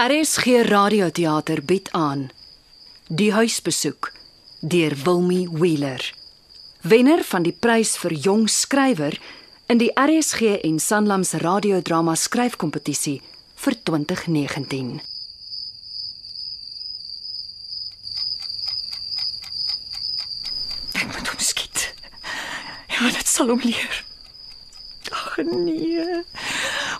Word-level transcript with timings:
RSG 0.00 0.62
Radioteater 0.64 1.60
bied 1.64 1.88
aan 1.92 2.30
Die 3.06 3.32
huisbesoek 3.32 4.12
deur 4.60 4.94
Wilmy 5.04 5.48
Wheeler. 5.52 6.14
Wenner 6.80 7.20
van 7.24 7.44
die 7.44 7.52
prys 7.52 7.98
vir 8.00 8.14
jong 8.16 8.46
skrywer 8.48 9.18
in 9.68 9.82
die 9.82 9.90
RSG 9.92 10.54
en 10.64 10.78
Sanlam 10.80 11.24
se 11.24 11.42
radiodrama 11.44 12.14
skryfkompetisie 12.16 13.18
vir 13.60 13.76
2019. 13.90 15.02
Ek 20.96 21.12
moet 21.12 21.28
hom 21.34 21.44
skiet. 21.50 21.90
Ja, 22.96 23.04
dit 23.04 23.28
sal 23.28 23.52
hom 23.52 23.60
leer. 23.68 24.02
Ag 25.12 25.44
nee. 25.44 26.24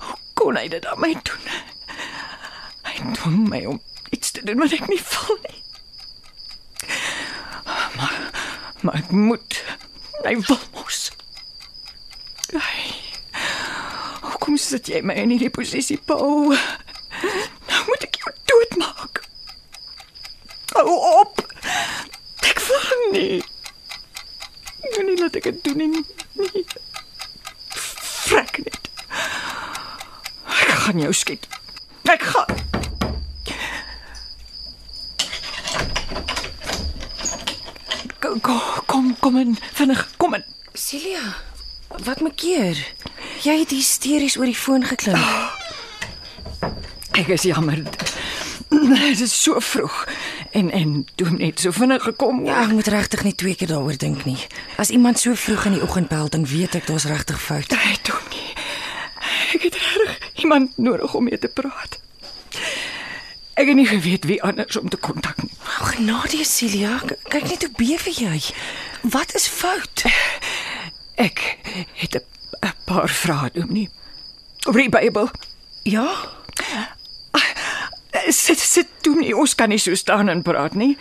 Hoe 0.04 0.20
kon 0.36 0.60
hy 0.60 0.68
dit 0.68 0.84
aan 0.84 1.00
my 1.00 1.14
doen? 1.16 1.59
Hy 3.00 3.12
dwing 3.16 3.48
my 3.48 3.64
om 3.66 3.80
iets 4.10 4.30
te 4.30 4.42
doen 4.44 4.58
wat 4.60 4.72
ek 4.76 4.88
nie 4.90 5.00
wil 5.00 5.38
nie. 5.46 5.62
Maar 7.96 8.16
maar 8.80 8.94
ek 9.00 9.10
moet. 9.10 9.56
Hy 10.24 10.34
wil 10.40 10.58
mos. 10.74 11.00
Ai. 12.56 12.92
Hoekom 14.24 14.56
sit 14.60 14.88
jy 14.88 15.00
my 15.04 15.16
in 15.20 15.32
hierdie 15.32 15.52
posisie, 15.52 15.96
Paul? 16.08 16.52
Nou 17.70 17.80
moet 17.88 18.04
ek 18.08 18.20
jou 18.20 18.32
doodmaak. 18.52 19.22
Hou 20.74 20.96
op. 21.20 21.40
Ek 22.48 22.60
wil 22.68 23.04
nie. 23.12 23.40
Nee, 24.84 25.04
nie 25.08 25.18
laat 25.20 25.36
ek 25.40 25.48
dit 25.50 25.64
doen 25.68 25.80
nie. 25.84 26.04
nie. 26.40 26.64
Frek 27.76 28.60
net. 28.64 28.90
Ek 30.60 30.74
gaan 30.84 31.04
jou 31.04 31.12
skiet. 31.16 31.48
Ek 32.08 32.24
gaan. 32.32 32.59
Kom 39.30 39.40
in, 39.40 39.56
vinnig, 39.72 40.08
kom 40.16 40.34
in. 40.34 40.44
Celia, 40.72 41.22
wat 42.04 42.20
maak 42.20 42.34
keer? 42.36 42.78
Jy 43.44 43.60
het 43.60 43.70
hysteries 43.70 44.34
oor 44.36 44.48
die 44.50 44.58
foon 44.58 44.82
geklim. 44.82 45.22
Ek 47.14 47.30
is 47.30 47.46
jammer. 47.46 47.84
Dit 48.70 49.20
is 49.22 49.34
so 49.34 49.60
vroeg 49.62 50.04
en 50.54 50.70
en 50.74 50.92
toe 51.14 51.28
net 51.30 51.62
so 51.62 51.70
vinnig 51.74 52.02
gekom. 52.02 52.42
Ja, 52.46 52.64
ek 52.64 52.74
moet 52.74 52.90
regtig 52.90 53.22
nie 53.26 53.34
twee 53.38 53.54
keer 53.54 53.70
daaroor 53.70 53.98
dink 53.98 54.26
nie. 54.26 54.38
As 54.82 54.90
iemand 54.90 55.22
so 55.22 55.38
vroeg 55.38 55.68
in 55.70 55.78
die 55.78 55.82
oggend 55.86 56.10
bel, 56.10 56.26
dan 56.30 56.46
weet 56.50 56.74
ek 56.80 56.90
daar's 56.90 57.06
regtig 57.10 57.38
fout. 57.42 57.70
Hy 57.70 57.96
doen 58.06 58.28
nie. 58.34 58.50
Ek 59.54 59.68
het 59.68 59.78
reg 59.78 60.18
iemand 60.42 60.78
nodig 60.78 61.14
om 61.14 61.30
mee 61.30 61.38
te 61.38 61.50
praat. 61.50 62.00
Ek 63.54 63.68
het 63.68 63.76
nie 63.78 63.86
geweet 63.86 64.26
wie 64.26 64.42
anders 64.42 64.78
om 64.80 64.88
te 64.90 64.98
kontak 64.98 65.42
nie. 65.42 65.54
O, 65.78 65.90
genade, 65.94 66.42
Celia, 66.48 66.98
kyk 67.28 67.50
net 67.50 67.66
hoe 67.66 67.74
bewe 67.78 68.14
jy. 68.14 68.38
Wat 69.02 69.34
is 69.34 69.46
fout? 69.46 70.04
Ek 71.14 71.56
het 71.94 72.14
'n 72.60 72.72
paar 72.84 73.08
vrae 73.08 73.50
doen 73.52 73.72
nie. 73.72 73.88
Oor 74.66 74.72
die 74.72 74.88
Bybel. 74.88 75.30
Ja? 75.82 76.08
Sit 78.28 78.58
sit 78.58 78.86
toe 79.00 79.16
nie, 79.16 79.36
ons 79.36 79.54
kan 79.54 79.68
nie 79.68 79.78
so 79.78 79.94
staan 79.94 80.28
en 80.28 80.42
praat 80.42 80.74
nie. 80.74 80.96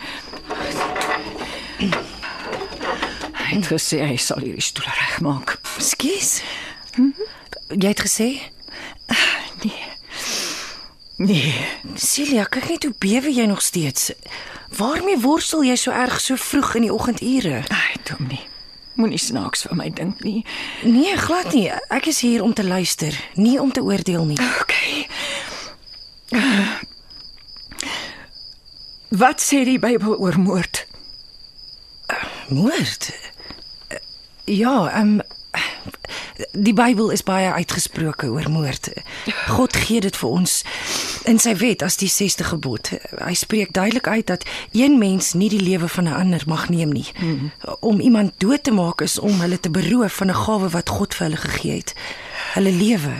Hy 3.32 3.56
het 3.56 3.66
gesê 3.66 3.98
hy 4.06 4.16
sal 4.16 4.38
hierdie 4.38 4.62
stoel 4.62 4.84
regmaak. 4.86 5.58
Skus. 5.78 6.42
Jy 7.68 7.88
het 7.88 8.00
gesê, 8.00 8.40
Nee. 9.62 9.84
Nee. 11.16 11.54
Celia, 11.96 12.44
kyk 12.44 12.68
net 12.68 12.84
hoe 12.84 12.94
bewe 12.98 13.32
jy 13.34 13.44
nog 13.46 13.60
steeds. 13.62 14.12
Waarmee 14.76 15.18
worstel 15.20 15.64
jy 15.64 15.76
so 15.76 15.90
erg 15.90 16.20
so 16.20 16.36
vroeg 16.36 16.74
in 16.74 16.82
die 16.86 16.92
oggendure? 16.94 17.62
Dom 18.10 18.26
nie. 18.28 18.42
Moenie 18.98 19.18
snaaks 19.18 19.62
vir 19.68 19.76
my 19.78 19.88
dink 19.94 20.20
nie. 20.26 20.44
Nee, 20.82 21.16
glad 21.16 21.52
nie. 21.54 21.68
Ek 21.94 22.10
is 22.10 22.20
hier 22.26 22.42
om 22.42 22.52
te 22.54 22.64
luister, 22.66 23.14
nie 23.34 23.56
om 23.60 23.72
te 23.72 23.82
oordeel 23.86 24.26
nie. 24.28 24.38
OK. 24.60 24.74
Wat 29.10 29.42
sê 29.42 29.64
die 29.66 29.78
Bybel 29.82 30.18
oor 30.18 30.38
moord? 30.38 30.86
Moord? 32.50 33.10
Ja, 34.50 34.90
ehm 34.90 35.20
um, 35.20 35.20
die 36.52 36.74
Bybel 36.74 37.10
is 37.10 37.22
baie 37.22 37.52
uitgesproke 37.52 38.30
oor 38.30 38.50
moord. 38.50 38.88
God 39.48 39.76
gee 39.76 40.00
dit 40.00 40.16
vir 40.16 40.28
ons 40.28 40.62
in 41.24 41.38
sy 41.38 41.54
wet 41.56 41.82
as 41.82 41.96
die 42.00 42.08
6ste 42.08 42.44
gebod. 42.44 42.92
Hy 43.18 43.34
spreek 43.34 43.72
duidelik 43.72 44.06
uit 44.06 44.26
dat 44.26 44.44
een 44.72 44.98
mens 44.98 45.32
nie 45.32 45.48
die 45.48 45.62
lewe 45.62 45.88
van 45.88 46.04
'n 46.04 46.12
ander 46.12 46.42
mag 46.46 46.68
neem 46.68 46.92
nie. 46.92 47.08
Hmm. 47.16 47.50
Om 47.80 48.00
iemand 48.00 48.32
dood 48.38 48.62
te 48.62 48.70
maak 48.70 49.00
is 49.00 49.18
om 49.18 49.40
hulle 49.40 49.60
te 49.60 49.70
beroof 49.70 50.12
van 50.12 50.30
'n 50.30 50.34
gawe 50.34 50.68
wat 50.68 50.88
God 50.88 51.14
vir 51.14 51.26
hulle 51.26 51.36
gegee 51.36 51.76
het. 51.76 51.94
Hulle 52.54 52.72
lewe. 52.72 53.14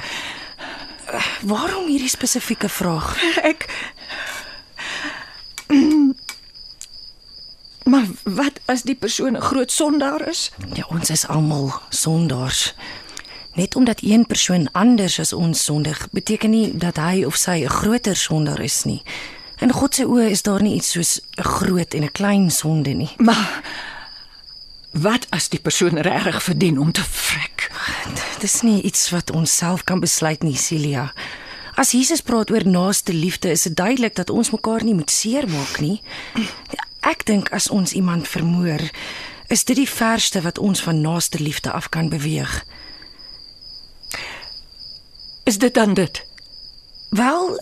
Waarom 1.42 1.86
hierdie 1.86 2.08
spesifieke 2.08 2.68
vraag? 2.68 3.16
Ek 3.42 3.66
Maar 7.90 8.06
wat 8.22 8.60
as 8.64 8.82
die 8.82 8.94
persoon 8.94 9.36
'n 9.36 9.40
groot 9.40 9.72
sondaar 9.72 10.28
is? 10.28 10.50
Ja, 10.74 10.84
ons 10.88 11.10
is 11.10 11.26
almal 11.26 11.72
sondaars. 11.88 12.74
Net 13.54 13.76
omdat 13.76 14.02
een 14.02 14.26
persoon 14.26 14.68
anders 14.72 15.18
as 15.18 15.32
ons 15.32 15.64
sondig, 15.64 16.08
beteken 16.10 16.50
nie 16.50 16.76
dat 16.76 16.96
hy 16.96 17.24
of 17.24 17.36
sy 17.36 17.64
'n 17.64 17.68
groter 17.68 18.16
sondaar 18.16 18.60
is 18.60 18.84
nie. 18.84 19.02
In 19.58 19.72
God 19.72 19.94
se 19.94 20.04
oë 20.04 20.30
is 20.30 20.42
daar 20.42 20.62
nie 20.62 20.74
iets 20.74 20.90
soos 20.90 21.20
'n 21.36 21.42
groot 21.42 21.94
en 21.94 22.02
'n 22.02 22.12
klein 22.12 22.50
sonde 22.50 22.90
nie. 22.90 23.10
Maar 23.16 23.62
wat 24.90 25.26
as 25.30 25.48
die 25.48 25.60
persoon 25.60 25.98
regtig 25.98 26.42
verdien 26.42 26.78
om 26.78 26.92
te 26.92 27.04
vrek? 27.04 27.70
Dit 28.14 28.42
is 28.42 28.60
nie 28.60 28.82
iets 28.82 29.10
wat 29.10 29.30
ons 29.30 29.56
self 29.56 29.84
kan 29.84 30.00
besluit 30.00 30.42
nie, 30.42 30.56
Celia. 30.56 31.12
As 31.74 31.90
Jesus 31.90 32.20
praat 32.20 32.50
oor 32.50 32.66
naaste 32.66 33.12
liefde, 33.12 33.50
is 33.50 33.62
dit 33.62 33.76
duidelik 33.76 34.14
dat 34.14 34.30
ons 34.30 34.50
mekaar 34.50 34.84
nie 34.84 34.94
moet 34.94 35.10
seermaak 35.10 35.80
nie. 35.80 36.02
Ek 37.00 37.24
dink 37.26 37.48
as 37.52 37.70
ons 37.70 37.92
iemand 37.92 38.28
vermoor, 38.28 38.80
is 39.48 39.64
dit 39.64 39.76
die 39.76 39.88
verste 39.88 40.40
wat 40.40 40.58
ons 40.58 40.82
van 40.82 41.00
naaste 41.00 41.38
liefde 41.38 41.70
af 41.70 41.88
kan 41.88 42.08
beweeg. 42.08 42.64
Is 45.50 45.58
dit 45.58 45.74
dan 45.74 45.94
dit? 45.94 46.26
Wel, 47.08 47.60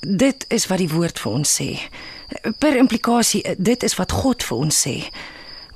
dit 0.00 0.44
is 0.48 0.66
wat 0.66 0.78
die 0.78 0.90
woord 0.92 1.20
vir 1.20 1.32
ons 1.32 1.52
sê. 1.60 1.68
Per 2.60 2.76
implikasie, 2.76 3.40
dit 3.56 3.82
is 3.82 3.94
wat 3.96 4.12
God 4.12 4.44
vir 4.44 4.58
ons 4.66 4.80
sê. 4.86 4.96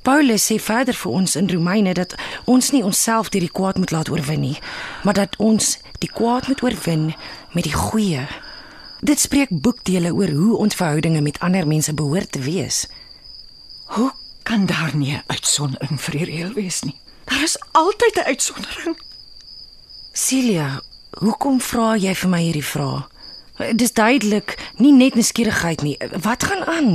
Paulus 0.04 0.44
sê 0.50 0.58
verder 0.60 0.98
vir 0.98 1.14
ons 1.20 1.36
in 1.40 1.48
Romeine 1.48 1.94
dat 1.96 2.12
ons 2.44 2.68
nie 2.74 2.82
onsself 2.84 3.30
deur 3.32 3.46
die 3.46 3.54
kwaad 3.60 3.80
moet 3.80 3.94
laat 3.96 4.10
oorwin 4.12 4.44
nie, 4.44 4.58
maar 5.08 5.16
dat 5.16 5.38
ons 5.40 5.78
die 6.04 6.12
kwaad 6.12 6.50
moet 6.52 6.60
oorwin 6.66 7.08
met 7.56 7.64
die 7.64 7.72
goeie. 7.72 8.26
Dit 9.00 9.24
spreek 9.24 9.56
boekdele 9.64 10.12
oor 10.12 10.36
hoe 10.36 10.60
ons 10.66 10.76
verhoudinge 10.76 11.24
met 11.24 11.40
ander 11.40 11.64
mense 11.64 11.96
behoort 11.96 12.32
te 12.36 12.44
wees. 12.44 12.84
Hoe 13.96 14.12
kan 14.42 14.68
daar 14.68 14.92
nie 14.92 15.16
'n 15.16 15.24
uitsondering 15.32 16.00
vir 16.00 16.18
die 16.18 16.24
reël 16.24 16.52
wees 16.52 16.82
nie? 16.82 17.00
Daar 17.24 17.42
is 17.42 17.56
altyd 17.72 18.20
'n 18.20 18.28
uitsondering. 18.36 19.04
Celia, 20.12 20.80
hoekom 21.22 21.60
vra 21.60 21.94
jy 21.96 22.14
vir 22.14 22.30
my 22.32 22.40
hierdie 22.44 22.64
vraag? 22.64 23.08
Dis 23.74 23.92
duidelik 23.96 24.52
nie 24.76 24.92
net 24.92 25.14
nuuskierigheid 25.16 25.80
nie. 25.82 25.96
Wat 26.20 26.44
gaan 26.44 26.64
aan? 26.68 26.90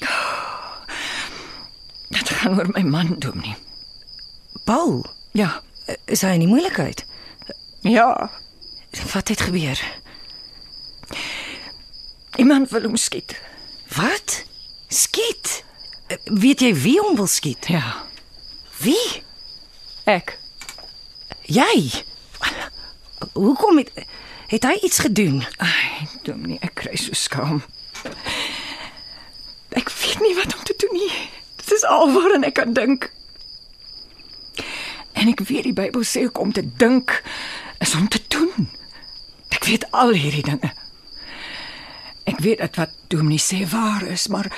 Dit 2.16 2.28
gaan 2.40 2.56
oor 2.58 2.70
my 2.74 2.82
man 2.82 3.14
doen 3.18 3.40
nie. 3.44 3.56
Paul, 4.64 5.04
Ja. 5.32 5.60
is 6.06 6.20
hy 6.22 6.34
in 6.38 6.44
die 6.44 6.48
moeilikheid? 6.50 7.04
Ja. 7.82 8.30
Wat 9.12 9.28
het 9.28 9.40
gebeur? 9.40 9.80
Iemand 12.36 12.70
wil 12.70 12.82
hom 12.82 12.96
skiet. 12.96 13.34
Wat? 13.96 14.44
Skiet? 14.88 15.64
Eh, 16.06 16.16
Weet 16.24 16.60
jy 16.60 16.74
wie 16.74 16.98
hom 17.00 17.16
wil 17.16 17.26
skiet? 17.26 17.66
Ja. 17.68 18.04
Wie? 18.82 19.22
Ek. 20.04 20.38
Jy. 21.46 21.90
Hoekom 23.32 23.78
het 23.78 23.92
het 24.50 24.64
hy 24.66 24.78
iets 24.82 24.98
gedoen? 24.98 25.44
Ai, 25.62 26.08
doen 26.26 26.42
nie, 26.42 26.58
ek 26.60 26.74
kry 26.82 26.96
so 26.98 27.14
skaam. 27.14 27.62
Ek 29.78 29.92
weet 30.00 30.20
nie 30.24 30.34
wat 30.34 30.56
om 30.56 30.64
te 30.66 30.74
doen 30.76 30.96
nie. 30.98 31.12
Dit 31.60 31.70
is 31.76 31.86
alwaar 31.86 32.34
ek 32.42 32.56
kan 32.58 32.72
dink. 32.74 33.10
En 35.12 35.30
ek 35.30 35.44
weet 35.46 35.68
die 35.68 35.76
Bybel 35.76 36.02
sê 36.06 36.24
ook 36.26 36.40
om 36.42 36.52
te 36.52 36.64
dink 36.76 37.20
is 37.78 37.94
om 37.94 38.08
te 38.08 38.20
doen. 38.28 38.68
Ek 39.54 39.64
weet 39.68 39.86
al 39.90 40.14
hierdie 40.16 40.44
dinge. 40.46 40.72
Ek 42.24 42.38
weet 42.42 42.58
dat 42.58 42.76
wat 42.80 42.94
Dominee 43.12 43.42
sê 43.42 43.62
waar 43.70 44.02
is, 44.06 44.26
maar 44.28 44.50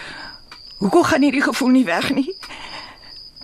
hoekom 0.78 1.04
gaan 1.04 1.22
hierdie 1.22 1.44
gevoel 1.44 1.76
nie 1.76 1.84
weg 1.88 2.10
nie? 2.14 2.32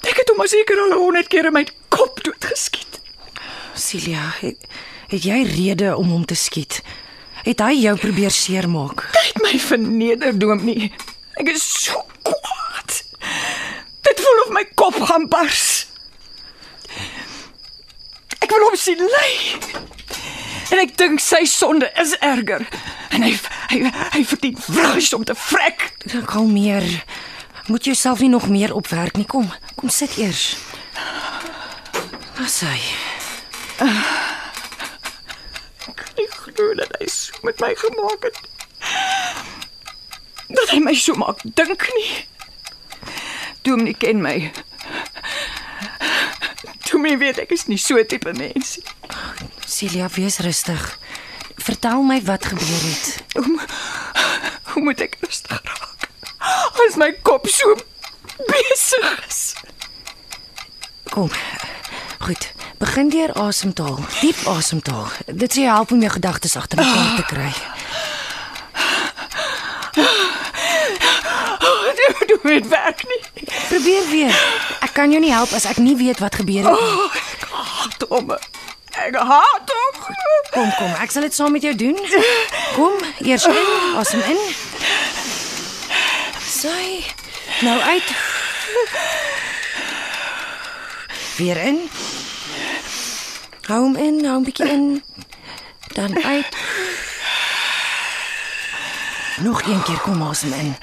Ek 0.09 0.17
het 0.21 0.31
hom 0.33 0.45
seker 0.49 0.81
al 0.81 0.97
100 0.97 1.29
keer 1.29 1.49
in 1.51 1.57
my 1.57 1.65
kop 1.93 2.23
doodgeskiet. 2.25 3.01
Celia, 3.79 4.31
het, 4.41 4.65
het 5.09 5.25
jy 5.25 5.43
rede 5.49 5.97
om 5.97 6.11
hom 6.13 6.25
te 6.25 6.37
skiet? 6.37 6.83
Het 7.47 7.61
hy 7.65 7.75
jou 7.81 7.95
probeer 7.99 8.31
seermaak? 8.35 9.07
Het 9.15 9.43
my 9.43 9.59
verneder, 9.63 10.39
Dominee. 10.39 10.91
Ek 11.39 11.53
is 11.53 11.65
so 11.85 12.03
kwaad. 12.27 12.97
Dit 14.05 14.21
voel 14.21 14.43
of 14.47 14.53
my 14.57 14.65
kop 14.75 14.99
gaan 15.09 15.29
bars. 15.31 15.87
Ek 18.39 18.51
wil 18.51 18.67
hom 18.69 18.77
sien 18.77 19.01
ly. 19.01 19.31
En 20.69 20.83
ek 20.83 20.97
dink 21.01 21.23
sy 21.25 21.45
sonde 21.49 21.89
is 22.03 22.13
erger. 22.21 22.67
En 23.15 23.25
hy 23.25 23.33
hy 23.73 23.81
hy 23.89 24.23
verdien 24.29 24.59
wrys 24.69 25.13
om 25.17 25.25
te 25.25 25.37
vrek. 25.49 25.89
Kalmeer. 26.29 26.87
Moet 27.69 27.85
jouself 27.85 28.21
nie 28.25 28.33
nog 28.33 28.49
meer 28.49 28.75
opwerk 28.75 29.17
nie. 29.17 29.29
Kom, 29.29 29.49
kom 29.77 29.93
sit 29.93 30.17
eers. 30.21 30.57
Wat 32.39 32.51
sê 32.53 32.73
jy? 32.77 34.27
Nie 36.59 36.75
glo 36.75 36.75
dat 36.75 36.97
hy 36.99 37.07
so 37.07 37.33
met 37.43 37.61
my 37.61 37.75
gemaak 37.75 38.23
het. 38.23 38.39
Dat 40.49 40.71
hy 40.71 40.81
my 40.83 40.95
so 40.95 41.15
maak 41.15 41.41
dink 41.43 41.87
nie. 41.95 42.27
Dominee 43.63 43.95
ken 43.95 44.23
my. 44.23 44.53
Dominee 46.91 47.19
weet 47.19 47.39
ek 47.39 47.53
is 47.55 47.67
nie 47.69 47.79
so 47.79 48.03
tipe 48.05 48.33
mens 48.33 48.79
nie. 48.79 48.87
Celia, 49.69 50.09
wees 50.17 50.39
rustig. 50.43 50.99
Vertel 51.59 52.03
my 52.03 52.23
wat 52.25 52.49
gebeur 52.49 52.85
het. 52.89 53.23
Hoe, 53.37 53.59
hoe 54.73 54.83
moet 54.83 55.01
ek 55.05 55.19
rustig 55.21 55.63
raak? 55.63 55.87
As 56.87 56.97
my 56.97 57.13
kop 57.23 57.47
so 57.53 57.75
besig 58.49 59.27
is. 59.29 59.43
Kom. 61.13 61.31
Goed. 62.25 62.53
Begin 62.79 63.09
deur 63.09 63.33
asemhaal. 63.33 63.99
Diep 64.21 64.37
asemhaal. 64.47 65.07
Dit 65.27 65.53
sal 65.53 65.63
jou 65.63 65.75
help 65.75 65.91
om 65.93 66.01
jou 66.01 66.13
gedagtes 66.13 66.57
agter 66.57 66.79
mekaar 66.79 67.17
te 67.17 67.23
kry. 67.27 67.53
Dit 71.99 72.29
doen 72.29 72.39
dit 72.43 72.69
werk 72.69 73.03
nie. 73.09 73.23
Probeer 73.69 74.09
weer. 74.11 74.35
Ek 74.81 74.93
kan 74.93 75.11
jou 75.11 75.21
nie 75.23 75.33
help 75.33 75.53
as 75.53 75.67
ek 75.67 75.77
nie 75.83 75.97
weet 75.99 76.19
wat 76.23 76.35
gebeur 76.39 76.69
het 76.69 76.79
nie. 76.79 76.95
Oh, 77.03 77.15
ek 77.15 77.49
haat 77.51 78.07
hom. 78.09 78.31
Ek 78.99 79.19
haat 79.33 79.75
hom. 79.75 80.01
Kom, 80.53 80.71
kom. 80.79 80.95
Ek 81.03 81.11
sal 81.11 81.27
dit 81.27 81.35
saam 81.35 81.53
met 81.53 81.67
jou 81.67 81.75
doen. 81.75 81.99
Kom, 82.77 82.95
eers 83.27 83.47
in, 83.51 83.73
asem 83.99 84.23
in. 84.23 84.43
Sy. 86.47 87.03
Nou 87.67 87.79
uit. 87.91 88.15
Weer 91.39 91.59
in. 91.73 91.83
Hou 93.69 93.83
hom 93.83 93.97
in, 93.97 94.25
hou 94.25 94.39
'n 94.41 94.45
bietjie 94.45 94.69
in. 94.69 95.03
Dan 95.93 96.25
uit. 96.25 96.57
Nog 99.41 99.63
een 99.63 99.83
keer 99.83 100.01
kom 100.01 100.23
asem 100.23 100.53
in. 100.53 100.77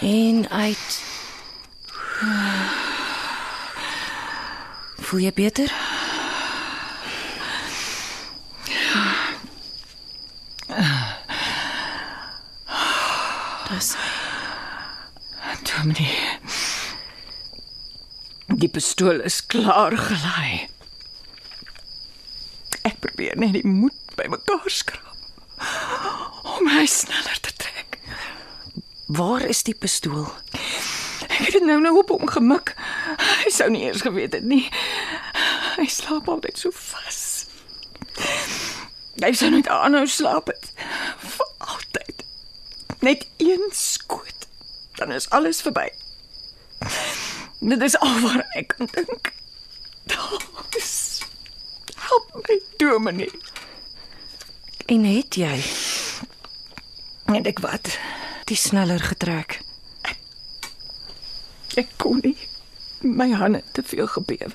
En 0.00 0.50
uit. 0.50 1.02
Voel 4.98 5.20
jy 5.20 5.32
beter? 5.32 5.72
Das 13.68 13.96
Dominee. 15.62 16.29
Die 18.60 18.68
pistool 18.68 19.22
is 19.24 19.38
klaar 19.48 19.94
gelaai. 19.96 20.68
Ek 22.84 22.98
probeer 23.00 23.38
net 23.40 23.54
die 23.56 23.64
moed 23.64 23.96
bymekaar 24.18 24.68
skraap 24.68 25.06
om 26.58 26.68
hy 26.68 26.82
sneller 26.88 27.40
te 27.40 27.54
trek. 27.56 27.96
Waar 29.16 29.46
is 29.48 29.62
die 29.64 29.76
pistool? 29.76 30.26
Ek 31.24 31.38
het 31.38 31.56
dit 31.56 31.64
nou 31.64 31.78
nou 31.80 31.94
op 32.02 32.12
hom 32.12 32.28
gemik. 32.28 32.74
Hy 33.46 33.54
sou 33.54 33.70
nie 33.72 33.86
eers 33.86 34.04
geweet 34.04 34.36
het 34.36 34.44
nie. 34.44 34.66
Hy 35.78 35.88
slaap 35.88 36.28
altyd 36.28 36.60
so 36.60 36.74
vas. 36.82 37.22
Hy 39.24 39.32
sou 39.40 39.48
net 39.56 39.72
aanhou 39.72 40.04
slaap 40.04 40.52
het. 40.52 40.68
Vir 41.24 41.48
altyd. 41.64 42.28
Net 43.00 43.24
een 43.40 43.70
skoot. 43.72 44.48
Dan 45.00 45.16
is 45.16 45.30
alles 45.32 45.64
verby. 45.64 45.88
Dit 47.60 47.82
is 47.82 47.98
al 47.98 48.20
waar 48.20 48.46
ek 48.56 48.74
kan 48.76 48.88
dink. 48.92 49.32
Dis 50.70 51.20
help 51.96 52.30
my, 52.48 52.56
Dominee. 52.80 53.30
En 54.90 55.04
het 55.04 55.34
jy 55.38 55.56
En 57.30 57.44
ek 57.46 57.58
wat? 57.62 57.92
die 58.50 58.56
sneller 58.58 58.98
getrek? 59.00 59.60
Ek 61.78 61.86
kon 62.02 62.18
nie. 62.24 62.36
My 63.06 63.28
hande 63.32 63.62
te 63.72 63.82
veel 63.86 64.06
gebewe 64.10 64.50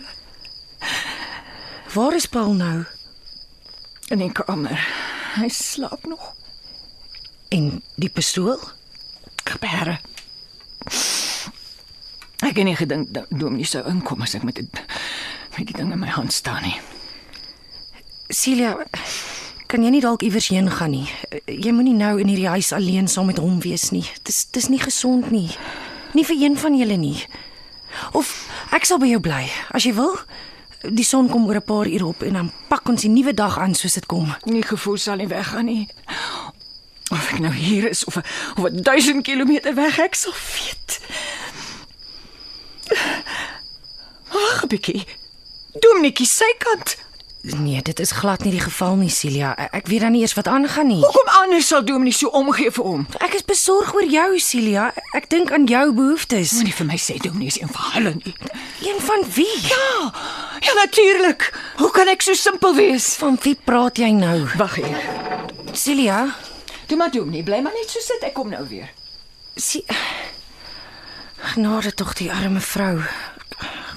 Waar 1.95 2.13
is 2.15 2.25
Paul 2.27 2.53
nou? 2.53 2.83
in 4.13 4.19
die 4.21 4.31
kamer. 4.31 4.81
Hy 5.39 5.47
slaap 5.49 6.03
nog. 6.05 6.33
En 7.49 7.81
die 7.95 8.09
pistool? 8.09 8.59
Gebeure. 9.47 9.95
Ek 12.45 12.59
het 12.59 12.67
nie 12.67 12.75
gedink 12.77 13.09
dat 13.09 13.25
Dominee 13.33 13.65
sou 13.65 13.81
inkom 13.89 14.21
as 14.21 14.35
ek 14.37 14.43
met 14.45 14.59
dit 14.59 14.81
met 15.55 15.65
die 15.65 15.73
ding 15.73 15.89
in 15.95 15.99
my 15.99 16.11
hand 16.13 16.33
staan 16.33 16.61
nie. 16.61 16.75
Celia, 18.29 18.75
kan 19.71 19.81
jy 19.81 19.89
nie 19.95 20.01
dalk 20.03 20.21
iewers 20.21 20.51
heen 20.53 20.69
gaan 20.69 20.93
nie? 20.93 21.07
Jy 21.49 21.73
moenie 21.73 21.95
nou 21.97 22.19
in 22.21 22.29
hierdie 22.29 22.51
huis 22.53 22.69
alleen 22.75 23.07
saam 23.09 23.31
met 23.31 23.41
hom 23.41 23.57
wees 23.63 23.87
nie. 23.95 24.03
Dis 24.27 24.43
dis 24.53 24.69
nie 24.69 24.81
gesond 24.81 25.31
nie. 25.33 25.47
Nie 26.13 26.25
vir 26.27 26.43
een 26.43 26.57
van 26.61 26.77
julle 26.77 26.99
nie. 27.01 27.17
Of 28.13 28.29
ek 28.75 28.85
sal 28.85 29.01
by 29.01 29.09
jou 29.09 29.21
bly 29.23 29.47
as 29.73 29.87
jy 29.87 29.95
wil. 29.97 30.13
Die 30.85 31.07
son 31.07 31.31
kom 31.31 31.47
oor 31.49 31.57
'n 31.57 31.65
paar 31.65 31.89
ure 31.89 32.05
op 32.05 32.21
en 32.21 32.33
dan 32.33 32.51
pak 32.69 32.89
ons 32.89 33.01
die 33.01 33.09
nuwe 33.09 33.33
dag 33.33 33.57
aan 33.57 33.73
soos 33.73 33.97
dit 33.97 34.05
kom. 34.05 34.35
Nie 34.45 34.61
gevoel 34.61 34.97
sal 34.97 35.17
nie 35.17 35.27
weggaan 35.27 35.65
nie. 35.65 35.87
Of 37.11 37.33
ek 37.33 37.39
nou 37.39 37.53
hier 37.53 37.89
is 37.89 38.05
of 38.05 38.17
of 38.17 38.69
1000 38.69 39.23
km 39.23 39.73
weg, 39.73 39.99
ek 39.99 40.15
sal 40.15 40.33
weet. 40.33 41.01
Wag 44.33 44.54
'n 44.65 44.67
bietjie. 44.73 45.05
Dominee 45.79 46.25
se 46.25 46.55
kant. 46.57 46.97
Nee, 47.41 47.81
dit 47.81 47.99
is 47.99 48.11
glad 48.11 48.43
nie 48.43 48.51
die 48.51 48.59
geval 48.59 48.95
nie, 48.95 49.09
Celia. 49.09 49.53
Ek, 49.57 49.73
ek 49.73 49.87
weet 49.87 50.01
dan 50.01 50.11
nie 50.11 50.21
eers 50.21 50.33
wat 50.33 50.47
aangaan 50.47 50.87
nie. 50.87 51.01
Hoekom 51.03 51.27
anders 51.43 51.67
sal 51.67 51.83
Dominee 51.85 52.13
so 52.13 52.27
omgee 52.27 52.71
vir 52.71 52.83
hom? 52.83 53.03
Ek 53.21 53.35
is 53.37 53.45
besorg 53.45 53.93
oor 53.93 54.07
jou, 54.09 54.39
Celia. 54.39 54.87
Ek 55.13 55.29
dink 55.29 55.51
aan 55.53 55.67
jou 55.69 55.93
behoeftes. 55.93 56.55
Moenie 56.57 56.73
vir 56.73 56.85
my 56.89 56.97
sê 56.97 57.19
Dominee 57.21 57.47
is 57.53 57.59
een 57.61 57.69
van 57.69 57.91
hulle 57.93 58.13
nie. 58.15 58.33
Een 58.81 58.99
van 59.01 59.27
wie? 59.35 59.61
Ja, 59.69 60.13
ja 60.65 60.73
natuurlik. 60.73 61.51
Hoe 61.77 61.91
kan 61.91 62.07
ek 62.07 62.25
so 62.25 62.33
simpel 62.33 62.73
wees? 62.75 63.13
Van 63.21 63.37
wie 63.43 63.55
praat 63.63 64.01
jy 64.01 64.09
nou? 64.09 64.47
Wag 64.57 64.75
hier. 64.81 65.05
Celia, 65.73 66.33
Toe 66.85 66.97
maar 66.97 67.11
Dominee, 67.11 67.43
bly 67.43 67.59
maar 67.61 67.73
net 67.73 67.89
so 67.89 67.99
sit. 67.99 68.23
Ek 68.23 68.33
kom 68.33 68.49
nou 68.49 68.65
weer. 68.69 68.89
Sie 69.55 69.85
Genade 71.45 71.93
tog 71.93 72.13
die 72.17 72.31
arme 72.33 72.61
vrou. 72.61 72.99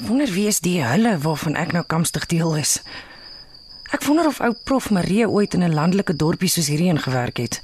Wonder 0.06 0.30
wie 0.30 0.46
is 0.46 0.60
die 0.62 0.78
hulle 0.84 1.16
waarvan 1.18 1.56
ek 1.58 1.72
nou 1.74 1.82
kamstig 1.82 2.28
deel 2.30 2.54
is. 2.60 2.78
Ek 3.90 4.04
wonder 4.06 4.28
of 4.30 4.38
ou 4.44 4.52
prof 4.68 4.90
Marie 4.94 5.26
ooit 5.26 5.54
in 5.54 5.64
'n 5.64 5.74
landelike 5.74 6.14
dorpie 6.16 6.48
soos 6.48 6.68
hierdie 6.68 6.92
ingewerk 6.92 7.38
het. 7.38 7.62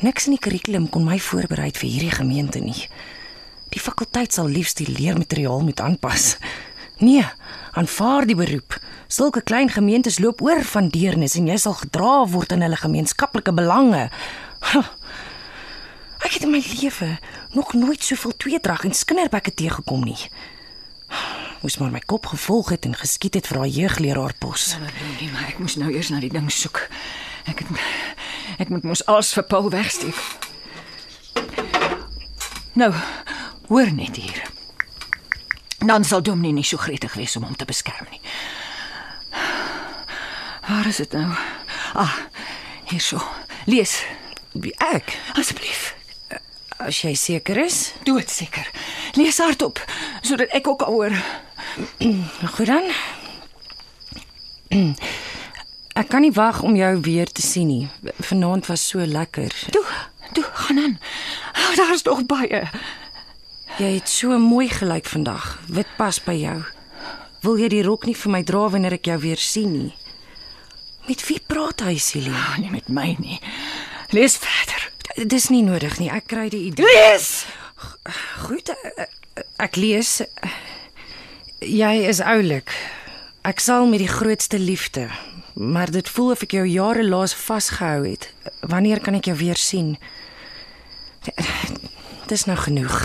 Niks 0.00 0.26
in 0.26 0.34
die 0.34 0.42
kurrikulum 0.42 0.88
kon 0.88 1.04
my 1.04 1.18
voorberei 1.18 1.70
vir 1.70 1.88
hierdie 1.88 2.10
gemeente 2.10 2.58
nie. 2.58 2.88
Die 3.68 3.80
fakulteit 3.80 4.32
sal 4.32 4.48
liefs 4.48 4.74
die 4.74 4.88
leermateriaal 4.88 5.60
moet 5.60 5.80
aanpas. 5.80 6.36
Nee, 6.98 7.24
aanvaar 7.72 8.26
die 8.26 8.36
beroep. 8.36 8.80
Sulke 9.06 9.42
klein 9.42 9.68
gemeentes 9.68 10.18
loop 10.18 10.42
oor 10.42 10.64
van 10.64 10.88
deernis 10.88 11.36
en 11.36 11.46
jy 11.46 11.56
sal 11.56 11.74
gedra 11.74 12.26
word 12.26 12.52
in 12.52 12.62
hulle 12.62 12.76
gemeenskaplike 12.76 13.52
belange. 13.52 14.10
Huh. 14.72 14.86
Ek 16.24 16.32
het 16.32 16.42
in 16.42 16.50
my 16.50 16.62
lewe 16.80 17.18
nog 17.52 17.72
nooit 17.74 18.02
soveel 18.02 18.36
tweedrag 18.36 18.84
en 18.84 18.94
skinderbekke 18.94 19.54
teëgekom 19.54 20.04
nie. 20.04 20.30
Moes 21.62 21.76
maar 21.78 21.92
my 21.94 22.00
kop 22.06 22.26
gevolg 22.26 22.68
het 22.74 22.84
en 22.84 22.94
geskiet 22.98 23.34
het 23.38 23.46
vir 23.46 23.60
daai 23.62 23.70
jeugleraar 23.70 24.34
pos. 24.38 24.72
Maar 24.80 24.90
Dominee, 24.98 25.30
maar 25.30 25.48
ek 25.52 25.60
moes 25.62 25.76
nou 25.78 25.92
eers 25.94 26.08
na 26.10 26.18
die 26.22 26.30
ding 26.32 26.48
soek. 26.50 26.80
Ek 27.46 27.62
het 27.62 27.68
ek 28.62 28.68
moet 28.72 28.82
mos 28.86 29.04
alles 29.06 29.30
vir 29.36 29.46
Paul 29.46 29.70
wegsteek. 29.70 30.18
Nou, 32.74 32.90
hoor 33.68 33.92
net 33.94 34.16
hier. 34.18 34.42
Dan 35.78 36.04
sal 36.04 36.22
Dominee 36.22 36.52
nie 36.58 36.66
so 36.66 36.76
gretig 36.82 37.14
wees 37.14 37.36
om 37.38 37.46
hom 37.46 37.56
te 37.56 37.66
beskerm 37.68 38.10
nie. 38.10 38.20
Waar 40.66 40.86
is 40.90 40.98
dit 41.02 41.12
nou? 41.12 41.30
Ah, 41.94 42.14
hierso. 42.90 43.22
Lees 43.66 44.00
Wie 44.52 44.74
ek? 44.78 45.14
asseblief. 45.38 45.94
As 46.82 46.98
jy 47.04 47.14
seker 47.14 47.56
is. 47.62 47.92
Doodseker. 48.04 48.66
Lees 49.14 49.38
hardop 49.38 49.78
sodat 50.22 50.50
ek 50.52 50.66
ook 50.68 50.82
kan 50.82 50.92
hoor. 50.92 51.14
Goed 52.54 52.66
dan. 52.66 52.90
Ek 56.00 56.08
kan 56.08 56.24
nie 56.24 56.32
wag 56.32 56.62
om 56.64 56.76
jou 56.76 56.92
weer 57.04 57.28
te 57.28 57.42
sien 57.44 57.68
nie. 57.68 57.88
Vanaand 58.24 58.66
was 58.66 58.84
so 58.88 59.04
lekker. 59.04 59.52
Toe, 59.70 59.84
toe 60.32 60.44
gaan 60.44 60.78
aan. 60.78 60.98
Oh, 61.52 61.76
daar 61.76 61.92
is 61.92 62.02
nog 62.02 62.24
baie. 62.26 62.62
Jy 63.78 63.90
het 63.98 64.08
so 64.08 64.38
mooi 64.38 64.68
gelyk 64.72 65.08
vandag. 65.08 65.58
Wit 65.68 65.88
pas 65.96 66.20
by 66.24 66.36
jou. 66.40 66.58
Wil 67.42 67.58
jy 67.60 67.68
die 67.72 67.82
rok 67.84 68.06
nie 68.08 68.16
vir 68.16 68.32
my 68.32 68.42
dra 68.46 68.68
wanneer 68.72 68.96
ek 68.96 69.08
jou 69.10 69.18
weer 69.20 69.40
sien 69.40 69.72
nie? 69.72 69.92
Met 71.08 71.24
wie 71.26 71.40
praat 71.46 71.82
hy, 71.82 71.96
Celia? 71.98 72.36
Oh, 72.36 72.58
nie 72.62 72.70
met 72.70 72.88
my 72.88 73.16
nie. 73.18 73.40
Lees 74.14 74.36
verder. 74.40 74.88
Dis 75.28 75.48
nie 75.50 75.64
nodig 75.66 75.98
nie. 76.00 76.08
Ek 76.14 76.28
kry 76.30 76.46
die 76.52 76.68
idee. 76.70 76.86
Lees. 76.86 77.44
Goed, 78.46 78.70
eh, 78.70 79.08
ek 79.60 79.76
lees. 79.76 80.20
Jy 81.62 82.08
is 82.10 82.18
oulik. 82.20 82.72
Ek 83.46 83.60
sal 83.62 83.86
met 83.86 84.00
die 84.02 84.10
grootste 84.10 84.58
liefde, 84.58 85.06
maar 85.54 85.90
dit 85.94 86.08
voel 86.10 86.32
of 86.34 86.42
ek 86.42 86.56
jou 86.56 86.64
jare 86.66 87.04
laas 87.06 87.34
vasgehou 87.38 88.02
het. 88.06 88.26
Wanneer 88.66 88.98
kan 89.02 89.14
ek 89.14 89.28
jou 89.30 89.36
weer 89.38 89.58
sien? 89.58 89.94
Dis 92.26 92.44
nou 92.50 92.56
genoeg. 92.58 92.96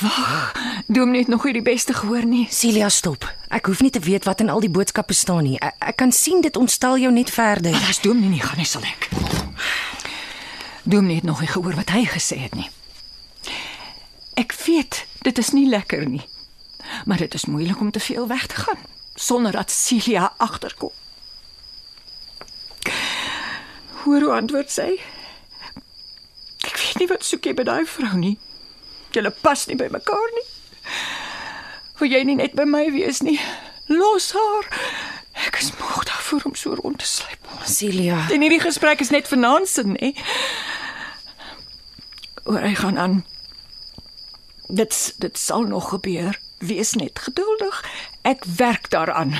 Wag. 0.00 0.52
Dominee 0.86 1.24
het 1.24 1.28
nog 1.32 1.44
nie 1.44 1.52
die 1.58 1.64
beste 1.64 1.92
gehoor 1.96 2.24
nie. 2.24 2.46
Celia, 2.50 2.88
stop. 2.88 3.24
Ek 3.48 3.68
hoef 3.68 3.80
nie 3.84 3.92
te 3.92 4.00
weet 4.00 4.24
wat 4.24 4.40
in 4.40 4.52
al 4.52 4.64
die 4.64 4.72
boodskappe 4.72 5.16
staan 5.16 5.44
nie. 5.44 5.58
Ek, 5.60 5.76
ek 5.92 5.96
kan 6.00 6.12
sien 6.12 6.40
dit 6.44 6.56
ontstel 6.56 6.96
jou 7.00 7.12
net 7.12 7.32
verder. 7.32 7.76
Maar 7.76 7.92
as 7.92 8.00
Dominee 8.04 8.36
nie 8.36 8.44
gaan 8.44 8.60
nie 8.60 8.68
sal 8.68 8.84
ek. 8.84 9.10
Dominee 10.84 11.20
het 11.20 11.28
nog 11.28 11.40
nie 11.44 11.52
gehoor 11.52 11.76
wat 11.76 11.92
hy 11.92 12.06
gesê 12.08 12.40
het 12.46 12.56
nie. 12.56 12.70
Ek 14.40 14.56
weet 14.64 15.04
dit 15.24 15.38
is 15.38 15.52
nie 15.56 15.68
lekker 15.68 16.08
nie. 16.08 16.24
Maar 17.04 17.18
dit 17.18 17.34
is 17.34 17.44
moeilik 17.44 17.80
om 17.80 17.90
te 17.90 18.00
veel 18.00 18.26
weg 18.26 18.46
te 18.46 18.54
gaan 18.54 18.78
sonder 19.16 19.52
dat 19.52 19.70
Celia 19.70 20.32
agterkom. 20.36 20.90
Hoor 24.04 24.20
hoe 24.20 24.32
antwoord 24.32 24.70
sy? 24.70 25.00
Ek 26.66 26.76
weet 26.76 26.98
nie 27.00 27.08
wat 27.10 27.24
soek 27.26 27.46
jy 27.48 27.54
by 27.58 27.64
daai 27.66 27.86
vrou 27.88 28.12
nie. 28.20 28.36
Julle 29.14 29.32
pas 29.42 29.66
nie 29.66 29.76
by 29.78 29.88
mekaar 29.90 30.30
nie. 30.36 30.44
Wil 31.98 32.12
jy 32.12 32.22
nie 32.28 32.36
net 32.38 32.54
by 32.58 32.66
my 32.68 32.84
wees 32.94 33.22
nie? 33.24 33.38
Los 33.88 34.30
haar. 34.36 34.68
Ek 35.46 35.58
is 35.62 35.72
moeg 35.80 36.04
daarvoor 36.08 36.46
om 36.50 36.54
so 36.58 36.74
rond 36.78 36.98
te 37.00 37.06
sluip. 37.08 37.48
Celia, 37.66 38.20
En 38.30 38.44
hierdie 38.44 38.60
gesprek 38.62 39.00
is 39.00 39.10
net 39.14 39.28
vanaand 39.28 39.68
se, 39.68 39.82
nê? 39.86 40.12
Oor 42.46 42.62
hy 42.62 42.74
gaan 42.78 42.98
aan. 42.98 43.16
Dit 44.68 45.14
dit 45.22 45.38
sal 45.38 45.66
nog 45.70 45.88
gebeur. 45.94 46.38
Wees 46.58 46.92
net 46.94 47.18
geduldig. 47.18 47.84
Ek 48.22 48.44
werk 48.44 48.90
daaraan. 48.90 49.34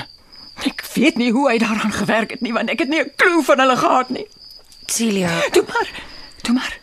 Ek 0.65 0.81
weet 0.93 1.15
nie 1.17 1.31
hoe 1.31 1.49
hy 1.49 1.57
daaraan 1.57 1.91
gewerk 1.93 2.29
het 2.31 2.41
nie, 2.41 2.53
want 2.53 2.69
ek 2.69 2.79
het 2.79 2.89
nie 2.89 2.99
'n 3.01 3.11
klou 3.15 3.43
van 3.43 3.59
hulle 3.59 3.77
gehad 3.77 4.09
nie. 4.09 4.27
Celia, 4.85 5.39
Toe 5.51 5.63
maar. 5.67 5.89
Toe 6.41 6.53
maar. 6.53 6.79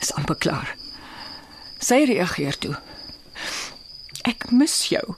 Is 0.00 0.12
amper 0.14 0.36
klaar. 0.36 0.76
Sy 1.78 2.04
reageer 2.04 2.58
toe. 2.58 2.76
Ek 4.22 4.50
mis 4.50 4.88
jou. 4.88 5.14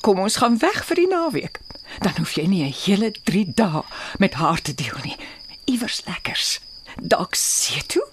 Kom 0.00 0.18
ons 0.18 0.36
gaan 0.36 0.58
weg 0.58 0.84
vir 0.84 0.96
die 0.96 1.06
naweek. 1.08 1.58
Dan 2.00 2.12
hoef 2.18 2.32
jy 2.34 2.46
nie 2.46 2.62
'n 2.64 2.72
hele 2.84 3.10
3 3.24 3.52
dae 3.54 3.82
met 4.18 4.34
haar 4.34 4.62
te 4.62 4.74
deel 4.74 4.98
nie. 5.04 5.16
Iewers 5.64 6.02
lekkers. 6.06 6.60
Dalk 7.00 7.34
see 7.34 7.82
toe. 7.86 8.04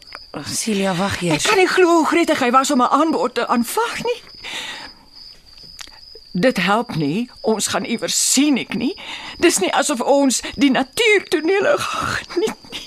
Celia, 0.45 0.93
wag 0.95 1.15
Ek 1.15 1.21
eers. 1.21 1.43
kan 1.45 1.57
nie 1.57 1.67
glo 1.67 1.85
hoe 1.97 2.05
gretig 2.05 2.39
hy 2.39 2.51
was 2.51 2.71
om 2.71 2.81
'n 2.81 2.87
aanbod 2.91 3.33
te 3.35 3.47
aanvaar 3.47 3.99
nie. 4.03 4.21
Dit 6.31 6.57
help 6.57 6.95
nie. 6.95 7.29
Ons 7.41 7.67
gaan 7.67 7.85
iewers 7.85 8.17
sien 8.33 8.57
ek 8.57 8.75
nie. 8.77 8.93
Dis 9.41 9.59
nie 9.59 9.73
asof 9.73 10.01
ons 10.01 10.41
die 10.55 10.71
natuurtonele 10.71 11.77
gaan 11.77 12.15
geniet 12.29 12.71
nie. 12.71 12.85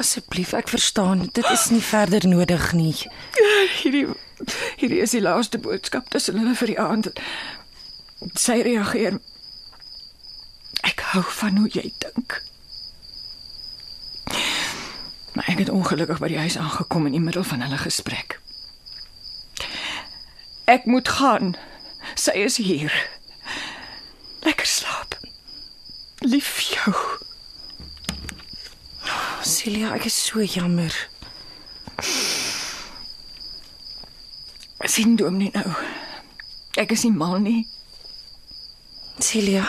Asseblief, 0.00 0.52
ek 0.52 0.68
verstaan. 0.72 1.28
Dit 1.32 1.46
is 1.50 1.68
nie 1.70 1.82
verder 1.82 2.26
nodig 2.28 2.72
nie. 2.72 2.94
Hierdie 3.82 4.08
hierdie 4.80 5.02
is 5.04 5.12
die 5.14 5.22
laaste 5.22 5.60
boodskap 5.62 6.08
tussen 6.10 6.40
hulle 6.40 6.56
vir 6.58 6.72
die 6.72 6.80
aand. 6.80 7.12
Sy 8.34 8.58
reageer. 8.66 9.20
Ek 10.84 11.04
hou 11.12 11.22
van 11.38 11.60
hoe 11.60 11.68
jy 11.70 11.92
dink. 12.02 12.40
Maar 15.34 15.50
ek 15.50 15.64
het 15.64 15.70
ongelukkig 15.70 16.20
by 16.22 16.32
die 16.32 16.40
huis 16.42 16.58
aangekom 16.58 17.06
in 17.06 17.16
die 17.16 17.22
middel 17.22 17.46
van 17.46 17.62
hulle 17.64 17.78
gesprek. 17.78 18.38
Ek 20.70 20.86
moet 20.90 21.08
gaan. 21.20 21.54
Sy 22.14 22.36
is 22.44 22.56
hier. 22.56 22.92
Lekker 24.44 24.66
slaap. 24.66 25.18
Lief 26.24 26.60
jou. 26.70 26.94
Celia, 29.44 29.92
ek 29.94 30.06
is 30.08 30.16
so 30.26 30.40
jammer. 30.42 30.94
sien 34.94 35.16
dominee 35.16 35.50
nou. 35.54 35.70
Ek 36.78 36.92
is 36.94 37.02
nie 37.02 37.14
mal 37.14 37.40
nie. 37.42 37.64
Celia. 39.18 39.64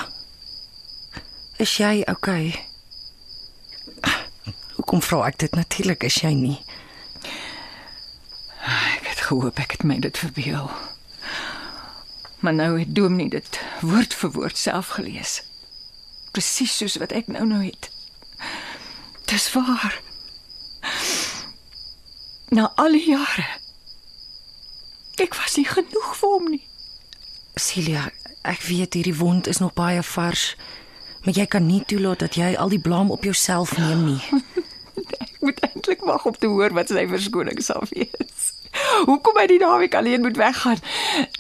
Is 1.58 1.74
jy 1.80 2.04
okay? 2.12 2.52
Hoekom 4.76 5.02
vra 5.02 5.24
ek 5.30 5.40
dit 5.46 5.58
natuurlik 5.58 6.06
is 6.06 6.20
jy 6.22 6.34
nie? 6.38 6.58
Ek 8.66 9.08
het 9.08 9.24
gehoop 9.30 9.62
ek 9.64 9.78
het 9.78 9.88
my 9.88 9.98
dit 10.04 10.20
verbeel. 10.20 10.70
Maar 12.46 12.54
nou 12.54 12.80
het 12.80 12.96
Dominee 12.96 13.30
dit 13.30 13.62
woord 13.82 14.14
vir 14.14 14.32
woord 14.32 14.58
self 14.58 14.88
gelees. 14.88 15.44
Presies 16.32 16.78
soos 16.78 16.96
wat 17.02 17.12
ek 17.18 17.26
nou 17.28 17.46
nou 17.46 17.64
het. 17.64 17.88
Dis 19.26 19.48
waar. 19.54 19.96
Na 22.54 22.68
al 22.76 22.94
die 22.94 23.08
jare. 23.10 23.46
Ek 25.18 25.34
was 25.34 25.56
nie 25.58 25.66
genoeg 25.66 26.12
vir 26.20 26.36
hom 26.36 26.46
nie. 26.54 26.62
Celia, 27.58 28.04
ek 28.46 28.62
weet 28.70 28.94
hierdie 28.94 29.16
wond 29.18 29.50
is 29.50 29.58
nog 29.64 29.74
baie 29.74 30.04
vars, 30.06 30.44
maar 31.24 31.34
jy 31.34 31.48
kan 31.50 31.66
nie 31.66 31.82
toelaat 31.90 32.22
dat 32.28 32.38
jy 32.38 32.52
al 32.54 32.70
die 32.70 32.82
blame 32.90 33.16
op 33.16 33.26
jouself 33.26 33.74
neem 33.82 34.04
nie. 34.12 34.22
Ek 35.26 35.42
moet 35.42 35.64
eintlik 35.66 36.06
wag 36.06 36.30
om 36.30 36.38
te 36.38 36.48
hoor 36.54 36.78
wat 36.78 36.94
sy 36.94 37.08
verskoning 37.10 37.58
sal 37.64 37.82
wees. 37.90 38.52
Hoekom 39.10 39.42
hy 39.42 39.48
die 39.50 39.60
naweek 39.66 39.98
alleen 39.98 40.22
moet 40.22 40.38
weggaan? 40.38 40.78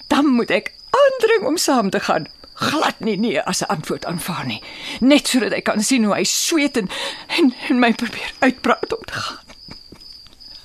Dan 0.09 0.33
moet 0.33 0.49
ek 0.49 0.73
aandring 0.99 1.47
om 1.47 1.57
saam 1.57 1.89
te 1.89 1.99
gaan. 1.99 2.27
Glad 2.53 2.99
nie 2.99 3.17
nee 3.19 3.41
as 3.41 3.61
'n 3.61 3.71
antwoord 3.75 4.05
aanvaar 4.05 4.45
nie. 4.45 4.63
Net 4.99 5.27
sodat 5.27 5.51
hy 5.51 5.61
kan 5.61 5.83
sien 5.83 6.03
hoe 6.03 6.13
hy 6.15 6.23
sweet 6.23 6.77
en 6.77 6.89
en, 7.27 7.53
en 7.69 7.79
my 7.79 7.93
probeer 7.93 8.33
uitpraat 8.39 8.97
om 8.97 9.03
te 9.05 9.13
gaan. 9.13 9.43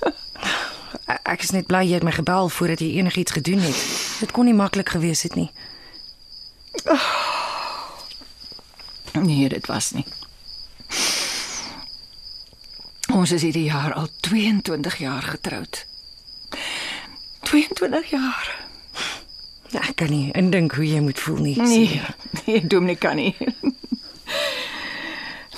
Ek 1.32 1.42
is 1.42 1.50
net 1.50 1.66
bly 1.66 1.82
jy 1.87 1.94
het 1.94 2.02
my 2.02 2.12
gebel 2.12 2.49
voordat 2.49 2.80
jy 2.80 2.96
enigiets 2.96 3.32
gedoen 3.32 3.58
het. 3.58 3.76
Dit 4.20 4.30
kon 4.30 4.44
nie 4.44 4.54
maklik 4.54 4.88
gewees 4.88 5.22
het 5.22 5.34
nie. 5.34 5.50
Nee, 9.12 9.49
dit 9.49 9.66
was 9.66 9.90
nie. 9.90 10.04
Ons 13.10 13.32
is 13.34 13.42
hierdie 13.42 13.66
jaar 13.66 13.92
al 13.92 14.06
22 14.20 14.96
jaar 14.96 15.22
getroud. 15.22 15.87
22 17.42 18.10
jaar. 18.10 18.60
Ja, 19.70 19.80
ek 19.86 19.96
kan 20.02 20.10
nie 20.10 20.32
indink 20.34 20.74
hoe 20.74 20.86
jy 20.86 21.00
moet 21.00 21.20
voel 21.20 21.38
nie. 21.44 21.56
Nee, 21.62 22.00
nee, 22.46 22.66
Dominee 22.66 22.96
kan 22.98 23.16
nie. 23.16 23.36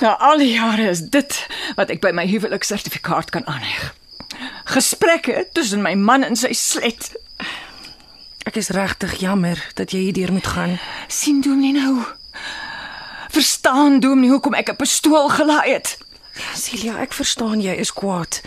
Na 0.02 0.16
al 0.18 0.38
die 0.42 0.52
jare 0.52 0.88
is 0.90 1.00
dit 1.14 1.36
wat 1.78 1.90
ek 1.94 2.00
by 2.02 2.10
my 2.16 2.26
huweliksertifikaat 2.28 3.30
kan 3.30 3.46
aanheg. 3.46 3.94
Gesprekke 4.64 5.46
tussen 5.52 5.82
my 5.84 5.94
man 5.94 6.24
en 6.26 6.36
sy 6.36 6.52
slet. 6.56 7.12
Ek 8.48 8.56
is 8.58 8.72
regtig 8.74 9.20
jammer 9.22 9.60
dat 9.78 9.94
jy 9.94 10.08
hierdeur 10.08 10.32
moet 10.34 10.46
gaan. 10.46 10.78
sien 11.08 11.40
Dominee 11.40 11.72
nou? 11.72 12.02
Verstaan 13.32 14.00
Dominee 14.00 14.30
hoekom 14.34 14.54
ek 14.58 14.72
'n 14.74 14.76
pistool 14.76 15.28
gelaai 15.28 15.72
het? 15.72 15.98
Celia, 16.54 16.98
ek 17.00 17.12
verstaan 17.12 17.60
jy 17.60 17.72
is 17.76 17.92
kwaad. 17.92 18.40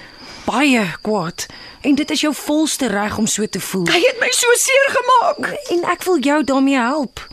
Baie 0.46 0.86
kwaad. 1.02 1.46
En 1.82 1.96
dit 1.96 2.12
is 2.12 2.22
jou 2.22 2.34
volste 2.36 2.88
reg 2.88 3.18
om 3.18 3.28
so 3.28 3.46
te 3.48 3.60
voel. 3.60 3.88
Hy 3.88 4.02
het 4.02 4.20
my 4.20 4.30
so 4.32 4.48
seer 4.58 4.90
gemaak. 4.98 5.54
En 5.74 5.84
ek 5.92 6.04
wil 6.04 6.20
jou 6.20 6.44
daarmee 6.44 6.78
help. 6.78 7.28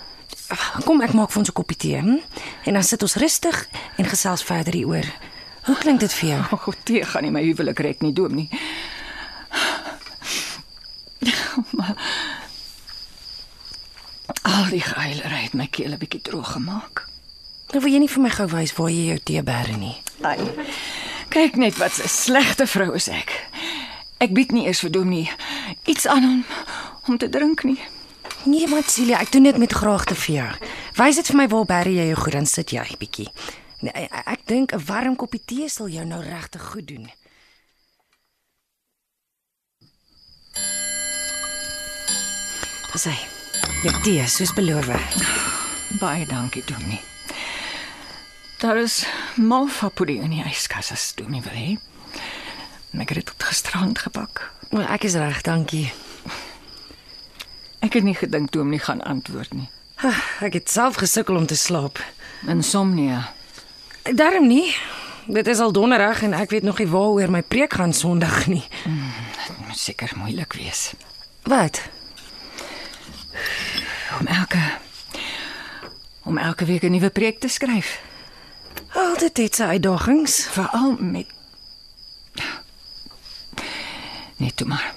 Kom 0.84 1.00
ek 1.00 1.12
maak 1.16 1.30
vir 1.32 1.38
ons 1.38 1.48
'n 1.48 1.52
koppie 1.52 1.76
tee, 1.76 1.96
hm? 2.00 2.18
En 2.64 2.72
dan 2.72 2.82
sit 2.84 3.02
ons 3.02 3.14
rustig 3.14 3.68
en 3.96 4.04
gesels 4.04 4.42
verder 4.42 4.72
hieroor. 4.74 5.06
Hoe 5.62 5.76
klink 5.76 6.00
dit 6.00 6.12
vir 6.12 6.28
jou? 6.28 6.40
O, 6.52 6.56
God, 6.56 6.76
tee 6.84 7.04
gaan 7.04 7.22
nie 7.22 7.30
my 7.30 7.42
huwelik 7.42 7.78
red 7.78 8.00
nie, 8.02 8.12
Dominee. 8.12 8.48
Maar 11.70 11.96
al 14.42 14.68
die 14.70 14.80
geilery 14.80 15.42
het 15.42 15.52
my 15.54 15.66
keel 15.70 15.92
'n 15.92 15.98
bietjie 15.98 16.20
droog 16.22 16.52
gemaak. 16.52 17.06
Nou 17.72 17.80
wil 17.84 17.92
jy 17.92 17.98
nie 17.98 18.08
vir 18.08 18.22
my 18.22 18.30
gou 18.30 18.46
wys 18.46 18.72
waar 18.76 18.90
jy 18.90 19.06
jou 19.06 19.18
tee 19.18 19.42
bære 19.42 19.76
nie. 19.76 19.96
Ai. 20.20 20.38
Kyk 21.32 21.56
net 21.56 21.76
wat 21.80 21.96
'n 21.96 22.08
slegte 22.08 22.66
vrou 22.66 22.92
is 22.94 23.08
ek. 23.08 23.30
Ek 24.20 24.32
bied 24.32 24.52
nie 24.52 24.66
eers 24.66 24.80
vir 24.80 24.90
Dominee 24.90 25.30
iets 25.84 26.06
aan 26.06 26.24
om 26.24 26.44
om 27.08 27.18
te 27.18 27.28
drink 27.28 27.62
nie. 27.64 27.80
Nee, 28.44 28.68
maar 28.68 28.82
Celia, 28.84 29.20
ek 29.20 29.32
doen 29.32 29.42
dit 29.42 29.56
met 29.56 29.72
graagte 29.72 30.14
vir 30.14 30.34
jou. 30.34 30.52
Wys 30.96 31.16
dit 31.16 31.26
vir 31.26 31.36
my 31.36 31.48
waar 31.48 31.64
bære 31.64 31.90
jy 31.94 32.06
jou 32.06 32.16
goed 32.16 32.32
dan 32.32 32.46
sit 32.46 32.70
jy 32.70 32.84
bietjie. 32.98 33.28
Nee, 33.80 33.92
ek, 33.92 34.12
ek 34.26 34.46
dink 34.46 34.72
'n 34.72 34.84
warm 34.86 35.16
koppie 35.16 35.42
tee 35.44 35.68
sal 35.68 35.88
jou 35.88 36.04
nou 36.04 36.22
regtig 36.22 36.62
goed 36.62 36.86
doen. 36.86 37.10
Dis 42.92 43.04
hy. 43.04 43.18
Jou 43.82 43.94
tee, 44.02 44.26
soos 44.28 44.52
beloof. 44.52 44.86
Baie 46.00 46.26
dankie, 46.26 46.62
Dominee. 46.66 47.11
Daar 48.62 48.76
is 48.78 49.02
malva 49.36 49.88
pudding 49.90 50.22
in 50.22 50.30
die 50.30 50.42
yskas 50.46 50.92
as 50.94 51.08
Dominee 51.18 51.42
wil 51.42 51.56
hê. 51.58 51.70
Ek 53.02 53.08
het 53.10 53.18
dit 53.18 53.26
tot 53.26 53.42
gisterand 53.48 53.98
gebak. 53.98 54.44
Maar 54.70 54.90
ek 54.94 55.06
is 55.08 55.16
reg, 55.18 55.40
dankie. 55.42 55.88
Ek 57.82 57.96
het 57.98 58.04
nie 58.06 58.14
gedink 58.14 58.52
Dominee 58.54 58.78
gaan 58.84 59.02
antwoord 59.02 59.54
nie. 59.58 59.66
Ek 60.42 60.54
het 60.54 60.70
self 60.70 61.00
gesukkel 61.02 61.36
om 61.40 61.46
te 61.46 61.56
slaap. 61.58 61.98
Insomnia. 62.46 63.32
Daarom 64.14 64.46
nie. 64.46 64.70
Dit 65.26 65.46
is 65.46 65.58
al 65.62 65.72
donderdag 65.74 66.22
en 66.26 66.32
ek 66.34 66.50
weet 66.50 66.62
nog 66.66 66.78
nie 66.82 66.88
waaroor 66.90 67.30
my 67.30 67.42
preek 67.42 67.74
gaan 67.78 67.92
Sondag 67.94 68.46
nie. 68.50 68.62
Dit 68.86 69.58
moet 69.66 69.78
seker 69.78 70.10
moeilik 70.18 70.52
wees 70.58 70.92
Wat? 71.46 71.82
om 74.20 74.26
elke 74.26 74.60
om 76.22 76.38
elke 76.38 76.64
week 76.64 76.82
'n 76.82 76.90
nuwe 76.92 77.10
preek 77.10 77.40
te 77.40 77.48
skryf, 77.48 77.98
Altyd 79.22 79.44
het 79.46 79.54
sy 79.54 79.62
uitdagings. 79.62 80.46
veral 80.50 80.96
met 80.98 81.26
Net 84.36 84.56
toe 84.56 84.66
maar. 84.66 84.94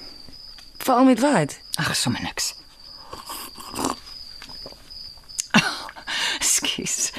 Veral 0.76 1.04
met 1.04 1.20
wat? 1.20 1.58
Ag, 1.74 1.96
sommer 1.96 2.22
niks. 2.22 2.54
Skus. 6.38 7.12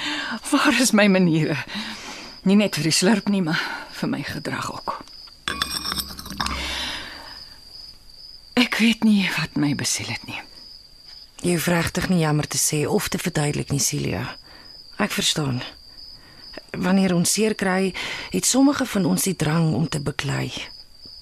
Waar 0.52 0.82
is 0.82 0.92
my 0.92 1.08
maniere? 1.08 1.56
Nie 2.44 2.60
net 2.60 2.76
vir 2.76 2.90
die 2.90 2.92
slurp 2.92 3.32
nie, 3.32 3.42
maar 3.42 3.64
vir 4.02 4.12
my 4.12 4.20
gedrag 4.28 4.68
ook. 4.74 4.98
Ek 8.60 8.76
weet 8.84 9.08
nie 9.08 9.32
wat 9.40 9.56
my 9.56 9.72
besiel 9.80 10.12
het 10.12 10.28
nie. 10.28 10.44
Jy 11.40 11.56
hoef 11.56 11.72
regtig 11.72 12.12
nie 12.12 12.20
jammer 12.28 12.52
te 12.52 12.60
sê 12.60 12.84
of 12.84 13.08
te 13.08 13.18
verduidelik 13.18 13.72
nie, 13.72 13.80
Celia. 13.80 14.28
Ek 15.00 15.16
verstaan. 15.16 15.64
Wanneer 16.72 17.16
ons 17.16 17.32
seer 17.32 17.56
kry, 17.56 17.94
het 18.30 18.46
sommige 18.46 18.86
van 18.86 19.06
ons 19.06 19.24
die 19.24 19.36
drang 19.36 19.74
om 19.74 19.90
te 19.90 20.00
beklei. 20.00 20.52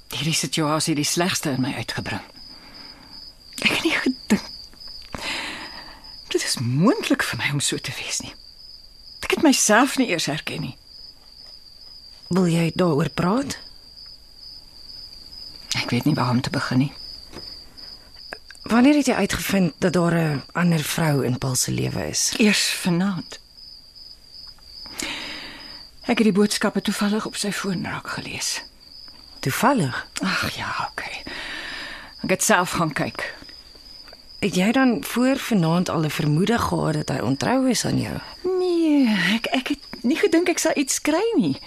Hierdie 0.10 0.34
situasie 0.34 0.94
het 0.94 1.04
die 1.04 1.12
slegste 1.12 1.50
in 1.50 1.62
my 1.62 1.74
uitgebring. 1.74 2.24
Ek 3.62 3.72
het 3.72 3.84
nie 3.84 3.96
gedink 3.96 4.52
dit 6.36 6.44
is 6.44 6.58
moontlik 6.60 7.24
vir 7.24 7.40
my 7.40 7.52
om 7.56 7.62
so 7.64 7.80
te 7.80 7.94
wees 7.96 8.20
nie. 8.24 8.34
Ek 9.24 9.38
het 9.38 9.46
myself 9.46 9.96
nie 10.00 10.10
eers 10.12 10.28
herken 10.30 10.66
nie. 10.68 10.76
Wil 12.36 12.50
jy 12.52 12.66
daaroor 12.76 13.10
praat? 13.16 13.56
Ek 15.80 15.94
weet 15.94 16.08
nie 16.10 16.16
waar 16.18 16.34
om 16.36 16.42
te 16.44 16.52
begin 16.52 16.86
nie. 16.86 16.92
Wanneer 18.66 19.00
het 19.00 19.10
jy 19.12 19.16
uitgevind 19.22 19.80
dat 19.80 19.94
daar 19.94 20.16
'n 20.18 20.44
ander 20.54 20.84
vrou 20.84 21.24
in 21.26 21.38
Paul 21.38 21.56
se 21.56 21.72
lewe 21.72 22.10
is? 22.10 22.34
Eers 22.38 22.68
vanaand. 22.84 23.40
Ek 26.06 26.20
het 26.22 26.28
die 26.28 26.36
boodskappe 26.36 26.82
toevallig 26.86 27.26
op 27.26 27.36
sy 27.36 27.50
foon 27.52 27.86
raak 27.86 28.08
gelees. 28.14 28.60
Toevallig. 29.42 30.08
Ag 30.22 30.52
ja, 30.54 30.70
okay. 30.92 31.24
Ek 32.22 32.30
het 32.30 32.44
self 32.44 32.78
gaan 32.78 32.94
kyk. 32.94 33.26
Het 34.40 34.56
jy 34.56 34.72
dan 34.72 35.04
voor 35.04 35.38
vanaand 35.42 35.90
al 35.90 36.06
'n 36.06 36.10
vermoede 36.10 36.58
gehad 36.58 36.94
dat 36.94 37.10
hy 37.10 37.20
ontrou 37.26 37.70
is 37.70 37.86
aan 37.86 38.00
jou? 38.02 38.18
Nee, 38.60 39.08
ek 39.34 39.46
ek 39.46 39.68
het 39.68 40.04
nie 40.04 40.18
gedink 40.18 40.50
ek 40.50 40.58
sal 40.60 40.72
iets 40.76 41.02
kry 41.02 41.26
nie. 41.36 41.58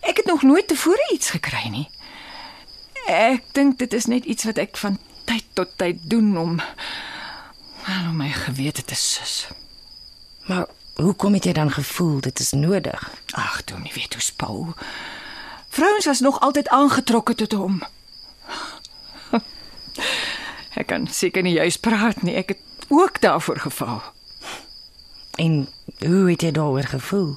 Ek 0.00 0.16
het 0.16 0.26
nog 0.26 0.42
nooit 0.42 0.68
tevore 0.68 1.10
iets 1.12 1.30
gekry 1.30 1.68
nie. 1.68 1.88
Ek 3.06 3.42
dink 3.52 3.78
dit 3.78 3.92
is 3.92 4.06
net 4.06 4.24
iets 4.24 4.44
wat 4.44 4.58
ek 4.58 4.76
van 4.76 4.98
tyd 5.24 5.44
tot 5.52 5.68
tyd 5.76 5.96
doen 6.02 6.36
om 6.38 6.60
om 7.86 8.16
my 8.16 8.30
gewete 8.30 8.84
te 8.84 8.94
sus. 8.94 9.46
Maar 10.46 10.66
hoekom 10.96 11.34
het 11.36 11.44
jy 11.44 11.52
dan 11.52 11.70
gevoel 11.70 12.20
dit 12.20 12.38
is 12.38 12.52
nodig? 12.52 13.10
Ag, 13.32 13.62
toe 13.62 13.78
nie 13.78 13.92
weet 13.94 14.14
hoe's 14.14 14.32
Paul. 14.32 14.74
Vrouens 15.68 16.04
was 16.04 16.20
nog 16.20 16.40
altyd 16.40 16.68
aangetrokke 16.68 17.34
tot 17.34 17.52
hom. 17.52 17.82
Ek 20.80 20.86
kan 20.86 21.06
seker 21.08 21.42
nie 21.42 21.56
juis 21.56 21.76
praat 21.76 22.22
nie. 22.22 22.34
Ek 22.36 22.48
het 22.56 22.88
ook 22.88 23.20
daarvoor 23.20 23.60
geval. 23.60 24.02
En 25.36 25.68
hoe 25.98 26.30
het 26.30 26.42
jy 26.42 26.50
daaroor 26.50 26.88
gevoel? 26.88 27.36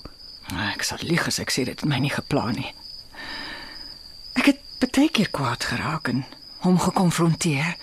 Ek 0.71 0.83
sal 0.83 0.97
lieg 1.01 1.27
as 1.27 1.39
ek 1.39 1.51
sê 1.51 1.63
dit 1.67 1.79
het 1.79 1.87
my 1.89 1.99
nie 1.99 2.13
geplan 2.13 2.55
nie. 2.57 2.73
Ek 4.39 4.53
het 4.53 4.65
baie 4.79 5.11
keer 5.11 5.29
kwaad 5.35 5.63
geraak 5.67 6.07
en 6.07 6.23
hom 6.63 6.79
gekonfronteer 6.79 7.75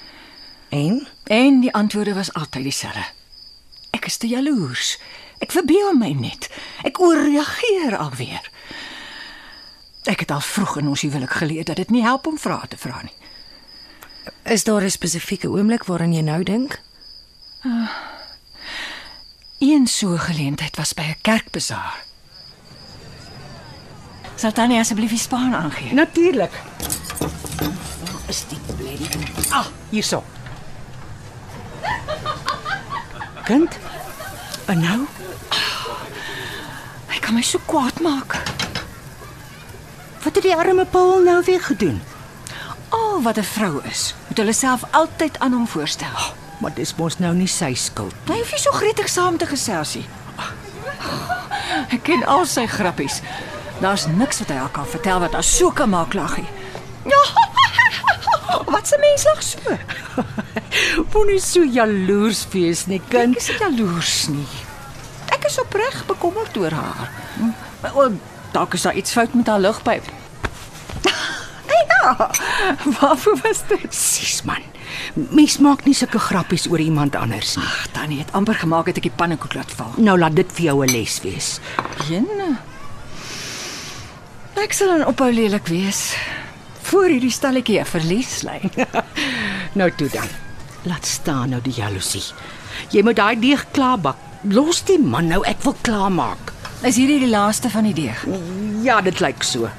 En 0.69 1.07
en 1.25 1.61
die 1.61 1.73
antwoorde 1.73 2.15
was 2.15 2.33
altyd 2.33 2.63
dieselfde. 2.63 3.05
Ek 3.91 4.05
is 4.07 4.17
te 4.17 4.27
jaloers. 4.27 4.99
Ek 5.47 5.55
verbeel 5.55 5.93
my 5.95 6.11
net. 6.19 6.49
Ek 6.83 6.99
ooreageer 6.99 7.95
alweer. 7.95 8.43
Ek 10.11 10.25
het 10.25 10.33
al 10.35 10.43
vroeg 10.43 10.81
in 10.81 10.89
ons 10.91 11.05
huwelik 11.07 11.37
geleer 11.39 11.65
dat 11.69 11.79
dit 11.79 11.93
nie 11.95 12.03
help 12.03 12.27
om 12.27 12.39
vrae 12.39 12.67
te 12.67 12.79
vra 12.79 12.99
nie. 13.03 13.15
is 14.43 14.65
daar 14.65 14.83
'n 14.83 14.91
spesifieke 14.91 15.49
oomblik 15.49 15.85
waaraan 15.85 16.13
jy 16.13 16.23
nou 16.23 16.43
dink? 16.43 16.81
Een 19.59 19.87
so 19.87 20.17
geleentheid 20.17 20.77
was 20.77 20.95
by 20.95 21.03
'n 21.03 21.17
kerkbesaar. 21.23 22.05
Sal 24.35 24.53
tannie 24.53 24.79
asseblief 24.79 25.11
die 25.11 25.19
spaan 25.19 25.55
aangee? 25.55 25.93
Natuurlik. 25.95 26.53
Is 28.29 28.45
die 28.49 28.59
bledie? 28.77 29.09
Ah, 29.51 29.67
hierso. 29.91 30.25
Kind. 33.45 33.79
En 34.67 34.81
nou? 34.81 35.01
Hy 37.07 37.19
kan 37.23 37.35
my 37.35 37.43
so 37.43 37.61
kwaad 37.67 38.01
maak. 38.03 38.35
Wat 40.25 40.35
het 40.35 40.43
die 40.43 40.57
arme 40.57 40.85
Paul 40.91 41.23
nou 41.23 41.39
weer 41.47 41.63
gedoen? 41.63 42.03
Al 42.89 43.23
wat 43.23 43.39
'n 43.39 43.43
vrou 43.43 43.81
is, 43.85 44.15
moet 44.29 44.37
hulle 44.37 44.53
self 44.53 44.83
altyd 44.91 45.39
aan 45.39 45.53
hom 45.53 45.69
voorstel. 45.69 46.35
Maar 46.59 46.75
dis 46.75 46.95
mos 46.95 47.19
nou 47.19 47.35
nie 47.35 47.47
sy 47.49 47.75
skuld. 47.75 48.15
Hy 48.27 48.39
hoef 48.39 48.51
nie 48.51 48.61
so 48.61 48.71
gretig 48.73 49.09
saam 49.09 49.37
te 49.37 49.47
gesels 49.47 49.95
nie. 49.95 50.07
Ek 51.89 52.03
ken 52.03 52.25
al 52.25 52.47
sy 52.47 52.67
grappies. 52.67 53.21
Daar's 53.81 54.07
niks 54.07 54.39
wat 54.39 54.49
hy 54.49 54.59
al 54.59 54.69
kan 54.69 54.87
vertel 54.87 55.21
wat 55.21 55.33
haar 55.33 55.45
so 55.45 55.71
kan 55.71 55.89
maak 55.89 56.15
lag 56.15 56.37
nie. 56.37 56.49
Ja. 57.05 57.23
Wat 58.73 58.93
'n 58.93 59.01
mens 59.01 59.25
lag 59.25 59.43
so? 59.43 59.59
Moenie 61.13 61.41
so 61.41 61.63
jaloers 61.65 62.47
wees 62.53 62.87
nie, 62.87 63.01
Ek 63.01 63.09
kind. 63.11 63.37
is 63.37 63.49
nie 63.49 63.59
jaloers 63.59 64.29
nie. 64.29 64.47
Ek 65.35 65.45
is 65.49 65.59
opreg 65.61 66.05
bekommerd 66.07 66.57
oor 66.57 66.71
haar. 66.73 67.11
Maar 67.83 67.95
o, 67.97 68.11
dalk 68.53 68.75
is 68.75 68.83
daar 68.83 68.95
iets 68.97 69.13
fout 69.13 69.35
met 69.35 69.47
haar 69.47 69.61
lugpyp. 69.61 70.05
ja. 71.91 72.31
Waarvoor 73.01 73.39
was 73.43 73.63
dit? 73.69 73.95
Sis 73.95 74.43
man. 74.43 74.63
Mens 75.15 75.59
maak 75.59 75.85
nie 75.85 75.95
sulke 75.95 76.19
grappies 76.19 76.67
oor 76.71 76.81
iemand 76.81 77.17
anders 77.17 77.57
nie. 77.57 77.65
Ag, 77.67 77.87
Tannie 77.93 78.19
het 78.23 78.33
amper 78.33 78.55
gemaak 78.55 78.87
het 78.87 78.97
ek 78.97 79.09
die 79.11 79.17
pannekoek 79.17 79.55
laat 79.59 79.73
val. 79.77 79.93
Nou 79.99 80.17
laat 80.19 80.37
dit 80.37 80.53
vir 80.57 80.65
jou 80.71 80.85
'n 80.85 80.91
les 80.93 81.21
wees. 81.25 81.61
Jenne. 82.09 82.57
Ek 84.57 84.73
sal 84.73 84.89
dan 84.89 85.07
ophou 85.07 85.31
lelik 85.33 85.67
wees. 85.69 86.15
Voor 86.87 87.09
hierdie 87.11 87.31
stalletjie 87.31 87.81
'n 87.81 87.85
verlies 87.85 88.43
lê. 88.43 88.61
Nou 89.77 89.91
toe 89.93 90.09
dan. 90.09 90.29
Laat 90.87 91.07
staan 91.07 91.51
nou 91.51 91.61
die 91.63 91.75
jaloesie. 91.75 92.23
Jy 92.95 93.03
moet 93.03 93.19
daai 93.19 93.35
deeg 93.43 93.65
klaarbak. 93.75 94.21
Los 94.47 94.85
die 94.87 94.99
man 95.03 95.27
nou, 95.33 95.41
ek 95.49 95.65
wil 95.67 95.75
klaarmaak. 95.83 96.53
Is 96.87 96.99
hierdie 97.01 97.19
die 97.25 97.33
laaste 97.33 97.71
van 97.73 97.89
die 97.89 97.95
deeg? 97.97 98.23
Ja, 98.85 99.01
dit 99.03 99.19
lyk 99.25 99.43
so. 99.43 99.71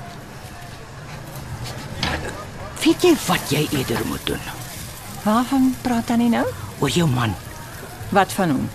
Weet 2.83 3.03
jy 3.03 3.13
wat 3.27 3.51
jy 3.53 3.63
eerder 3.71 4.03
moet 4.09 4.25
doen? 4.27 4.43
Waarvan 5.23 5.71
praat 5.83 6.09
Tannie 6.09 6.29
nou? 6.31 6.45
Oor 6.79 6.91
jou 6.91 7.07
man. 7.09 7.35
Wat 8.15 8.31
van 8.35 8.53
hom? 8.55 8.67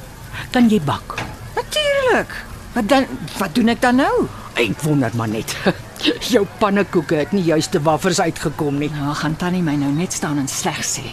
Kan 0.53 0.68
jy 0.73 0.81
bak? 0.85 1.18
Natuurlik. 1.57 2.35
Wat 2.73 2.88
dan 2.88 3.07
wat 3.38 3.55
doen 3.57 3.73
ek 3.73 3.81
dan 3.85 4.01
nou? 4.01 4.27
Ek 4.61 4.81
wonder 4.85 5.12
maar 5.16 5.29
net. 5.33 5.53
Jou 6.33 6.47
pannekoeke 6.61 7.21
het 7.21 7.33
nie 7.37 7.45
juist 7.47 7.73
te 7.73 7.81
waffers 7.85 8.21
uitgekom 8.21 8.81
nie. 8.81 8.90
Nou 8.97 9.14
gaan 9.16 9.37
Tannie 9.37 9.62
my 9.64 9.77
nou 9.81 9.92
net 9.97 10.12
staan 10.16 10.40
en 10.40 10.49
sleg 10.49 10.81
sê. 10.85 11.05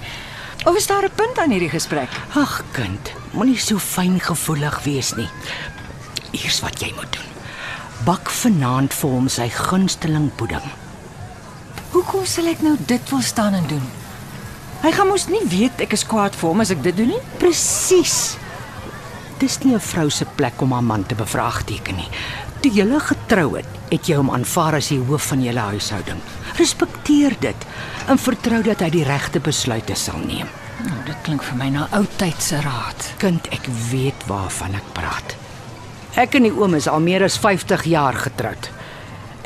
Of 0.65 0.75
is 0.75 0.87
daar 0.87 1.03
'n 1.03 1.15
punt 1.15 1.37
aan 1.37 1.49
hierdie 1.49 1.69
gesprek? 1.69 2.09
Ag 2.35 2.63
kind, 2.71 3.11
moenie 3.31 3.57
so 3.57 3.77
fyn 3.77 4.19
gevoelig 4.19 4.83
wees 4.83 5.13
nie. 5.15 5.29
Hier's 6.31 6.59
wat 6.59 6.79
jy 6.79 6.93
moet 6.95 7.13
doen. 7.13 7.29
Bak 8.05 8.29
vanaand 8.29 8.93
vir 8.93 9.09
hom 9.09 9.27
sy 9.27 9.49
gunsteling 9.49 10.35
pudding. 10.35 10.71
Hoekom 11.91 12.25
sal 12.25 12.47
ek 12.47 12.61
nou 12.61 12.75
dit 12.85 13.09
wil 13.09 13.21
staan 13.21 13.53
en 13.53 13.67
doen? 13.67 13.87
Hy 14.81 14.91
gaan 14.91 15.07
mos 15.07 15.27
nie 15.27 15.43
weet 15.49 15.81
ek 15.81 15.93
is 15.93 16.05
kwaad 16.07 16.35
vir 16.35 16.49
hom 16.49 16.59
as 16.59 16.71
ek 16.71 16.83
dit 16.83 16.95
doen 16.97 17.07
nie. 17.07 17.23
Presies. 17.37 18.37
Dis 19.39 19.59
nie 19.63 19.73
'n 19.73 19.79
vrou 19.79 20.09
se 20.09 20.25
plek 20.25 20.61
om 20.61 20.71
haar 20.71 20.83
man 20.83 21.05
te 21.05 21.15
bevraagteken 21.15 21.95
nie. 21.95 22.09
Toe 22.59 22.71
julle 22.75 22.99
getrou 22.99 23.53
het, 23.55 23.67
het 23.87 24.07
jy 24.09 24.17
hom 24.19 24.31
aanvaar 24.35 24.75
as 24.81 24.89
die 24.91 24.99
hoof 24.99 25.29
van 25.31 25.43
julle 25.45 25.63
huishouding. 25.71 26.19
Respekteer 26.57 27.37
dit 27.39 27.67
en 28.11 28.19
vertrou 28.19 28.59
dat 28.65 28.81
hy 28.83 28.89
die 28.97 29.05
regte 29.07 29.39
besluite 29.39 29.95
sal 29.95 30.19
neem. 30.25 30.49
Nou, 30.83 30.97
dit 31.07 31.21
klink 31.23 31.43
vir 31.43 31.55
my 31.59 31.69
na 31.71 31.85
ou 31.95 32.03
tyd 32.19 32.43
se 32.43 32.59
raad. 32.63 33.07
Kind, 33.21 33.47
ek 33.55 33.63
weet 33.91 34.27
waarvan 34.27 34.75
ek 34.75 34.91
praat. 34.97 35.37
Ek 36.19 36.35
en 36.35 36.49
die 36.49 36.53
oom 36.55 36.75
is 36.75 36.89
al 36.91 36.99
meer 37.03 37.23
as 37.23 37.39
50 37.39 37.85
jaar 37.87 38.19
getroud. 38.27 38.69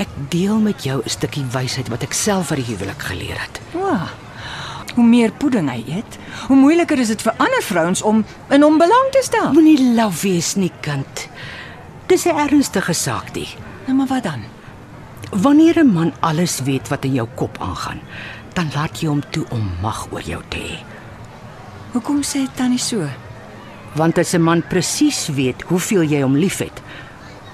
Ek 0.02 0.10
deel 0.34 0.58
met 0.58 0.82
jou 0.82 1.02
'n 1.04 1.10
stukkie 1.10 1.46
wysheid 1.54 1.90
wat 1.94 2.04
ek 2.04 2.14
self 2.14 2.50
uit 2.52 2.66
die 2.66 2.74
huwelik 2.74 3.02
geleer 3.02 3.38
het. 3.38 3.62
O. 3.78 3.98
Hoe 4.96 5.06
meer 5.06 5.32
pudding 5.32 5.70
hy 5.70 5.84
eet, 5.88 6.18
hoe 6.48 6.58
moeiliker 6.58 7.00
is 7.00 7.08
dit 7.08 7.22
vir 7.22 7.34
ander 7.38 7.62
vrouens 7.62 8.02
om 8.02 8.26
in 8.50 8.62
hom 8.62 8.78
belang 8.78 9.10
te 9.12 9.22
stel. 9.22 9.54
Moenie 9.54 9.94
laf 9.94 10.22
wees 10.22 10.56
nie, 10.56 10.72
kind. 10.82 11.30
Dis 12.08 12.26
'n 12.26 12.38
ernstige 12.38 12.94
saak, 12.94 13.34
die. 13.34 13.50
Nou 13.86 13.98
maar 13.98 14.08
wat 14.08 14.24
dan? 14.24 14.42
Wanneer 15.32 15.80
'n 15.80 15.94
man 15.94 16.14
alles 16.20 16.60
weet 16.60 16.88
wat 16.88 17.04
in 17.04 17.14
jou 17.14 17.28
kop 17.36 17.58
aangaan, 17.60 18.00
dan 18.54 18.70
laat 18.76 19.00
jy 19.00 19.08
hom 19.08 19.24
toe 19.30 19.46
om 19.50 19.72
mag 19.82 20.08
oor 20.12 20.22
jou 20.22 20.42
te 20.48 20.58
hê. 20.58 20.78
Hoekom 21.92 22.24
sê 22.24 22.48
tannie 22.56 22.80
so? 22.80 23.08
Want 23.96 24.18
as 24.18 24.34
'n 24.34 24.42
man 24.42 24.64
presies 24.68 25.28
weet 25.28 25.62
hoeveel 25.62 26.04
jy 26.04 26.22
hom 26.22 26.36
liefhet, 26.36 26.82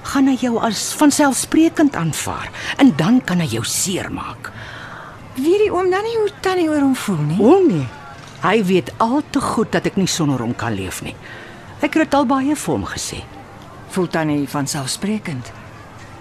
gaan 0.04 0.28
hy 0.28 0.36
jou 0.36 0.58
as 0.58 0.94
vanselfsprekend 0.94 1.96
aanvaar 1.96 2.50
en 2.78 2.94
dan 2.96 3.22
kan 3.24 3.40
hy 3.40 3.46
jou 3.46 3.64
seermaak. 3.64 4.52
Weet 5.36 5.60
die 5.60 5.72
oom 5.74 5.90
dan 5.92 6.04
nie 6.04 6.18
hoe 6.18 6.32
tannie 6.40 6.70
oor 6.70 6.82
hom 6.82 6.96
voel 6.96 7.22
nie? 7.22 7.40
O 7.40 7.60
nee. 7.68 7.88
Hy 8.42 8.64
weet 8.64 8.92
al 8.98 9.22
te 9.30 9.42
goed 9.42 9.72
dat 9.72 9.86
ek 9.86 9.96
nie 9.96 10.08
sonder 10.08 10.40
hom 10.40 10.56
kan 10.56 10.74
leef 10.74 11.02
nie. 11.02 11.16
Ek 11.80 11.94
het 11.94 12.04
dit 12.04 12.14
al 12.14 12.26
baie 12.26 12.56
vir 12.56 12.74
hom 12.74 12.86
gesê. 12.86 13.24
Voel 13.89 14.08
tannie 14.08 14.49
van 14.49 14.67
selfsprekend. 14.67 15.52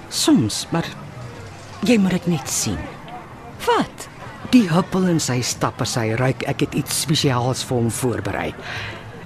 Soms, 0.08 0.66
maar 0.72 0.86
jy 1.84 1.98
moet 2.00 2.16
dit 2.16 2.26
net 2.32 2.50
sien. 2.50 2.78
Wat? 3.66 4.08
Die 4.54 4.64
huppel 4.70 5.10
in 5.12 5.20
sy 5.20 5.42
stap 5.44 5.82
as 5.84 5.98
hy 6.00 6.14
ruik 6.16 6.46
ek 6.48 6.64
het 6.64 6.78
iets 6.78 7.02
spesiaals 7.04 7.66
vir 7.68 7.82
hom 7.82 7.90
voorberei. 7.92 8.48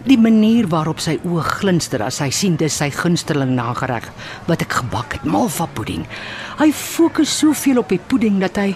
Die 0.02 0.18
manier 0.18 0.66
waarop 0.66 0.98
sy 0.98 1.14
oë 1.22 1.44
glinster 1.60 2.02
as 2.02 2.18
hy 2.24 2.32
sien 2.34 2.56
dis 2.58 2.74
sy 2.80 2.88
gunsteling 2.90 3.54
nagereg 3.54 4.08
wat 4.48 4.64
ek 4.64 4.80
gebak 4.80 5.14
het, 5.18 5.26
malva 5.28 5.68
pudding. 5.76 6.02
Hy 6.58 6.72
fokus 6.74 7.30
soveel 7.38 7.78
op 7.84 7.94
die 7.94 8.02
pudding 8.02 8.42
dat 8.42 8.58
hy 8.58 8.72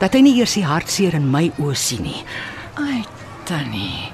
dat 0.00 0.16
hy 0.16 0.24
nie 0.24 0.38
eers 0.40 0.56
die 0.56 0.66
hartseer 0.66 1.14
in 1.14 1.28
my 1.30 1.50
oë 1.60 1.76
sien 1.78 2.02
nie. 2.08 2.24
Ai, 2.80 3.04
tannie. 3.46 4.10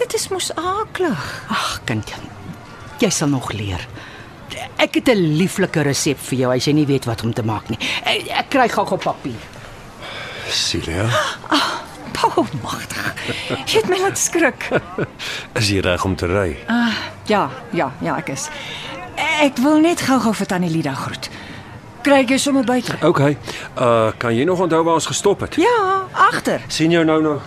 Dit 0.00 0.16
is 0.16 0.26
mos 0.32 0.50
aaklig. 0.58 1.22
Ag, 1.52 1.76
kind, 1.86 2.10
jy 2.98 3.10
sal 3.10 3.28
nog 3.28 3.52
leer. 3.52 3.86
Ek 4.76 4.94
het 4.94 5.08
'n 5.08 5.36
lieflike 5.38 5.82
resep 5.82 6.18
vir 6.18 6.38
jou 6.38 6.54
as 6.54 6.64
jy 6.64 6.72
nie 6.72 6.86
weet 6.86 7.04
wat 7.04 7.22
om 7.22 7.32
te 7.32 7.42
maak 7.42 7.68
nie. 7.68 7.78
Ek, 8.04 8.28
ek 8.28 8.50
kry 8.50 8.68
gou-gou 8.68 8.98
papier. 8.98 9.40
Celia, 10.48 11.08
Pau 12.14 12.46
magtig. 12.62 13.14
Jy 13.66 13.80
het 13.80 13.88
my 13.88 13.98
laat 13.98 14.18
skrik. 14.18 14.68
is 15.58 15.68
jy 15.68 15.80
reg 15.80 16.04
om 16.04 16.14
te 16.16 16.26
ry? 16.26 16.56
Ja, 17.26 17.50
ja, 17.72 17.92
ja, 18.00 18.16
ek 18.16 18.28
is. 18.28 18.48
Ek 19.16 19.58
wil 19.62 19.80
net 19.80 20.00
gou-gou 20.00 20.34
vir 20.34 20.46
tannie 20.46 20.70
Lida 20.70 20.94
groet. 20.94 21.30
Kry 22.04 22.24
jou 22.28 22.38
sommer 22.38 22.64
buite? 22.64 22.96
OK. 23.02 23.20
Uh 23.80 24.12
kan 24.20 24.34
jy 24.36 24.44
nog 24.44 24.60
onthou 24.60 24.82
waar 24.84 25.00
ons 25.00 25.06
gestop 25.06 25.40
het? 25.40 25.56
Ja, 25.56 26.04
agter. 26.12 26.60
sien 26.68 26.90
jou 26.90 27.04
nou 27.04 27.22
nog. 27.22 27.42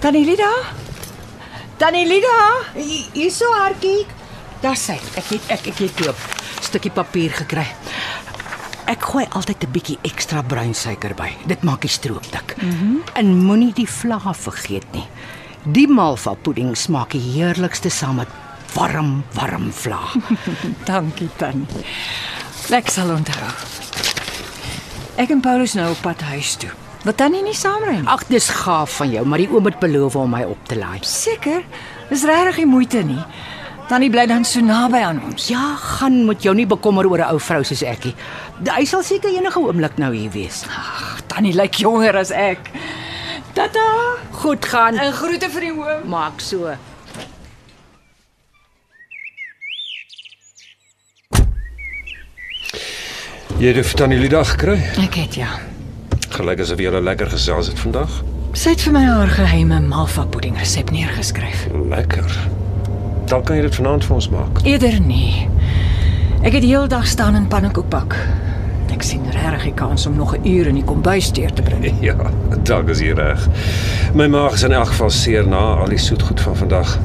Tannie 0.00 0.24
Lida? 0.24 0.48
Tannie 1.76 2.06
Lida? 2.08 2.36
Hierso 3.12 3.44
hartjie. 3.52 4.06
Daar 4.62 4.78
sê 4.80 4.96
ek 4.96 5.26
het 5.28 5.50
ek 5.52 5.66
ek 5.74 5.82
het 5.84 6.00
doop 6.00 6.22
stukkie 6.64 6.92
papier 6.92 7.34
gekry. 7.36 7.66
Ek 8.88 9.04
gooi 9.04 9.26
altyd 9.28 9.64
'n 9.64 9.72
bietjie 9.72 9.98
ekstra 10.02 10.42
bruin 10.42 10.74
suiker 10.74 11.14
by. 11.14 11.28
Dit 11.46 11.62
maak 11.62 11.82
die 11.84 11.92
stroop 11.92 12.24
dik. 12.32 12.56
Mm 12.56 12.70
-hmm. 12.70 13.02
En 13.14 13.44
moenie 13.44 13.72
die 13.72 13.88
vla 13.88 14.18
vergeet 14.32 14.92
nie. 14.92 15.06
Die 15.64 15.88
malva 15.88 16.34
pudding 16.34 16.76
smaak 16.76 17.10
die 17.10 17.32
heerlikste 17.32 17.90
saam 17.90 18.16
met 18.16 18.28
warm, 18.74 19.24
warm 19.34 19.72
vla. 19.72 20.00
Dankie 20.88 21.30
tannie. 21.36 21.84
Ek 22.70 22.88
sal 22.88 23.10
onthou. 23.10 23.52
Ek 25.16 25.30
en 25.30 25.40
Paulus 25.40 25.74
nou 25.74 25.90
op 25.90 26.00
pad 26.00 26.20
huis 26.20 26.54
toe. 26.54 26.70
Wat 27.00 27.16
tannie 27.16 27.40
nie 27.40 27.56
saamry 27.56 27.94
nie. 27.96 28.08
Ag, 28.12 28.26
dis 28.28 28.50
gaaf 28.52 28.98
van 29.00 29.08
jou, 29.14 29.22
maar 29.24 29.40
die 29.40 29.48
oom 29.48 29.64
het 29.64 29.78
beloof 29.80 30.18
om 30.20 30.34
my 30.34 30.42
op 30.44 30.66
te 30.68 30.76
laai. 30.76 30.98
Seker. 31.00 31.62
Dis 32.10 32.26
regtig 32.28 32.60
nie 32.60 32.66
moeite 32.68 33.00
nie. 33.06 33.22
Tannie 33.88 34.10
bly 34.12 34.26
dan 34.28 34.44
so 34.44 34.60
naby 34.60 35.00
aan 35.02 35.22
ons. 35.24 35.48
Ja, 35.48 35.74
gaan 35.80 36.20
moet 36.28 36.44
jou 36.44 36.54
nie 36.54 36.66
bekommer 36.66 37.08
oor 37.08 37.18
'n 37.18 37.32
ou 37.32 37.40
vrou 37.40 37.64
soos 37.64 37.82
ekkie. 37.82 38.14
Hy 38.68 38.84
sal 38.84 39.02
seker 39.02 39.30
enige 39.30 39.58
oomblik 39.58 39.96
nou 39.96 40.12
hier 40.14 40.30
wees. 40.30 40.62
Ag, 40.68 41.22
tannie 41.26 41.54
lyk 41.54 41.74
jonger 41.74 42.16
as 42.16 42.30
ek. 42.30 42.70
Tata. 43.54 44.16
Goed 44.32 44.64
gaan. 44.64 44.96
En 44.98 45.12
groete 45.12 45.50
vir 45.50 45.60
die 45.60 45.72
oom. 45.72 46.08
Maak 46.08 46.40
so. 46.40 46.76
Jy 53.58 53.66
het 53.66 53.74
dit 53.74 53.86
van 53.86 54.08
die 54.08 54.28
dag 54.28 54.50
gekry? 54.50 54.78
Ek 55.02 55.14
het 55.14 55.34
ja. 55.34 55.48
Gelyk 56.40 56.62
asof 56.64 56.78
jy 56.80 56.86
julle 56.86 57.02
lekker 57.04 57.28
gesels 57.28 57.68
het 57.68 57.80
vandag. 57.82 58.12
Sy 58.56 58.72
het 58.72 58.80
vir 58.86 58.94
my 58.94 59.02
haar 59.04 59.28
geheime 59.28 59.76
malva 59.84 60.22
pudding 60.32 60.54
resep 60.56 60.88
neergeskryf. 60.94 61.66
Lekker. 61.90 62.36
Dan 63.28 63.42
kan 63.44 63.58
jy 63.58 63.66
dit 63.66 63.76
vanaand 63.76 64.06
vir 64.06 64.14
ons 64.16 64.28
maak. 64.32 64.62
Eerder 64.64 64.96
nie. 65.04 65.50
Ek 66.40 66.56
het 66.56 66.64
heeldag 66.64 67.04
staan 67.12 67.36
in 67.36 67.50
pannekoek 67.52 67.90
bak. 67.92 68.16
Ek 68.88 69.04
sien 69.04 69.28
regtig 69.34 69.66
die 69.68 69.74
kans 69.82 70.06
om 70.08 70.16
nog 70.16 70.32
'n 70.38 70.48
uur 70.48 70.72
in 70.72 70.80
die 70.80 70.84
kombuis 70.84 71.28
deur 71.36 71.52
te 71.52 71.62
bring. 71.62 71.84
Ja, 72.08 72.16
dalk 72.64 72.88
is 72.88 73.04
jy 73.04 73.12
reg. 73.12 73.44
My 74.14 74.26
maag 74.26 74.56
is 74.56 74.64
in 74.64 74.72
elk 74.72 74.88
geval 74.96 75.10
seer 75.10 75.46
na 75.46 75.76
al 75.84 75.92
die 75.92 76.00
soetgoed 76.00 76.40
van 76.40 76.56
vandag. 76.56 76.98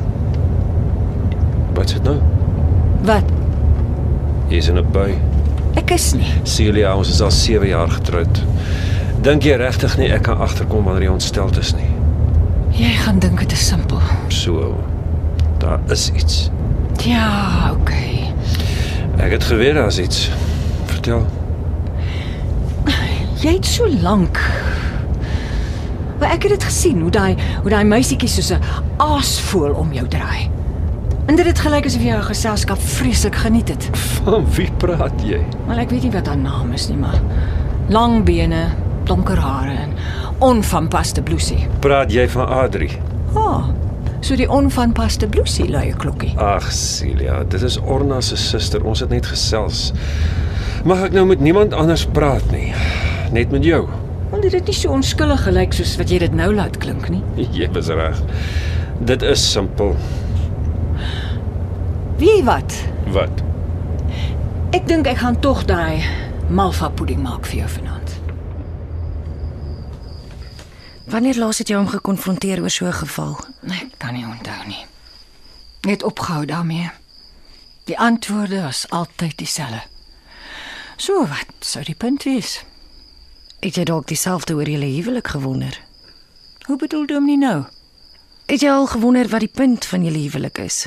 Wat 1.73 1.85
is 1.85 1.93
dit 1.93 2.03
nou? 2.03 2.17
Wat? 3.03 3.27
Jy's 4.47 4.67
in 4.67 4.79
'n 4.79 4.91
bui. 4.91 5.19
Ek 5.75 5.91
is 5.91 6.13
nie. 6.13 6.31
Celia, 6.43 6.95
ons 6.95 7.09
is 7.09 7.21
al 7.21 7.31
7 7.31 7.67
jaar 7.67 7.89
getroud. 7.89 8.39
Dink 9.21 9.43
jy 9.43 9.55
regtig 9.57 9.97
nie 9.97 10.11
ek 10.11 10.23
kan 10.27 10.37
agterkom 10.37 10.83
wanneer 10.83 11.03
jy 11.07 11.13
ontstel 11.13 11.49
is 11.59 11.73
nie? 11.73 11.89
Jy 12.75 12.91
gaan 13.05 13.19
dink 13.19 13.39
dit 13.39 13.51
is 13.51 13.67
simpel. 13.67 14.01
So. 14.27 14.75
Daar 15.59 15.79
is 15.89 16.11
iets. 16.11 16.49
Ja, 17.03 17.71
okay. 17.71 18.33
Ek 19.17 19.31
het 19.31 19.43
geweet 19.43 19.75
daar's 19.75 19.97
iets. 19.99 20.29
Vertel. 20.85 21.25
Jy 23.39 23.53
het 23.53 23.65
so 23.65 23.87
lank. 24.01 24.39
Maar 26.19 26.31
ek 26.33 26.47
het 26.47 26.51
dit 26.55 26.63
gesien 26.63 27.01
hoe 27.01 27.11
daai 27.11 27.35
hoe 27.61 27.69
daai 27.69 27.83
meisietjie 27.83 28.29
soos 28.29 28.51
'n 28.51 28.61
aasvoël 28.97 29.73
om 29.73 29.93
jou 29.93 30.07
draai. 30.07 30.49
En 31.25 31.35
dit 31.35 31.45
het 31.45 31.59
gelyk 31.59 31.85
asof 31.85 32.01
jy 32.01 32.09
haar 32.09 32.23
geselskap 32.23 32.79
vreeslik 32.79 33.35
geniet 33.35 33.69
het. 33.69 33.89
Van 33.97 34.45
wie 34.55 34.71
praat 34.77 35.21
jy? 35.23 35.41
Maar 35.67 35.77
ek 35.77 35.89
weet 35.89 36.03
nie 36.03 36.11
wat 36.11 36.27
haar 36.27 36.37
naam 36.37 36.71
is 36.71 36.87
nie, 36.89 36.97
maar 36.97 37.21
lang 37.89 38.23
bene, 38.23 38.69
donker 39.07 39.39
hare 39.41 39.75
en 39.85 39.95
onvanpaste 40.43 41.21
blousie. 41.25 41.67
Praat 41.79 42.11
jy 42.13 42.27
van 42.33 42.47
Adri? 42.47 42.89
Ah, 43.33 43.41
oh, 43.41 43.67
so 44.25 44.37
die 44.39 44.49
onvanpaste 44.51 45.27
blousie 45.31 45.67
lui 45.69 45.89
klokkie. 45.97 46.33
Ag, 46.41 46.71
Celia, 46.73 47.43
dit 47.43 47.61
is 47.61 47.77
Orna 47.81 48.21
se 48.21 48.37
suster. 48.39 48.83
Ons 48.83 49.03
het 49.05 49.13
net 49.13 49.27
gesels. 49.29 49.91
Mag 50.85 51.07
ek 51.07 51.15
nou 51.17 51.25
met 51.29 51.41
niemand 51.41 51.73
anders 51.73 52.05
praat 52.13 52.45
nie? 52.53 52.73
Net 53.33 53.51
met 53.53 53.65
jou. 53.65 53.85
Want 54.29 54.43
dit 54.45 54.53
het 54.53 54.67
nie 54.69 54.75
so 54.75 54.91
onskuldig 54.93 55.45
gelyk 55.47 55.73
soos 55.73 55.95
wat 55.97 56.11
jy 56.11 56.19
dit 56.25 56.33
nou 56.35 56.51
laat 56.53 56.77
klink 56.81 57.09
nie. 57.13 57.23
Jy 57.57 57.69
is 57.79 57.89
reg. 57.93 58.21
Dit 59.05 59.23
is 59.25 59.41
simpel. 59.51 59.95
Wie 62.17 62.41
wat? 62.47 62.77
Wat? 63.11 63.43
Ek 64.75 64.87
dink 64.87 65.07
ek 65.07 65.21
gaan 65.21 65.39
tog 65.43 65.65
daai 65.69 66.03
malva 66.49 66.89
pudding 66.93 67.21
maak 67.23 67.47
vir 67.49 67.63
jou 67.63 67.69
vanaand. 67.77 67.94
Wanneer 71.05 71.37
laas 71.37 71.57
het 71.61 71.69
jy 71.69 71.77
hom 71.77 71.87
gekonfronteer 71.87 72.61
oor 72.61 72.69
so 72.69 72.85
'n 72.85 72.93
geval? 72.93 73.37
Ek 73.69 73.97
kan 73.97 74.13
nie 74.13 74.25
onthou 74.25 74.67
nie. 74.67 74.85
Net 75.81 76.03
opgehou 76.03 76.45
daarmee. 76.45 76.91
Die 77.85 77.99
antwoorde 77.99 78.61
was 78.61 78.89
altyd 78.89 79.37
dieselfde. 79.37 79.83
So 80.97 81.27
wat 81.27 81.51
sou 81.59 81.83
die 81.83 81.95
punt 81.95 82.23
wees? 82.23 82.63
Het 83.59 83.75
jy 83.75 83.83
dalk 83.83 84.07
dieselfde 84.07 84.53
oor 84.53 84.69
julle 84.69 84.85
huwelik 84.85 85.27
gewonder? 85.27 85.81
Hoe 86.65 86.77
bedoel 86.77 87.05
jy 87.05 87.19
nie 87.19 87.37
nou? 87.37 87.65
Het 88.45 88.61
jy 88.61 88.69
al 88.69 88.87
gewonder 88.87 89.27
wat 89.29 89.39
die 89.39 89.51
punt 89.51 89.85
van 89.85 90.03
julle 90.03 90.17
huwelik 90.17 90.57
is? 90.57 90.85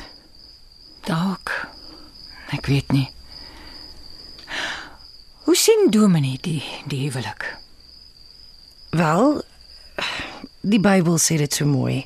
Dalk. 1.07 1.67
Ek 2.51 2.65
weet 2.65 2.91
nie. 2.91 3.09
Hoe 5.45 5.55
sien 5.55 5.87
Dominee 5.89 6.37
die 6.41 6.63
die 6.87 6.99
huwelik? 7.05 7.57
Wel, 8.89 9.41
die 10.61 10.79
Bybel 10.79 11.17
sê 11.17 11.37
dit 11.37 11.53
so 11.53 11.65
mooi. 11.65 12.05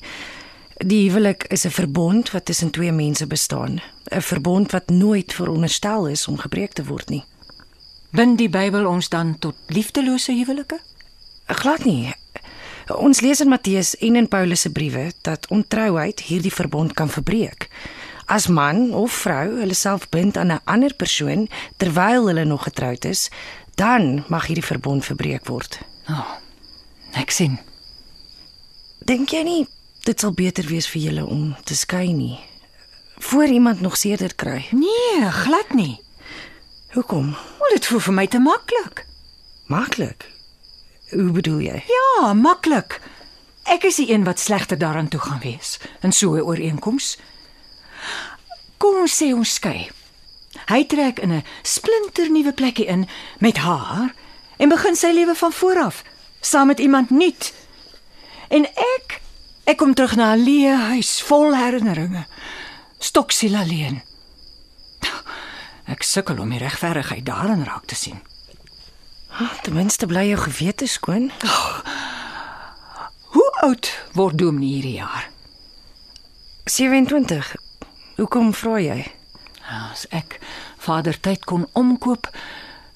Die 0.77 1.09
huwelik 1.09 1.45
is 1.49 1.65
'n 1.65 1.71
verbond 1.71 2.31
wat 2.31 2.45
tussen 2.45 2.71
twee 2.71 2.91
mense 2.91 3.27
bestaan, 3.27 3.81
'n 4.11 4.21
verbond 4.21 4.71
wat 4.71 4.89
nooit 4.89 5.33
veronderstel 5.33 6.07
is 6.07 6.27
om 6.27 6.37
gebreek 6.37 6.73
te 6.73 6.83
word 6.85 7.09
nie. 7.09 7.23
Bind 8.11 8.37
die 8.37 8.49
Bybel 8.49 8.85
ons 8.85 9.09
dan 9.09 9.39
tot 9.39 9.55
liefdelose 9.67 10.31
huwelike? 10.31 10.79
Glad 11.45 11.83
nie. 11.83 12.13
Ons 12.87 13.21
lees 13.21 13.39
in 13.39 13.47
Matteus 13.47 13.95
en 13.97 14.15
in 14.15 14.27
Paulus 14.27 14.61
se 14.61 14.69
briewe 14.71 15.11
dat 15.21 15.47
ontrouheid 15.47 16.19
hierdie 16.19 16.53
verbond 16.53 16.93
kan 16.93 17.09
verbreek. 17.09 17.69
As 18.25 18.47
man 18.47 18.93
of 18.93 19.11
vrou 19.11 19.59
hulle 19.59 19.73
self 19.73 20.09
bind 20.09 20.37
aan 20.37 20.51
'n 20.51 20.61
ander 20.63 20.93
persoon 20.93 21.49
terwyl 21.77 22.27
hulle 22.27 22.45
nog 22.45 22.63
getroud 22.63 23.05
is, 23.05 23.29
dan 23.75 24.23
mag 24.27 24.45
hierdie 24.45 24.65
verbond 24.65 25.05
verbreek 25.05 25.45
word. 25.47 25.79
Oh, 26.09 26.37
ek 27.11 27.31
sien. 27.31 27.59
Dink 29.03 29.33
jy 29.35 29.41
nie 29.43 29.61
dit 30.07 30.19
sal 30.19 30.31
beter 30.31 30.63
wees 30.71 30.87
vir 30.87 31.01
julle 31.01 31.23
om 31.27 31.53
te 31.67 31.75
skei 31.75 32.13
nie 32.15 32.39
voor 33.23 33.47
iemand 33.47 33.81
nog 33.81 33.97
seerder 33.97 34.35
kry? 34.35 34.65
Nee, 34.71 35.31
glad 35.31 35.73
nie. 35.73 35.99
Hoekom? 36.91 37.31
Wel, 37.59 37.69
dit 37.73 37.85
voel 37.85 37.99
vir 37.99 38.13
my 38.13 38.25
te 38.27 38.39
maklik. 38.39 39.05
Maklik. 39.71 40.25
Hoe 41.09 41.31
bedoel 41.31 41.59
jy? 41.63 41.83
Ja, 41.87 42.33
maklik. 42.33 42.99
Ek 43.63 43.87
is 43.87 43.99
die 44.01 44.09
een 44.11 44.23
wat 44.27 44.39
slegter 44.39 44.77
daaraan 44.77 45.07
toe 45.07 45.19
gaan 45.23 45.39
wees 45.43 45.79
in 46.01 46.11
so 46.11 46.35
'n 46.35 46.43
ooreenkoms. 46.43 47.17
Kom 48.77 49.01
ons 49.01 49.23
sê 49.23 49.31
ons 49.33 49.53
skei. 49.53 49.89
Hy 50.67 50.83
trek 50.85 51.19
in 51.19 51.31
'n 51.31 51.43
splinternuwe 51.61 52.53
plekkie 52.53 52.85
in 52.85 53.07
met 53.39 53.57
haar 53.57 54.15
en 54.57 54.69
begin 54.69 54.95
sy 54.95 55.11
lewe 55.11 55.35
van 55.35 55.51
voor 55.51 55.79
af 55.79 56.03
saam 56.41 56.67
met 56.67 56.79
iemand 56.79 57.09
nuut. 57.09 57.53
En 58.49 58.65
ek 58.65 59.21
ek 59.63 59.77
kom 59.77 59.93
terug 59.93 60.15
na 60.15 60.33
'n 60.35 60.43
leë 60.43 60.75
huis 60.91 61.21
vol 61.21 61.55
herinneringe. 61.55 62.25
Stoksiel 62.99 63.55
alleen. 63.55 64.01
Ek 65.85 66.03
sukkel 66.03 66.39
om 66.39 66.49
die 66.49 66.59
regverdigheid 66.59 67.25
daarin 67.25 67.65
raak 67.67 67.85
te 67.85 67.95
sien. 67.95 68.21
Ah, 69.29 69.51
ten 69.63 69.73
minste 69.73 70.05
bly 70.05 70.29
jou 70.29 70.39
gewete 70.39 70.87
skoon. 70.87 71.31
Hoe 73.33 73.49
oud 73.61 73.89
word 74.13 74.37
Dominee 74.37 74.73
hierdie 74.73 74.93
jaar? 75.01 75.29
27. 76.65 77.55
Hoekom 78.15 78.53
vra 78.53 78.79
jy? 78.79 79.11
As 79.67 80.05
ek 80.11 80.39
vader 80.77 81.19
tyd 81.19 81.45
kon 81.49 81.65
omkoop, 81.73 82.29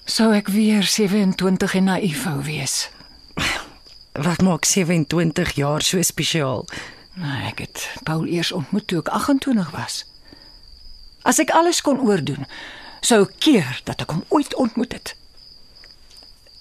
sou 0.06 0.32
ek 0.36 0.48
weer 0.54 0.86
27 0.88 1.76
en 1.76 1.90
naïef 1.90 2.24
wou 2.24 2.44
wees. 2.46 2.88
Wat 4.18 4.42
maak 4.42 4.66
27 4.66 5.52
jaar 5.52 5.82
so 5.82 6.02
spesiaal? 6.02 6.66
Nou, 7.14 7.36
ek 7.46 7.60
het 7.60 7.84
Paul 8.04 8.26
eers 8.26 8.52
ontmoet 8.52 8.88
toe 8.88 9.00
ek 9.00 9.12
28 9.14 9.70
was. 9.72 10.06
As 11.22 11.38
ek 11.38 11.54
alles 11.54 11.82
kon 11.86 12.02
oordoen, 12.02 12.48
sou 13.06 13.22
ek 13.28 13.36
keer 13.46 13.82
dat 13.86 14.02
ek 14.02 14.16
hom 14.16 14.24
ooit 14.34 14.56
ontmoet 14.58 14.96
het. 14.98 15.14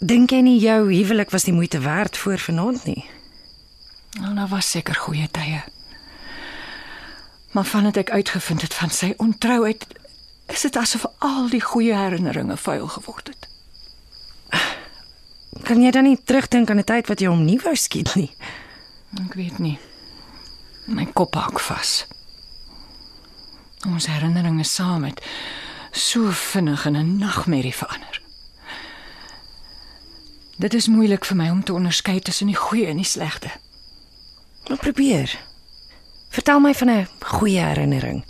Dink 0.04 0.36
jy 0.36 0.42
nie 0.44 0.58
jou 0.60 0.82
huwelik 0.90 1.32
was 1.32 1.48
die 1.48 1.56
moeite 1.56 1.80
werd 1.80 2.16
voor 2.20 2.38
vanaand 2.38 2.84
nie? 2.84 3.08
Nou, 4.20 4.34
daar 4.36 4.52
was 4.52 4.70
seker 4.70 4.94
goeie 4.94 5.28
tye. 5.32 5.62
Maar 7.56 7.64
vandat 7.64 7.96
ek 8.04 8.12
uitgevind 8.12 8.68
het 8.68 8.74
van 8.76 8.92
sy 8.92 9.14
ontrouheid, 9.16 9.86
is 10.52 10.68
dit 10.68 10.76
asof 10.76 11.08
al 11.24 11.48
die 11.48 11.64
goeie 11.64 11.96
herinneringe 11.96 12.56
vuil 12.60 12.88
geword 13.00 13.32
het. 13.32 13.48
Kan 15.66 15.82
jy 15.82 15.90
dan 15.90 16.06
nie 16.06 16.18
terugdink 16.22 16.70
aan 16.70 16.78
'n 16.78 16.86
tyd 16.86 17.08
wat 17.10 17.20
jy 17.20 17.26
hom 17.26 17.44
nie 17.44 17.58
wou 17.58 17.74
skiet 17.74 18.14
nie? 18.14 18.30
Ek 19.18 19.34
weet 19.34 19.58
nie. 19.58 19.78
My 20.86 21.06
kop 21.06 21.34
hak 21.34 21.58
vas. 21.60 22.06
Ons 23.86 24.06
herinneringe 24.06 24.64
saam 24.64 25.04
het 25.04 25.20
so 25.90 26.30
vinnig 26.30 26.86
in 26.86 26.96
'n 26.96 27.18
nagmerrie 27.18 27.74
verander. 27.74 28.22
Dit 30.56 30.74
is 30.74 30.86
moeilik 30.86 31.24
vir 31.24 31.36
my 31.36 31.50
om 31.50 31.64
te 31.64 31.72
onderskei 31.72 32.20
tussen 32.20 32.46
die 32.46 32.56
goeie 32.56 32.86
en 32.86 32.96
die 32.96 33.04
slegte. 33.04 33.50
Maar 34.68 34.78
probeer. 34.78 35.38
Vertel 36.28 36.60
my 36.60 36.74
van 36.74 36.90
'n 36.90 37.08
goeie 37.20 37.60
herinnering. 37.60 38.24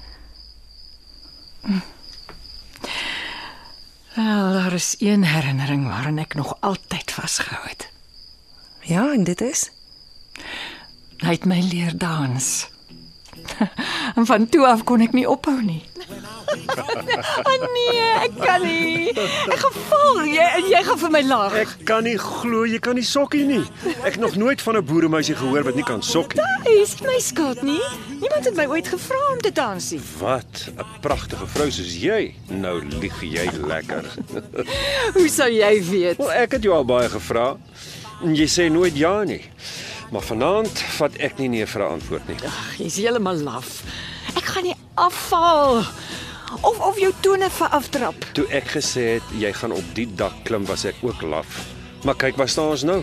Wel, 4.16 4.52
daar 4.52 4.72
is 4.72 4.94
een 4.98 5.24
herinnering 5.24 5.87
waaraan 5.87 6.18
ek 6.18 6.35
nog 6.35 6.57
altyd 6.61 7.12
vasgehou 7.12 7.68
het. 7.68 7.88
Ja, 8.81 9.12
en 9.12 9.24
dit 9.24 9.40
is 9.40 9.70
Hy 11.16 11.31
het 11.33 11.44
my 11.44 11.61
leer 11.61 11.98
dans. 11.98 12.68
En 14.14 14.26
van 14.31 14.48
toe 14.48 14.66
af 14.66 14.85
kon 14.85 15.00
ek 15.00 15.12
nie 15.12 15.29
ophou 15.29 15.62
nie. 15.62 15.83
oh 17.49 17.66
nee, 17.73 18.03
ek 18.27 18.35
kan 18.40 18.62
nie. 18.62 19.12
Ek 19.53 19.61
geval 19.62 20.23
jy 20.27 20.47
en 20.59 20.69
jy 20.71 20.81
gaan 20.88 20.99
vir 20.99 21.12
my 21.14 21.23
lag. 21.27 21.55
Ek 21.62 21.75
kan 21.88 22.05
nie 22.07 22.16
glo 22.21 22.64
jy 22.69 22.79
kan 22.83 22.99
nie 22.99 23.05
sokkie 23.07 23.45
nie. 23.49 23.62
Ek 24.03 24.16
het 24.16 24.21
nog 24.23 24.37
nooit 24.40 24.62
van 24.62 24.77
'n 24.77 24.85
boeremeisie 24.85 25.37
gehoor 25.37 25.64
wat 25.64 25.75
nie 25.75 25.85
kan 25.87 26.03
sokkie. 26.03 26.40
Dis 26.64 27.01
my 27.01 27.19
skuld 27.21 27.62
nie. 27.62 27.81
Niemand 28.21 28.45
het 28.45 28.57
my 28.57 28.66
ooit 28.66 28.88
gevra 28.88 29.21
om 29.33 29.40
te 29.40 29.53
dans 29.53 29.90
nie. 29.90 30.01
Wat 30.19 30.69
'n 30.77 30.85
pragtige 31.01 31.47
vrou 31.47 31.71
soos 31.71 31.95
jy. 31.95 32.35
Nou 32.49 32.83
lieg 33.01 33.21
jy 33.23 33.47
lekker. 33.66 34.05
Hoe 35.16 35.29
sou 35.29 35.51
jy 35.51 35.83
weet? 35.85 36.16
Wel, 36.19 36.33
ek 36.33 36.53
het 36.53 36.62
jou 36.62 36.75
al 36.75 36.85
baie 36.85 37.09
gevra 37.09 37.57
en 38.23 38.35
jy 38.35 38.47
sê 38.49 38.71
nooit 38.71 38.97
ja 38.97 39.23
nie. 39.23 39.42
Maar 40.11 40.23
vanaand 40.23 40.79
vat 40.99 41.16
ek 41.19 41.38
nie 41.38 41.49
nee 41.49 41.66
vir 41.66 41.83
'n 41.83 41.92
antwoord 41.99 42.29
nie. 42.29 42.37
Ag, 42.47 42.77
jy's 42.79 42.97
heeltemal 42.97 43.37
laf. 43.42 43.83
Ek 44.37 44.45
gaan 44.45 44.62
nie 44.62 44.77
afval. 44.95 45.83
Of 46.62 46.78
of 46.80 46.98
jou 47.00 47.12
tone 47.20 47.48
vir 47.50 47.68
aftrap. 47.74 48.14
Toe 48.37 48.46
ek 48.54 48.68
gesê 48.76 49.02
het 49.16 49.22
jy 49.40 49.50
gaan 49.52 49.72
op 49.74 49.85
die 49.94 50.06
dak 50.18 50.35
klim, 50.46 50.64
was 50.68 50.85
ek 50.88 50.94
ook 51.02 51.22
laf. 51.26 51.56
Maar 52.04 52.14
kyk 52.20 52.37
waar 52.38 52.48
staan 52.48 52.70
ons 52.74 52.85
nou. 52.87 53.00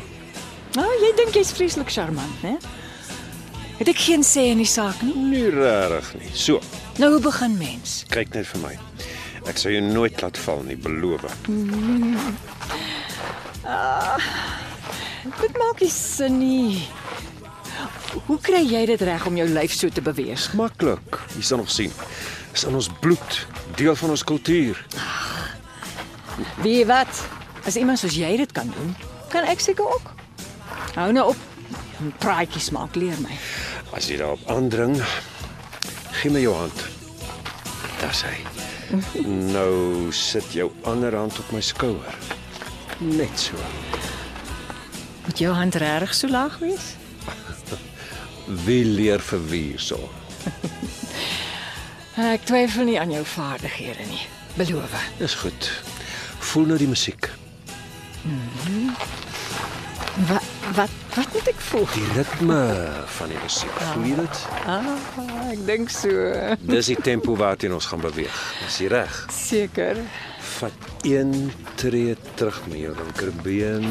Nou, 0.77 0.87
jy 1.03 1.11
dink 1.19 1.35
jy's 1.37 1.51
vreeslik 1.53 1.91
charmant, 1.91 2.43
né? 2.43 2.55
Het 3.79 3.87
ek 3.91 3.99
geen 3.99 4.23
sê 4.23 4.47
in 4.53 4.57
die 4.61 4.69
saak 4.69 5.01
nie? 5.03 5.15
Nie 5.17 5.49
regtig 5.53 6.13
nie. 6.21 6.31
So, 6.33 6.59
Nou 7.01 7.09
hoe 7.15 7.21
begin 7.25 7.55
mens? 7.57 8.03
kyk 8.13 8.33
net 8.37 8.45
vir 8.47 8.61
my. 8.61 8.73
Ek 9.49 9.57
sal 9.57 9.71
jou 9.73 9.81
nooit 9.81 10.21
laat 10.21 10.37
val 10.37 10.61
nie, 10.63 10.75
beloof. 10.77 11.25
Dit 15.41 15.57
maak 15.57 15.81
nie 15.81 15.89
sin 15.91 16.37
nie. 16.39 16.83
Hoe 18.27 18.37
kry 18.43 18.61
jy 18.61 18.83
dit 18.85 19.01
reg 19.01 19.25
om 19.27 19.37
jou 19.39 19.47
lyf 19.49 19.73
so 19.75 19.89
te 19.89 20.01
beweeg? 20.05 20.43
Maklik. 20.59 21.17
Jy 21.35 21.41
sal 21.47 21.57
nog 21.63 21.71
sien. 21.73 21.91
Dis 22.53 22.67
in 22.69 22.75
ons 22.77 22.89
bloed, 23.01 23.37
deel 23.75 23.95
van 23.97 24.13
ons 24.13 24.23
kultuur. 24.23 24.77
Wie 26.61 26.85
wat? 26.85 27.23
As 27.65 27.77
iemand 27.79 27.97
soos 27.99 28.13
jy 28.13 28.35
dit 28.37 28.51
kan 28.53 28.69
doen, 28.75 28.93
kan 29.33 29.47
ek 29.49 29.63
seker 29.63 29.87
ook. 29.95 30.11
Hou 30.93 31.09
nou 31.15 31.31
op. 31.31 31.41
Praatjies 32.21 32.69
maak 32.75 32.97
leer 32.99 33.17
my. 33.23 33.33
As 33.97 34.09
jy 34.11 34.19
daarop 34.21 34.41
aandring, 34.51 34.97
gee 36.19 36.33
my 36.33 36.43
jou 36.43 36.53
hand. 36.57 36.85
Daar 38.01 38.15
sê. 38.17 38.33
Nou 39.55 40.11
sit 40.13 40.51
jou 40.53 40.67
ander 40.85 41.15
hand 41.17 41.39
op 41.41 41.53
my 41.55 41.61
skouer. 41.65 42.17
Net 43.01 43.39
so. 43.39 43.57
Moet 45.25 45.39
jou 45.41 45.53
hand 45.55 45.79
reg 45.81 46.13
so 46.13 46.29
laag 46.29 46.59
wees? 46.61 46.91
Wie 48.67 48.83
leer 48.85 49.23
vir 49.23 49.47
wie 49.49 49.71
so? 49.81 49.97
Ek 52.13 52.43
twyfel 52.45 52.85
nie 52.85 52.99
aan 53.01 53.09
jou 53.11 53.23
vaardighede 53.25 54.05
nie. 54.09 54.21
Beloof. 54.53 54.93
Dis 55.17 55.33
goed. 55.41 55.69
Voel 56.39 56.65
nou 56.69 56.77
die 56.77 56.87
musiek. 56.87 57.29
Wat 60.27 60.43
wat 60.77 60.89
wat 61.15 61.33
moet 61.33 61.47
ek 61.49 61.61
voel? 61.69 61.87
Die 61.93 62.05
ritme 62.13 62.59
van 63.17 63.31
die 63.33 63.39
musiek. 63.41 63.79
Voel 63.93 64.05
jy 64.11 64.17
dit? 64.19 64.43
Ah, 64.69 64.91
ek 65.49 65.63
dink 65.65 65.89
so. 65.93 66.27
Dis 66.69 66.91
die 66.93 66.99
tempo 67.01 67.33
waarteen 67.37 67.73
ons 67.73 67.89
gaan 67.89 68.01
beweeg. 68.05 68.37
Is 68.67 68.77
jy 68.81 68.91
reg? 68.93 69.17
Seker. 69.33 69.97
Vat 70.59 70.85
een 71.09 71.49
tree 71.81 72.13
terug 72.37 72.61
met 72.69 72.77
jou 72.83 72.93
linkerbeen 72.97 73.89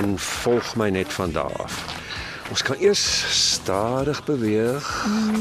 en 0.00 0.16
volg 0.18 0.72
my 0.80 0.88
net 0.96 1.12
van 1.12 1.36
daar 1.36 1.52
af. 1.68 1.82
Ons 2.52 2.62
kan 2.62 2.76
eers 2.80 3.00
stadig 3.32 4.18
beweeg 4.26 4.88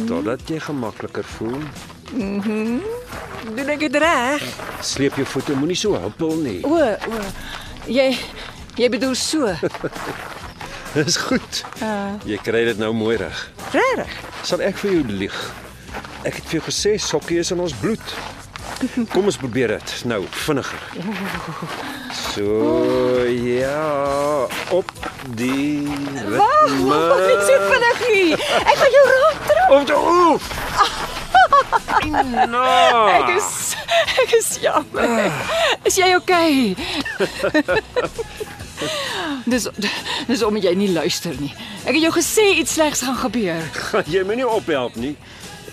totdat 0.08 0.48
jy 0.50 0.60
gemakliker 0.63 1.26
voel. 1.36 1.60
Doen 2.13 3.72
ek 3.74 3.84
dit 3.86 3.98
reg? 4.00 4.46
Sleep 4.86 5.18
jou 5.20 5.26
voete, 5.34 5.56
moenie 5.60 5.78
so 5.78 5.98
huppel 6.00 6.36
nie. 6.46 6.60
O, 6.63 6.78
o. 6.80 7.24
Jy 7.92 8.13
jy 8.80 8.89
bedoel 8.94 9.18
so. 9.20 9.52
Dis 10.96 11.18
goed. 11.18 11.63
Jy 12.30 12.38
kry 12.46 12.63
dit 12.70 12.80
nou 12.80 12.94
mooi 12.96 13.18
reg. 13.20 13.44
Regtig? 13.74 14.16
Sal 14.46 14.63
ek 14.63 14.78
vir 14.84 14.96
jou 15.00 15.04
lieg? 15.10 15.38
Ek 16.24 16.38
het 16.38 16.46
vir 16.48 16.60
jou 16.60 16.66
gesê 16.70 16.96
sokkie 17.02 17.42
is 17.44 17.52
in 17.52 17.60
ons 17.63 17.76
bloed. 17.82 18.16
Kom 19.10 19.26
ons 19.26 19.38
probeer 19.38 19.67
dit. 19.67 19.93
Nou, 20.06 20.24
vinniger. 20.30 20.84
So, 22.13 23.24
ja, 23.30 24.48
op 24.69 24.91
die 25.36 25.88
ritme. 26.28 27.00
Ek 27.34 27.43
so 27.48 27.60
vinnig 27.72 28.04
nie. 28.12 28.32
Ek 28.38 28.78
gaan 28.82 28.96
jou 28.98 29.06
raak 29.12 29.43
trap. 29.50 29.76
Op 29.78 29.88
die 29.91 29.98
oef. 29.98 30.50
No. 32.04 32.63
Ek 33.08 33.30
is 33.38 33.76
ek 34.24 34.34
is 34.38 34.50
jammer. 34.62 35.32
Is 35.88 35.96
jy 35.98 36.10
okay? 36.17 36.74
dis 39.52 39.67
dis 40.28 40.43
omdat 40.43 40.67
jy 40.67 40.74
nie 40.78 40.89
luister 40.93 41.36
nie. 41.39 41.54
Ek 41.86 41.93
het 41.96 42.04
jou 42.04 42.13
gesê 42.17 42.46
iets 42.60 42.76
slegs 42.78 43.04
gaan 43.06 43.19
gebeur. 43.22 43.63
Jy 44.12 44.26
my 44.28 44.38
nie 44.39 44.48
ophelp 44.48 44.98
nie? 45.00 45.13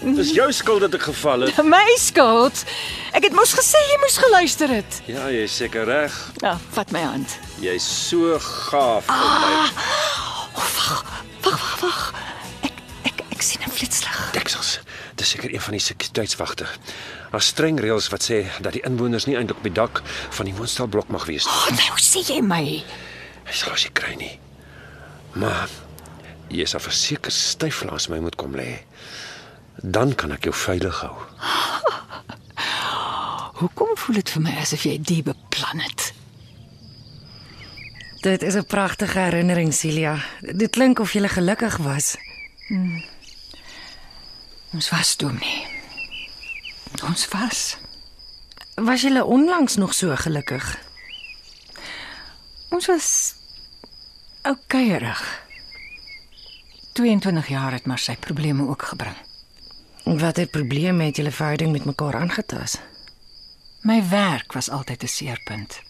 Dis 0.01 0.31
jou 0.33 0.47
skuld 0.53 0.81
dat 0.81 0.95
ek 0.95 1.03
geval 1.11 1.41
het. 1.47 1.59
My 1.75 1.85
skuld. 2.01 2.65
Ek 3.13 3.27
het 3.27 3.35
mos 3.37 3.53
gesê 3.57 3.81
jy 3.91 3.99
moes 4.01 4.17
geluister 4.23 4.69
het. 4.73 5.01
Ja, 5.11 5.29
jy's 5.33 5.57
seker 5.57 5.85
reg. 5.85 6.15
Nou, 6.41 6.57
vat 6.77 6.93
my 6.95 7.03
hand. 7.05 7.37
Jy's 7.61 7.85
so 8.09 8.39
gaaf. 8.41 9.05
Ah. 9.13 9.69
Wag, 10.57 11.05
wag, 11.45 11.67
wag. 11.83 12.01
Ek 12.65 12.81
ek 13.11 13.23
ek 13.31 13.43
sien 13.43 13.61
'n 13.67 13.71
flitslig. 13.71 14.19
Deksels. 14.33 14.79
Dis 15.17 15.29
seker 15.37 15.53
een 15.53 15.61
van 15.61 15.73
die 15.77 15.81
sekuriteitswagte. 15.85 16.67
Daar's 17.31 17.47
streng 17.53 17.79
reëls 17.81 18.09
wat 18.11 18.23
sê 18.25 18.47
dat 18.61 18.73
die 18.73 18.83
inwoners 18.83 19.27
nie 19.27 19.37
eintlik 19.37 19.59
op 19.59 19.67
die 19.69 19.73
dak 19.77 20.03
van 20.31 20.47
die 20.49 20.55
woonstelblok 20.55 21.09
mag 21.09 21.27
wees 21.29 21.45
nie. 21.45 21.53
Oh, 21.53 21.69
nou 21.77 21.99
sê 22.01 22.25
jy 22.27 22.41
my. 22.41 22.65
Hy 23.45 23.53
sal 23.53 23.73
as 23.73 23.85
jy 23.85 23.91
kry 23.93 24.15
nie. 24.17 24.39
Maar 25.35 25.69
jy 26.51 26.65
sal 26.67 26.81
verseker 26.83 27.31
styf 27.31 27.85
langs 27.85 28.09
my 28.09 28.19
moet 28.19 28.37
kom 28.37 28.57
lê. 28.57 28.81
Dan 29.83 30.15
kan 30.15 30.33
ek 30.33 30.45
jou 30.45 30.55
veilig 30.55 31.01
hou. 31.01 31.15
Hoekom 33.61 33.97
voel 33.97 34.21
dit 34.21 34.31
vir 34.31 34.43
my 34.43 34.57
asof 34.61 34.85
jy 34.85 34.97
dit 35.01 35.25
beplan 35.25 35.81
het? 35.81 36.13
Dit 38.21 38.43
is 38.43 38.55
'n 38.55 38.67
pragtige 38.67 39.19
herinnering, 39.19 39.73
Celia. 39.75 40.21
Dit 40.41 40.71
klink 40.71 40.99
of 40.99 41.13
jy 41.13 41.29
gelukkig 41.29 41.77
was. 41.77 42.17
Ons 44.73 44.89
was 44.91 45.15
toe 45.15 45.33
nie. 45.33 45.67
Ons 47.05 47.29
was. 47.29 47.77
Was 48.75 49.03
jy 49.03 49.21
onlangs 49.21 49.77
nog 49.77 49.95
so 49.95 50.17
gelukkig? 50.17 50.79
Ons 52.69 52.87
was 52.87 53.35
oukeirig. 54.43 55.43
22 56.93 57.49
jaar 57.49 57.73
het 57.73 57.87
maar 57.87 57.99
sy 57.99 58.17
probleme 58.17 58.69
ook 58.69 58.83
gebring. 58.83 59.17
Watter 60.05 60.47
probleme 60.47 61.05
het 61.05 61.17
julle 61.17 61.31
verhouding 61.31 61.73
met 61.73 61.85
mekaar 61.85 62.15
aangetas? 62.15 62.79
My 63.81 64.09
werk 64.09 64.53
was 64.53 64.71
altyd 64.71 65.03
'n 65.03 65.07
seerpunt. 65.07 65.81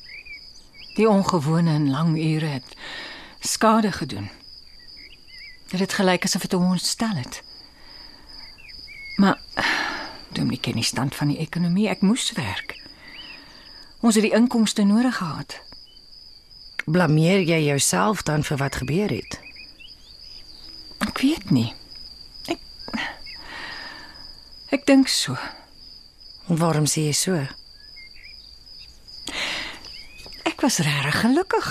Die 0.95 1.09
ongewone 1.09 1.71
en 1.71 1.91
lang 1.91 2.19
ure 2.19 2.47
het 2.47 2.77
skade 3.41 3.93
gedoen. 3.93 4.31
Dit 5.69 5.81
het 5.81 5.93
gelyk 5.93 6.25
asof 6.25 6.41
dit 6.41 6.53
hom 6.53 6.71
ontstel 6.71 7.15
het. 7.15 7.43
Maar 9.17 9.39
doen 10.33 10.47
nie 10.47 10.61
ken 10.61 10.75
die 10.75 10.83
stand 10.83 11.15
van 11.15 11.29
die 11.29 11.39
ekonomie. 11.39 11.89
Ek 11.89 12.01
moes 12.01 12.33
werk. 12.33 12.75
Ons 14.01 14.15
het 14.15 14.25
die 14.25 14.35
inkomste 14.35 14.83
nodig 14.83 15.17
gehad. 15.17 15.61
Blameer 16.85 17.41
jy 17.41 17.65
jouself 17.65 18.23
dan 18.23 18.45
vir 18.45 18.57
wat 18.57 18.77
gebeur 18.77 19.09
het? 19.09 19.41
Ek 20.99 21.19
weet 21.19 21.51
nie. 21.51 21.75
Ek 24.71 24.87
dink 24.87 25.09
so. 25.11 25.35
Waarom 26.47 26.87
sê 26.87 27.09
jy 27.09 27.15
so? 27.15 27.39
Ek 30.47 30.63
was 30.63 30.79
regtig 30.87 31.21
gelukkig. 31.25 31.71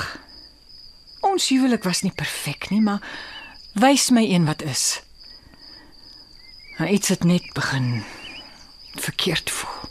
Ons 1.23 1.49
huwelik 1.51 1.83
was 1.87 2.03
nie 2.03 2.15
perfek 2.15 2.69
nie, 2.71 2.81
maar 2.83 3.03
wys 3.79 4.09
my 4.11 4.23
een 4.27 4.47
wat 4.47 4.63
is. 4.67 5.01
Maar 6.77 6.91
iets 6.91 7.11
het 7.11 7.23
net 7.23 7.47
begin 7.55 8.03
verkeerd 8.99 9.51
voel. 9.51 9.89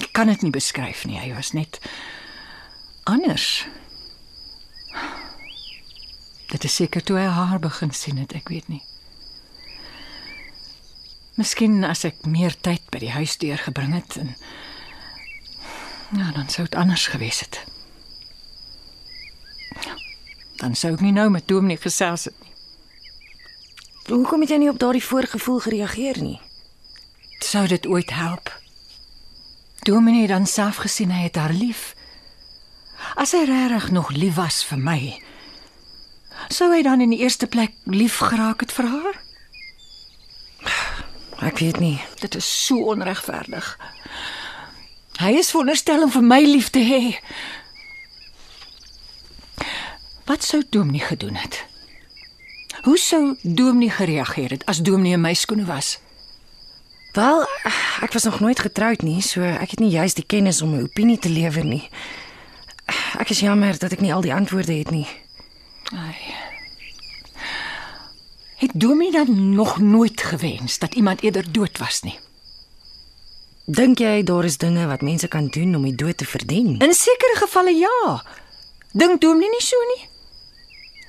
Ek 0.00 0.12
kan 0.12 0.28
dit 0.32 0.42
nie 0.42 0.52
beskryf 0.52 1.04
nie. 1.08 1.20
Hy 1.20 1.32
was 1.36 1.52
net 1.56 1.78
anders. 3.08 3.66
Dit 6.52 6.64
is 6.64 6.74
seker 6.74 7.04
toe 7.04 7.18
hy 7.18 7.28
haar 7.28 7.60
begin 7.60 7.92
sien 7.96 8.20
het, 8.20 8.34
ek 8.36 8.52
weet 8.52 8.68
nie. 8.68 8.82
Miskien 11.34 11.82
as 11.84 12.04
ek 12.06 12.26
meer 12.30 12.54
tyd 12.54 12.84
by 12.94 13.00
die 13.02 13.10
huis 13.10 13.34
deurgebring 13.42 13.94
het 13.96 14.18
en 14.20 14.34
ja, 16.14 16.30
dan 16.36 16.46
sou 16.48 16.62
dit 16.68 16.76
anders 16.78 17.06
gewees 17.10 17.40
het. 17.42 17.58
Dan 20.60 20.76
sou 20.78 20.92
ek 20.94 21.02
nie 21.02 21.14
nou 21.14 21.26
met 21.34 21.48
Dominee 21.50 21.80
gesels 21.80 22.28
het 22.30 22.36
nie. 22.38 22.52
Hoekom 24.04 24.44
het 24.44 24.52
jy 24.52 24.60
nie 24.60 24.70
op 24.70 24.78
daardie 24.78 25.02
voorgevoel 25.02 25.58
gereageer 25.64 26.20
nie? 26.22 26.38
Sou 27.42 27.66
dit 27.66 27.86
ooit 27.86 28.12
help? 28.14 28.52
Dominee 29.84 30.28
het 30.28 30.32
dan 30.36 30.46
self 30.46 30.84
gesien 30.84 31.10
hy 31.10 31.26
het 31.26 31.40
haar 31.40 31.52
lief. 31.56 31.94
As 33.16 33.34
hy 33.34 33.42
regtig 33.48 33.90
nog 33.90 34.14
lief 34.14 34.36
was 34.38 34.62
vir 34.64 34.80
my, 34.80 35.00
sou 36.52 36.70
hy 36.72 36.82
dan 36.86 37.02
in 37.04 37.12
die 37.16 37.22
eerste 37.24 37.48
plek 37.50 37.74
lief 37.90 38.20
geraak 38.22 38.62
het 38.64 38.72
vir 38.72 38.92
haar? 38.92 39.23
Ek 41.44 41.58
weet 41.60 41.78
nie. 41.78 41.98
Dit 42.20 42.34
is 42.34 42.46
so 42.66 42.88
onregverdig. 42.94 43.66
Hy 45.20 45.34
is 45.38 45.50
veronderstel 45.52 46.06
om 46.06 46.10
vir 46.10 46.24
my 46.24 46.40
lief 46.42 46.70
te 46.74 46.80
hê. 46.82 47.02
Wat 50.24 50.44
sou 50.44 50.62
Dominee 50.70 51.04
gedoen 51.04 51.36
het? 51.36 51.60
Hoe 52.84 52.98
sou 52.98 53.36
Dominee 53.42 53.92
gereageer 53.92 54.56
het 54.56 54.64
as 54.66 54.80
Dominee 54.82 55.12
in 55.12 55.20
my 55.20 55.34
skoene 55.34 55.64
was? 55.68 55.98
Wel, 57.14 57.44
ek 58.02 58.12
was 58.12 58.24
nog 58.24 58.40
nooit 58.40 58.58
getroud 58.58 59.04
nie, 59.06 59.20
so 59.22 59.44
ek 59.44 59.76
het 59.76 59.84
nie 59.84 59.92
juis 59.92 60.16
die 60.18 60.26
kennis 60.26 60.62
om 60.62 60.74
'n 60.74 60.82
opinie 60.82 61.18
te 61.18 61.28
lewer 61.28 61.64
nie. 61.64 61.88
Ek 63.18 63.30
is 63.30 63.40
jammer 63.40 63.78
dat 63.78 63.92
ek 63.92 64.00
nie 64.00 64.14
al 64.14 64.20
die 64.20 64.34
antwoorde 64.34 64.72
het 64.72 64.90
nie. 64.90 65.06
Ai. 65.92 66.53
Het 68.64 68.80
Dominee 68.80 69.10
dan 69.10 69.54
nog 69.54 69.78
nooit 69.78 70.20
gewens 70.20 70.78
dat 70.78 70.94
iemand 70.94 71.22
eerder 71.22 71.52
dood 71.52 71.78
was 71.78 72.00
nie? 72.02 72.18
Dink 73.64 73.98
jy 73.98 74.22
daar 74.24 74.44
is 74.44 74.56
dinge 74.56 74.86
wat 74.86 75.04
mense 75.04 75.28
kan 75.28 75.50
doen 75.52 75.74
om 75.76 75.82
die 75.84 75.94
dood 75.94 76.16
te 76.16 76.24
verdien? 76.24 76.78
In 76.78 76.94
sekere 76.94 77.36
gevalle 77.36 77.74
ja. 77.76 78.24
Dink 78.92 79.20
Dominee 79.20 79.50
nie 79.50 79.60
so 79.60 79.76
nie? 79.90 80.08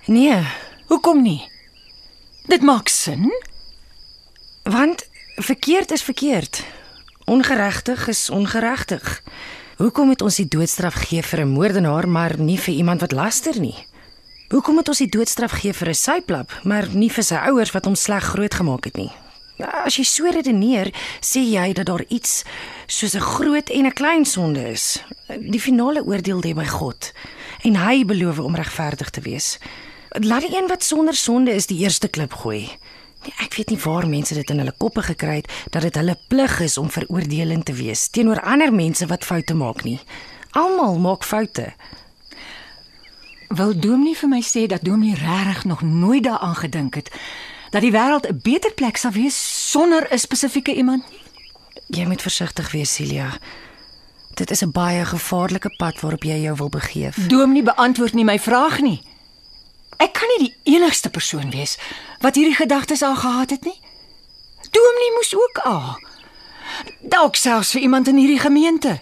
Nee, 0.05 0.43
Hoekom 0.87 1.21
nie? 1.21 1.47
Dit 2.45 2.61
maak 2.61 2.87
sin. 2.87 3.31
want 4.63 5.07
verkeerd 5.35 5.91
is 5.91 6.03
verkeerd. 6.03 6.63
Ongeregtig 7.23 8.07
is 8.07 8.29
ongeregtig. 8.29 9.23
Hoekom 9.77 10.07
moet 10.07 10.21
ons 10.21 10.35
die 10.35 10.47
doodstraf 10.47 10.93
gee 11.07 11.23
vir 11.23 11.39
'n 11.39 11.55
moordenaar 11.55 12.07
maar 12.07 12.39
nie 12.39 12.59
vir 12.59 12.73
iemand 12.73 13.01
wat 13.01 13.11
laster 13.11 13.59
nie? 13.59 13.87
Hoekom 14.53 14.75
moet 14.77 14.89
ons 14.91 15.01
die 15.01 15.09
doodstraf 15.09 15.55
gee 15.61 15.73
vir 15.73 15.89
'n 15.89 15.97
syplap 15.97 16.51
maar 16.63 16.87
nie 16.93 17.09
vir 17.09 17.23
sy 17.23 17.35
ouers 17.49 17.71
wat 17.73 17.85
hom 17.85 17.95
sleg 17.95 18.23
grootgemaak 18.23 18.85
het 18.85 18.97
nie? 18.97 19.11
Ja, 19.57 19.65
As 19.85 19.95
jy 19.97 20.03
so 20.03 20.29
redeneer, 20.29 20.93
sê 21.21 21.39
jy 21.41 21.73
dat 21.73 21.85
daar 21.85 22.03
iets 22.09 22.43
soos 22.87 23.15
'n 23.15 23.19
groot 23.21 23.69
en 23.69 23.85
'n 23.85 23.93
klein 23.93 24.25
sonde 24.25 24.69
is. 24.69 25.03
Die 25.39 25.59
finale 25.59 26.03
oordeel 26.05 26.41
lê 26.41 26.53
by 26.53 26.65
God 26.65 27.11
en 27.63 27.75
hy 27.75 28.05
beloof 28.05 28.39
om 28.39 28.55
regverdig 28.55 29.09
te 29.09 29.21
wees. 29.21 29.57
Laat 30.11 30.41
die 30.41 30.57
een 30.57 30.67
wat 30.67 30.83
sonder 30.83 31.15
sonde 31.15 31.51
is 31.51 31.65
die 31.65 31.79
eerste 31.79 32.07
klip 32.07 32.33
gooi. 32.33 32.69
Nee, 33.23 33.33
ek 33.41 33.55
weet 33.55 33.69
nie 33.69 33.79
waar 33.79 34.07
mense 34.07 34.33
dit 34.33 34.49
in 34.49 34.57
hulle 34.59 34.73
koppe 34.77 35.01
gekry 35.01 35.35
het 35.35 35.51
dat 35.71 35.81
dit 35.81 35.95
hulle 35.95 36.17
plig 36.27 36.59
is 36.59 36.77
om 36.77 36.89
veroordelend 36.89 37.65
te 37.65 37.73
wees 37.73 38.07
teenoor 38.07 38.41
ander 38.41 38.73
mense 38.73 39.05
wat 39.07 39.25
foute 39.25 39.53
maak 39.53 39.83
nie. 39.83 39.99
Almal 40.51 40.99
maak 40.99 41.23
foute. 41.23 41.73
Wil 43.47 43.79
Dominee 43.79 44.15
vir 44.15 44.29
my 44.29 44.41
sê 44.41 44.65
dat 44.67 44.83
Dominee 44.83 45.15
regtig 45.15 45.65
nog 45.65 45.81
nooit 45.81 46.23
daaraan 46.23 46.55
gedink 46.55 46.95
het 46.95 47.11
dat 47.69 47.81
die 47.81 47.91
wêreld 47.91 48.27
'n 48.27 48.39
beter 48.41 48.73
plek 48.73 48.97
sal 48.97 49.11
wees 49.11 49.35
sonder 49.71 50.07
'n 50.11 50.17
spesifieke 50.19 50.73
iemand 50.73 51.09
nie? 51.09 51.21
Jy 51.87 52.05
moet 52.05 52.21
versigtig 52.21 52.71
wees, 52.71 52.93
Celia. 52.93 53.37
Dit 54.33 54.51
is 54.51 54.61
'n 54.61 54.71
baie 54.71 55.05
gevaarlike 55.05 55.75
pad 55.77 55.99
waarop 55.99 56.23
jy 56.23 56.41
jou 56.41 56.55
wil 56.55 56.69
begeef. 56.69 57.27
Dominee 57.27 57.63
beantwoord 57.63 58.13
nie 58.13 58.23
my 58.23 58.39
vraag 58.39 58.79
nie. 58.79 59.01
Ek 59.97 60.13
kan 60.13 60.27
nie 60.27 60.47
die 60.47 60.73
enigste 60.75 61.09
persoon 61.09 61.49
wees 61.49 61.77
wat 62.19 62.35
hierdie 62.35 62.55
gedagtes 62.55 63.01
al 63.01 63.15
gehad 63.15 63.49
het 63.49 63.63
nie. 63.63 63.79
Dominee 64.71 65.11
moes 65.15 65.35
ook 65.35 65.57
al. 65.63 65.99
Dalk 67.01 67.35
selfs 67.35 67.71
vir 67.71 67.81
iemand 67.81 68.07
in 68.07 68.17
hierdie 68.17 68.39
gemeente. 68.39 68.99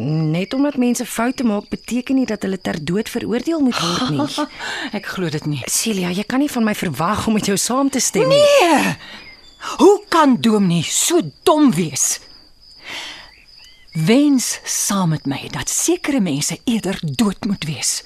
Net 0.00 0.54
omdat 0.54 0.76
mense 0.80 1.06
foute 1.06 1.44
maak, 1.44 1.68
beteken 1.68 2.16
nie 2.16 2.26
dat 2.26 2.42
hulle 2.42 2.60
ter 2.60 2.78
dood 2.84 3.08
veroordeel 3.08 3.60
moet 3.60 3.80
word 3.80 4.10
nie. 4.10 4.48
Ek 4.98 5.06
glo 5.14 5.28
dit 5.28 5.46
nie. 5.46 5.62
Celia, 5.68 6.10
jy 6.10 6.24
kan 6.24 6.40
nie 6.40 6.50
van 6.50 6.64
my 6.64 6.74
verwag 6.74 7.26
om 7.26 7.36
met 7.36 7.46
jou 7.50 7.56
saam 7.60 7.90
te 7.92 8.00
stem 8.00 8.28
nie. 8.32 8.40
Nee. 8.40 8.96
Hoe 9.78 9.96
kan 10.08 10.36
Dominee 10.40 10.82
so 10.82 11.20
dom 11.46 11.70
wees? 11.76 12.18
wens 13.92 14.60
saam 14.64 15.08
met 15.08 15.26
my 15.26 15.48
dat 15.52 15.70
sekere 15.70 16.20
mense 16.20 16.58
eerder 16.64 16.98
dood 17.02 17.44
moet 17.44 17.64
wees. 17.64 18.02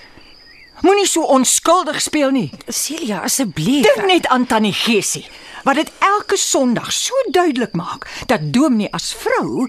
Moenie 0.87 1.07
so 1.07 1.24
onskuldig 1.34 1.99
speel 2.03 2.30
nie. 2.30 2.47
Celia, 2.70 3.24
asseblief. 3.26 3.82
Dink 3.89 4.07
net 4.07 4.26
aan 4.30 4.47
Tannie 4.47 4.74
Gesie 4.74 5.26
wat 5.66 5.80
dit 5.80 5.89
elke 5.99 6.37
Sondag 6.39 6.93
so 6.95 7.16
duidelik 7.34 7.72
maak 7.74 8.05
dat 8.30 8.45
Dominee 8.55 8.87
as 8.95 9.09
vrou 9.18 9.64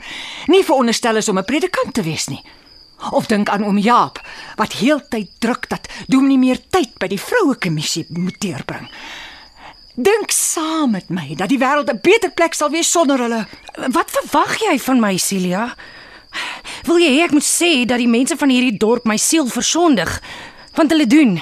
nie 0.45 0.61
veronderstel 0.61 1.17
is 1.17 1.29
om 1.29 1.39
'n 1.39 1.45
predikant 1.45 1.93
te 1.93 2.03
wees 2.05 2.27
nie. 2.27 2.43
Of 3.11 3.25
dink 3.25 3.49
aan 3.49 3.65
oom 3.65 3.77
Jaap 3.77 4.21
wat 4.55 4.73
heeltyd 4.73 5.29
druk 5.39 5.69
dat 5.69 5.89
Dominee 6.07 6.37
meer 6.37 6.59
tyd 6.69 6.93
by 6.99 7.07
die 7.07 7.21
vroue 7.21 7.55
kommissie 7.55 8.05
moet 8.09 8.39
deurbring. 8.39 8.89
Dink 9.95 10.31
saam 10.31 10.91
met 10.91 11.09
my 11.09 11.33
dat 11.35 11.49
die 11.49 11.59
wêreld 11.59 11.89
'n 11.89 11.99
beter 12.01 12.29
plek 12.31 12.53
sal 12.53 12.69
wees 12.69 12.91
sonder 12.91 13.19
hulle. 13.19 13.47
Wat 13.89 14.11
verwag 14.11 14.59
jy 14.59 14.79
van 14.79 14.99
my, 14.99 15.17
Celia? 15.17 15.75
Wil 16.83 16.97
jy 16.97 17.17
hê 17.17 17.23
ek 17.23 17.31
moet 17.31 17.43
sê 17.61 17.85
dat 17.85 17.97
die 17.97 18.07
mense 18.07 18.37
van 18.37 18.49
hierdie 18.49 18.77
dorp 18.77 19.05
my 19.05 19.17
siel 19.17 19.47
versondig? 19.47 20.21
Want 20.77 20.93
hulle 20.93 21.07
doen. 21.09 21.39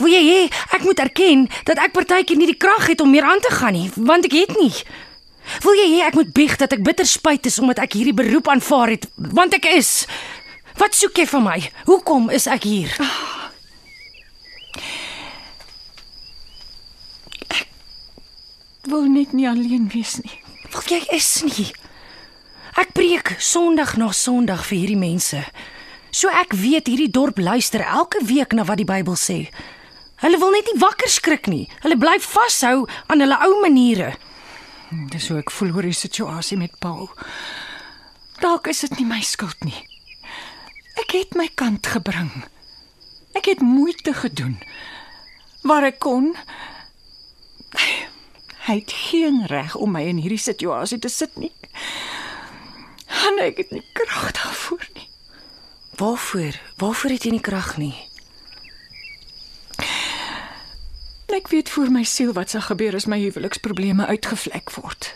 Wil 0.00 0.12
jy 0.16 0.22
hê 0.24 0.38
ek 0.74 0.86
moet 0.86 1.00
erken 1.04 1.44
dat 1.68 1.78
ek 1.82 1.94
partykeer 1.94 2.38
nie 2.40 2.48
die 2.50 2.58
krag 2.58 2.88
het 2.90 3.02
om 3.04 3.12
meer 3.12 3.28
aan 3.28 3.42
te 3.44 3.52
gaan 3.52 3.76
nie, 3.76 3.90
want 3.96 4.26
ek 4.26 4.34
het 4.34 4.56
nie. 4.58 4.72
Wil 5.62 5.78
jy 5.78 5.86
hê 5.92 6.00
ek 6.08 6.16
moet 6.18 6.32
bieg 6.34 6.56
dat 6.58 6.74
ek 6.74 6.82
bitter 6.82 7.06
spyt 7.06 7.46
is 7.46 7.60
omdat 7.62 7.84
ek 7.84 7.98
hierdie 7.98 8.16
beroep 8.16 8.48
aanvaar 8.50 8.96
het, 8.96 9.06
want 9.16 9.54
ek 9.54 9.68
is. 9.76 10.06
Wat 10.80 10.96
soek 10.96 11.22
jy 11.22 11.28
van 11.30 11.44
my? 11.46 11.60
Hoekom 11.86 12.30
is 12.34 12.48
ek 12.50 12.66
hier? 12.68 12.92
Wil 18.86 19.08
net 19.10 19.32
nie 19.34 19.48
alleen 19.48 19.88
wees 19.90 20.18
nie. 20.22 20.36
Wil 20.70 20.90
jy 20.96 21.00
is 21.16 21.30
nie. 21.46 21.70
Ek 22.76 22.92
preek 22.94 23.34
Sondag 23.40 23.96
na 23.96 24.10
Sondag 24.12 24.66
vir 24.68 24.82
hierdie 24.82 25.00
mense. 25.00 25.40
So 26.16 26.32
ek 26.32 26.54
weet 26.56 26.86
hierdie 26.88 27.12
dorp 27.12 27.36
luister 27.36 27.82
elke 27.84 28.22
week 28.24 28.54
na 28.56 28.64
wat 28.64 28.80
die 28.80 28.88
Bybel 28.88 29.18
sê. 29.20 29.50
Hulle 30.22 30.38
wil 30.40 30.54
net 30.54 30.68
nie 30.70 30.80
wakker 30.80 31.10
skrik 31.12 31.44
nie. 31.52 31.66
Hulle 31.82 31.98
bly 32.00 32.14
vashou 32.24 32.86
aan 33.12 33.20
hulle 33.20 33.36
ou 33.44 33.58
maniere. 33.60 34.14
Dis 35.12 35.26
hoe 35.28 35.42
ek 35.42 35.52
voel 35.52 35.74
oor 35.76 35.84
die 35.84 35.96
situasie 35.96 36.56
met 36.56 36.78
Paul. 36.80 37.10
Dalk 38.40 38.70
is 38.72 38.80
dit 38.86 38.96
nie 38.96 39.08
my 39.10 39.20
skuld 39.20 39.60
nie. 39.66 39.76
Ek 41.02 41.12
het 41.18 41.36
my 41.36 41.50
kant 41.52 41.90
gebring. 41.92 42.32
Ek 43.36 43.50
het 43.52 43.60
moeite 43.60 44.14
gedoen 44.16 44.56
waar 45.68 45.84
ek 45.84 45.98
kon. 46.00 46.30
Hy 48.70 48.78
het 48.78 48.94
geen 49.10 49.42
reg 49.50 49.76
om 49.76 49.92
my 49.92 50.06
in 50.08 50.22
hierdie 50.22 50.40
situasie 50.40 50.98
te 51.02 51.12
sit 51.12 51.36
nie. 51.36 51.52
En 53.26 53.42
ek 53.42 53.60
het 53.60 53.76
nie 53.76 53.84
krag 53.92 54.32
daarvoor 54.38 54.88
nie. 54.94 55.05
Waarvoor? 55.96 56.60
Waarvoor 56.76 57.10
het 57.10 57.24
jy 57.24 57.30
nie 57.30 57.40
krag 57.40 57.76
nie? 57.80 57.94
Ek 61.36 61.48
weet 61.52 61.68
vir 61.68 61.90
my 61.92 62.02
siel 62.08 62.32
wat 62.36 62.50
sal 62.52 62.64
gebeur 62.64 62.96
as 62.96 63.04
my 63.06 63.18
huweliksprobleme 63.20 64.06
uitgevlek 64.08 64.72
word. 64.74 65.12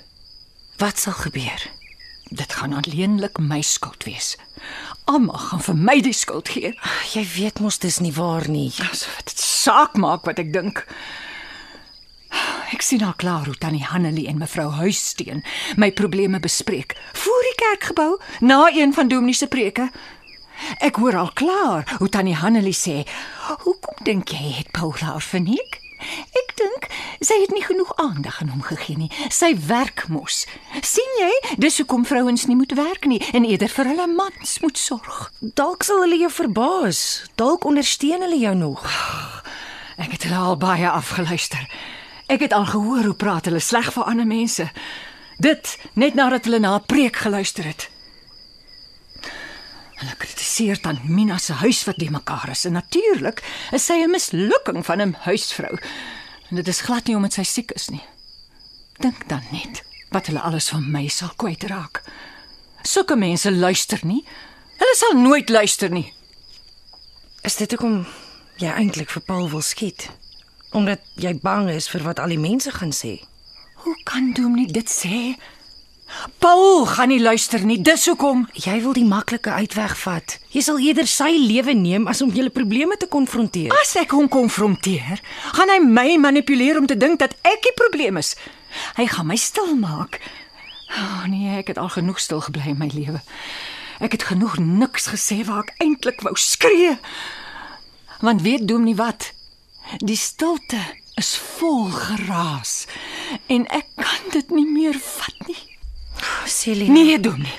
Wat 0.78 1.01
sal 1.01 1.16
gebeur? 1.16 1.64
Dit 2.31 2.53
gaan 2.53 2.76
alleenlik 2.76 3.41
my 3.43 3.61
skuld 3.66 4.05
wees. 4.05 4.37
Almal 5.11 5.41
gaan 5.49 5.64
vir 5.64 5.78
my 5.89 5.97
die 6.05 6.14
skuld 6.14 6.53
gee. 6.55 6.74
Jy 7.14 7.24
weet 7.35 7.61
mos 7.64 7.81
dis 7.83 7.99
nie 8.05 8.12
waar 8.14 8.47
nie. 8.49 8.68
Asof 8.87 9.16
dit 9.24 9.43
saak 9.43 9.97
maak 9.99 10.28
wat 10.28 10.39
ek 10.39 10.53
dink. 10.55 10.85
Ek 12.70 12.85
sien 12.87 13.03
al 13.03 13.16
klaar 13.18 13.49
hoe 13.51 13.57
tannie 13.59 13.83
Hannelie 13.83 14.28
en 14.31 14.39
mevrou 14.39 14.68
Huissteen 14.78 15.43
my 15.76 15.91
probleme 15.91 16.39
bespreek 16.41 16.95
voor 17.18 17.43
die 17.49 17.57
kerkgebou 17.64 18.12
na 18.41 18.68
een 18.70 18.95
van 18.95 19.11
Dominee 19.11 19.35
se 19.35 19.51
preke. 19.51 19.91
Ek 20.79 20.97
hoor 20.97 21.17
al 21.17 21.31
klaar 21.33 21.97
hoe 21.99 22.09
tannie 22.09 22.37
Hannelie 22.37 22.77
sê: 22.77 23.07
"Hoekom 23.65 24.05
dink 24.05 24.29
jy 24.29 24.57
het 24.59 24.71
Paula 24.71 25.21
verneek?" 25.21 25.81
Ek 26.33 26.55
dink 26.57 26.89
sy 27.21 27.37
het 27.43 27.53
nie 27.53 27.65
genoeg 27.65 27.93
aandag 28.01 28.41
aan 28.41 28.49
hom 28.55 28.63
gegee 28.65 28.97
nie. 28.97 29.11
Sy 29.29 29.53
werk 29.69 30.07
mos. 30.09 30.47
sien 30.81 31.13
jy, 31.21 31.33
dis 31.59 31.77
hoekom 31.79 32.07
vrouens 32.09 32.47
nie 32.47 32.57
moet 32.57 32.73
werk 32.73 33.05
nie 33.05 33.21
en 33.33 33.45
eerder 33.45 33.69
vir 33.69 33.85
hulle 33.93 34.07
mans 34.07 34.59
moet 34.65 34.79
sorg. 34.79 35.33
Dalk 35.41 35.85
sal 35.85 36.01
hulle 36.01 36.17
jou 36.17 36.31
verbaas. 36.33 37.25
Dalk 37.35 37.65
ondersteun 37.65 38.25
hulle 38.25 38.41
jou 38.41 38.55
nog. 38.55 38.87
Ek 40.01 40.17
het 40.17 40.31
al 40.33 40.57
baie 40.57 40.89
afgeluister. 40.89 41.69
Ek 42.27 42.41
het 42.41 42.53
al 42.57 42.65
gehoor 42.65 43.05
hoe 43.05 43.15
praat 43.15 43.51
hulle 43.51 43.61
sleg 43.61 43.93
vir 43.93 44.09
ander 44.09 44.27
mense. 44.27 44.71
Dit 45.37 45.77
net 45.93 46.15
nadat 46.15 46.45
hulle 46.45 46.61
na 46.61 46.77
'n 46.79 46.87
preek 46.87 47.17
geluister 47.17 47.65
het. 47.65 47.89
Hulle 50.01 50.16
kritiseer 50.16 50.80
dan 50.80 51.01
Mina 51.05 51.36
se 51.38 51.53
huis 51.61 51.82
wat 51.84 51.98
die 52.01 52.11
mekaar 52.11 52.48
is. 52.51 52.64
En 52.64 52.72
natuurlik 52.72 53.42
is 53.72 53.84
sy 53.84 54.01
'n 54.01 54.11
mislukking 54.11 54.84
van 54.86 55.01
'n 55.01 55.16
huisvrou. 55.28 55.76
En 56.48 56.57
dit 56.57 56.68
is 56.68 56.80
glad 56.80 57.07
nie 57.07 57.16
omdat 57.16 57.32
sy 57.32 57.42
siek 57.42 57.70
is 57.70 57.88
nie. 57.88 58.05
Dink 58.98 59.28
dan 59.28 59.42
net 59.53 59.84
wat 60.11 60.26
hulle 60.26 60.40
alles 60.40 60.68
van 60.68 60.90
my 60.90 61.09
sal 61.09 61.32
kwytraak. 61.36 62.03
Sulke 62.82 63.16
mense 63.16 63.53
luister 63.53 64.01
nie. 64.03 64.24
Hulle 64.76 64.96
sal 64.96 65.20
nooit 65.20 65.48
luister 65.48 65.90
nie. 65.90 66.12
Is 67.42 67.57
dit 67.57 67.70
hoekom 67.70 68.07
jy 68.57 68.68
eintlik 68.68 69.11
vir 69.11 69.22
Paul 69.22 69.51
wil 69.51 69.62
skiet? 69.62 70.09
Omdat 70.72 71.01
jy 71.14 71.34
bang 71.42 71.70
is 71.70 71.88
vir 71.88 72.03
wat 72.03 72.18
al 72.18 72.28
die 72.28 72.38
mense 72.38 72.70
gaan 72.70 72.92
sê. 72.92 73.20
Hoe 73.74 73.96
kan 74.05 74.32
Dominee 74.32 74.72
dit 74.72 74.90
sê? 74.90 75.36
Paul 76.39 76.87
gaan 76.87 77.09
nie 77.09 77.21
luister 77.21 77.63
nie. 77.65 77.79
Dis 77.83 78.07
hoekom 78.07 78.47
Jy 78.59 78.81
wil 78.83 78.95
die 78.97 79.07
maklike 79.07 79.51
uitweg 79.51 79.97
vat. 80.03 80.39
Jy 80.51 80.63
sal 80.65 80.81
eerder 80.83 81.07
sy 81.07 81.31
lewe 81.39 81.75
neem 81.77 82.09
as 82.11 82.23
om 82.25 82.33
julle 82.35 82.51
probleme 82.51 82.97
te 82.97 83.07
konfronteer. 83.07 83.73
as 83.83 83.95
ek 83.97 84.11
hom 84.17 84.29
konfronteer, 84.29 85.23
gaan 85.55 85.71
hy 85.71 85.79
my 85.85 86.17
manipuleer 86.19 86.79
om 86.79 86.87
te 86.87 86.97
dink 86.97 87.21
dat 87.23 87.37
ek 87.47 87.63
die 87.63 87.77
probleem 87.79 88.19
is. 88.21 88.35
Hy 88.97 89.07
gaan 89.07 89.31
my 89.31 89.37
stil 89.37 89.75
maak. 89.79 90.21
O 90.91 91.01
oh, 91.01 91.25
nee, 91.31 91.59
ek 91.59 91.71
het 91.75 91.79
al 91.79 91.93
genoeg 91.95 92.19
stil 92.19 92.43
gebly 92.43 92.73
in 92.75 92.81
my 92.81 92.91
lewe. 92.91 93.23
Ek 94.01 94.17
het 94.17 94.27
genoeg 94.33 94.59
niks 94.59 95.11
gesê 95.13 95.43
waar 95.47 95.69
ek 95.69 95.75
eintlik 95.85 96.25
wou 96.27 96.35
skree. 96.35 96.97
Want 98.21 98.43
weet 98.43 98.67
Dominee 98.69 98.99
wat? 98.99 99.33
Die 100.03 100.17
stilte 100.17 100.81
is 101.21 101.37
vol 101.37 101.91
geraas 101.93 102.87
en 103.47 103.67
ek 103.71 103.87
kan 104.01 104.33
dit 104.33 104.51
nie 104.55 104.67
meer 104.67 104.99
vat 104.99 105.47
nie. 105.47 105.70
Celia. 106.47 106.91
Nee, 106.93 107.21
Dominee. 107.21 107.53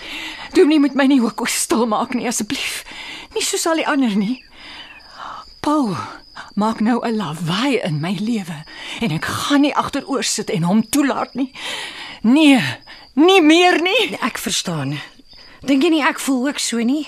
Dominee 0.53 0.79
moet 0.79 0.95
my 0.95 1.05
nie 1.05 1.21
ook 1.21 1.47
stil 1.47 1.85
maak 1.87 2.13
nie 2.13 2.27
asseblief. 2.27 2.83
Nie 3.33 3.43
soos 3.43 3.65
al 3.65 3.75
die 3.81 3.87
ander 3.87 4.15
nie. 4.15 4.43
Paul 5.61 5.95
maak 6.55 6.79
nou 6.79 6.99
'n 7.05 7.15
lawaai 7.15 7.79
in 7.83 7.99
my 7.99 8.17
lewe 8.19 8.63
en 8.99 9.11
ek 9.11 9.25
gaan 9.25 9.61
nie 9.61 9.75
agteroor 9.75 10.23
sit 10.23 10.49
en 10.49 10.63
hom 10.63 10.89
toelaat 10.89 11.33
nie. 11.33 11.51
Nee, 12.21 12.61
nie 13.13 13.41
meer 13.41 13.81
nie. 13.81 14.17
Ek 14.21 14.37
verstaan. 14.37 14.99
Dink 15.61 15.83
jy 15.83 15.89
nie 15.89 16.03
ek 16.03 16.19
voel 16.19 16.47
ook 16.47 16.59
so 16.59 16.77
nie? 16.77 17.07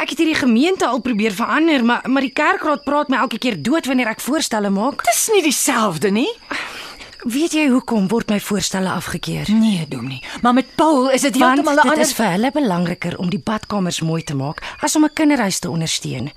Ek 0.00 0.10
het 0.10 0.18
hierdie 0.18 0.34
gemeente 0.38 0.86
al 0.86 1.00
probeer 1.00 1.32
verander, 1.32 1.84
maar 1.84 2.02
maar 2.06 2.22
die 2.22 2.32
kerkraad 2.32 2.84
praat 2.84 3.08
my 3.08 3.16
elke 3.16 3.38
keer 3.38 3.62
dood 3.62 3.86
wanneer 3.86 4.08
ek 4.08 4.20
voorstelle 4.20 4.70
maak. 4.70 5.04
Dis 5.04 5.28
nie 5.32 5.42
dieselfde 5.42 6.10
nie. 6.10 6.30
Weet 7.28 7.52
jy 7.52 7.66
hoekom 7.68 8.06
word 8.08 8.30
my 8.32 8.38
voorstelle 8.40 8.88
afgekeur? 8.88 9.50
Nee, 9.52 9.84
Dominee, 9.88 10.22
maar 10.40 10.54
met 10.56 10.68
Paul 10.80 11.10
is 11.12 11.26
dit 11.26 11.34
heeltemal 11.36 11.76
'n 11.76 11.88
dit 11.88 11.98
is 11.98 12.12
vir 12.16 12.30
hulle 12.30 12.50
belangriker 12.50 13.18
om 13.18 13.28
die 13.28 13.42
badkamers 13.44 14.00
mooi 14.00 14.22
te 14.22 14.34
maak 14.34 14.62
as 14.80 14.96
om 14.96 15.04
'n 15.04 15.12
kinderhuis 15.12 15.58
te 15.58 15.70
ondersteun. 15.70 16.32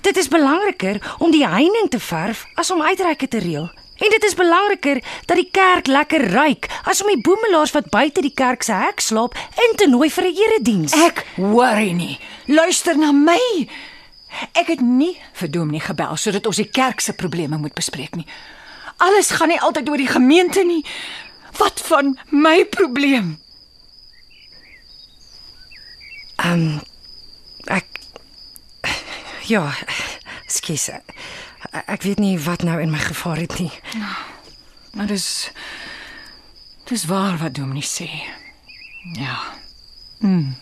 Dit 0.00 0.16
is 0.16 0.28
belangriker 0.28 1.16
om 1.18 1.30
die 1.30 1.46
heining 1.46 1.90
te 1.90 1.98
verf 1.98 2.46
as 2.54 2.70
om 2.70 2.82
uitreike 2.82 3.28
te 3.28 3.38
reël. 3.38 3.70
En 3.96 4.10
dit 4.10 4.24
is 4.24 4.34
belangriker 4.34 5.02
dat 5.24 5.36
die 5.36 5.48
kerk 5.50 5.86
lekker 5.86 6.30
ruik 6.30 6.66
as 6.84 7.02
om 7.02 7.08
die 7.08 7.20
boemelaars 7.20 7.72
wat 7.72 7.90
buite 7.90 8.20
die 8.20 8.34
kerk 8.34 8.62
se 8.62 8.72
hek 8.72 9.00
slaap 9.00 9.34
in 9.34 9.76
te 9.76 9.88
nooi 9.88 10.10
vir 10.10 10.24
'n 10.24 10.36
erediens. 10.36 10.92
Ek 10.92 11.26
worry 11.36 11.90
nie. 11.90 12.18
Luister 12.46 12.98
na 12.98 13.12
my. 13.12 13.68
Ek 14.52 14.66
het 14.66 14.80
nie 14.80 15.18
vir 15.32 15.50
Dominee 15.50 15.80
gebel 15.80 16.16
sodat 16.16 16.46
ons 16.46 16.56
die 16.56 16.70
kerk 16.70 17.00
se 17.00 17.12
probleme 17.12 17.56
moet 17.56 17.74
bespreek 17.74 18.16
nie. 18.16 18.26
Alles 18.96 19.30
gaan 19.30 19.48
nie 19.48 19.60
altyd 19.60 19.88
oor 19.88 20.00
die 20.00 20.10
gemeente 20.10 20.64
nie. 20.64 20.84
Wat 21.56 21.80
van 21.80 22.18
my 22.30 22.64
probleem? 22.64 23.36
Ehm 26.36 26.52
um, 26.52 26.80
ek 27.64 27.86
ja, 29.48 29.74
skus. 30.46 30.88
Ek 31.86 32.02
weet 32.02 32.18
nie 32.18 32.36
wat 32.40 32.62
nou 32.62 32.80
in 32.80 32.90
my 32.90 33.00
gevaar 33.02 33.40
het 33.40 33.58
nie. 33.58 33.72
Maar 34.96 35.06
dis 35.06 35.50
dis 36.86 37.04
waar 37.04 37.38
wat 37.38 37.54
Dominee 37.54 37.84
sê. 37.84 38.08
Ja. 39.16 39.38
Hm. 40.18 40.52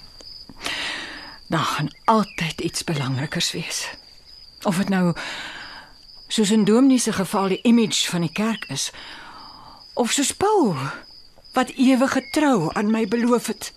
Daar 1.46 1.64
gaan 1.64 1.90
altyd 2.04 2.60
iets 2.60 2.84
belangrikers 2.84 3.52
wees. 3.52 3.88
Of 4.62 4.76
dit 4.76 4.88
nou 4.88 5.14
soos 6.34 6.50
in 6.50 6.64
Dominee 6.64 6.98
se 6.98 7.12
geval 7.12 7.48
die 7.48 7.60
image 7.62 8.10
van 8.10 8.20
die 8.26 8.32
kerk 8.32 8.64
is 8.68 8.90
of 9.94 10.10
soos 10.10 10.32
Paul 10.34 10.74
wat 11.54 11.70
ewige 11.78 12.22
trou 12.34 12.70
aan 12.74 12.90
my 12.90 13.04
beloof 13.06 13.46
het. 13.46 13.70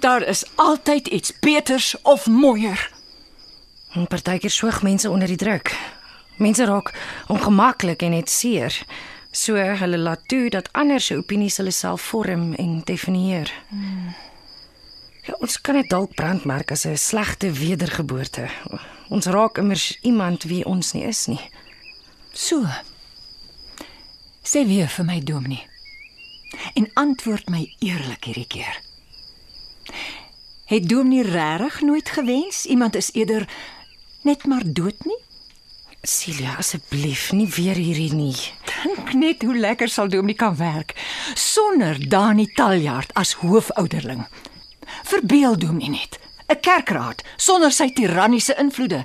Daar 0.00 0.22
is 0.22 0.44
altyd 0.54 1.06
iets 1.06 1.38
beters 1.38 1.96
of 2.02 2.26
mooier. 2.26 2.90
En 3.92 4.06
partykeer 4.06 4.50
swyg 4.50 4.82
mense 4.82 5.10
onder 5.10 5.28
die 5.28 5.36
druk. 5.36 5.76
Mense 6.36 6.64
raak 6.64 6.94
ongemaklik 7.28 8.02
en 8.02 8.12
het 8.16 8.30
seer. 8.30 8.72
So 9.30 9.54
hulle 9.54 9.98
laat 9.98 10.28
toe 10.28 10.48
dat 10.50 10.72
ander 10.72 11.00
se 11.00 11.16
opinies 11.16 11.56
hulle 11.56 11.70
self 11.70 12.02
vorm 12.02 12.54
en 12.54 12.80
definieer. 12.84 13.52
Ja, 15.28 15.36
ons 15.38 15.60
kan 15.60 15.76
dit 15.76 15.90
dalk 15.90 16.14
brandmerk 16.14 16.70
as 16.70 16.86
'n 16.86 16.96
slegte 16.96 17.52
wedergeboorte. 17.52 18.48
Ons 19.08 19.26
raak 19.26 19.58
immers 19.58 19.98
iemand 20.02 20.44
wie 20.48 20.64
ons 20.64 20.92
nie 20.92 21.04
is 21.08 21.26
nie. 21.26 21.40
So. 22.32 22.66
Sê 24.44 24.64
weer 24.68 24.88
vir 24.88 25.04
my 25.04 25.20
dominee. 25.20 25.64
En 26.74 26.90
antwoord 26.94 27.48
my 27.52 27.64
eerlik 27.84 28.24
hierdie 28.24 28.46
keer. 28.48 28.76
Het 30.68 30.88
dominee 30.88 31.24
regtig 31.24 31.80
nooit 31.80 32.08
gewens 32.08 32.64
iemand 32.64 32.96
is 32.96 33.12
eerder 33.12 33.48
net 34.22 34.46
maar 34.46 34.64
dood 34.64 35.04
nie? 35.04 35.20
Celia, 36.02 36.54
asseblief, 36.56 37.32
nie 37.32 37.48
weer 37.48 37.76
hierdie 37.76 38.12
nie. 38.14 38.36
Dink 38.68 39.12
net 39.12 39.42
hoe 39.42 39.56
lekker 39.56 39.88
sal 39.90 40.08
dominee 40.08 40.36
kan 40.38 40.56
werk 40.56 40.94
sonder 41.34 41.98
Dani 42.08 42.46
Taljaard 42.54 43.12
as 43.18 43.32
hoofouderling. 43.40 44.26
Verbeel 45.08 45.58
dominee 45.58 45.90
net, 45.90 46.18
'n 46.48 46.60
kerkraad 46.60 47.22
sonder 47.36 47.72
sy 47.72 47.90
tiranniese 47.92 48.54
invloede. 48.58 49.04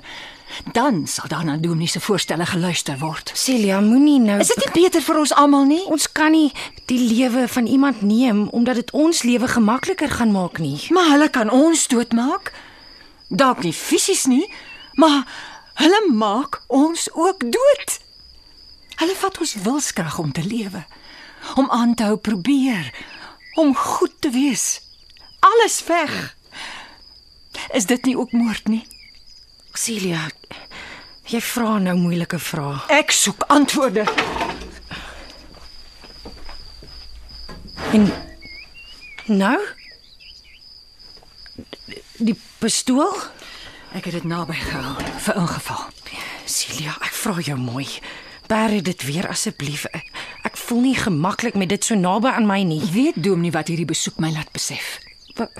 Dan 0.72 1.06
sal 1.06 1.28
daar 1.28 1.44
na 1.44 1.56
dominee 1.56 1.88
se 1.88 2.00
voorstelle 2.00 2.46
geluister 2.46 2.98
word. 2.98 3.30
Celia, 3.34 3.80
moenie 3.80 4.20
nou 4.20 4.40
Is 4.40 4.46
dit 4.46 4.64
nie 4.64 4.82
beter 4.82 5.02
vir 5.02 5.18
ons 5.18 5.32
almal 5.32 5.64
nie? 5.64 5.84
Ons 5.84 6.12
kan 6.12 6.30
nie 6.30 6.52
die 6.86 6.98
lewe 6.98 7.48
van 7.48 7.66
iemand 7.66 8.02
neem 8.02 8.48
omdat 8.48 8.74
dit 8.74 8.90
ons 8.90 9.22
lewe 9.22 9.48
gemakliker 9.48 10.10
gaan 10.10 10.32
maak 10.32 10.58
nie. 10.58 10.80
Maar 10.88 11.10
hulle 11.10 11.28
kan 11.28 11.50
ons 11.50 11.88
doodmaak. 11.88 12.52
Dalk 13.28 13.62
nie 13.62 13.72
fisies 13.72 14.24
nie, 14.24 14.52
maar 14.94 15.24
hulle 15.74 16.12
maak 16.12 16.62
ons 16.66 17.08
ook 17.12 17.40
dood. 17.40 17.98
Hulle 18.94 19.16
vat 19.18 19.38
ons 19.40 19.54
wilskrag 19.54 20.18
om 20.18 20.32
te 20.32 20.44
lewe, 20.46 20.84
om 21.54 21.70
aan 21.70 21.94
te 21.94 22.04
hou 22.04 22.16
probeer, 22.16 22.92
om 23.54 23.74
goed 23.76 24.12
te 24.20 24.30
wees. 24.30 24.80
Alles 25.40 25.82
weg. 25.84 26.36
Is 27.72 27.86
dit 27.86 28.04
nie 28.04 28.16
ook 28.18 28.32
moord 28.32 28.68
nie? 28.68 28.86
Celia, 29.74 30.28
jy 31.26 31.40
vra 31.40 31.78
nou 31.78 31.96
moeilike 31.98 32.38
vrae. 32.38 32.78
Ek 32.88 33.10
soek 33.10 33.42
antwoorde. 33.48 34.04
En 37.92 38.10
nou? 39.26 39.58
Die 42.18 42.36
pistool? 42.58 43.14
Ek 43.94 44.04
het 44.08 44.14
dit 44.18 44.24
naby 44.26 44.56
gehou 44.58 44.94
vir 45.26 45.36
ingeval. 45.38 45.84
Celia, 46.50 46.94
ek 47.00 47.14
vra 47.14 47.38
jou 47.46 47.58
mooi. 47.58 47.86
Bære 48.50 48.82
dit 48.84 49.04
weer 49.08 49.28
asseblief. 49.30 49.86
Ek, 49.96 50.10
ek 50.50 50.56
voel 50.60 50.82
nie 50.90 50.96
gemaklik 50.98 51.54
met 51.56 51.70
dit 51.72 51.84
so 51.86 51.96
naby 51.96 52.28
aan 52.34 52.46
my 52.46 52.60
nie. 52.66 52.82
Weet 52.92 53.16
Dominee 53.24 53.54
wat 53.54 53.70
hierdie 53.72 53.88
besoek 53.88 54.18
my 54.20 54.30
laat 54.34 54.50
besef? 54.52 54.98
Wa- 55.38 55.50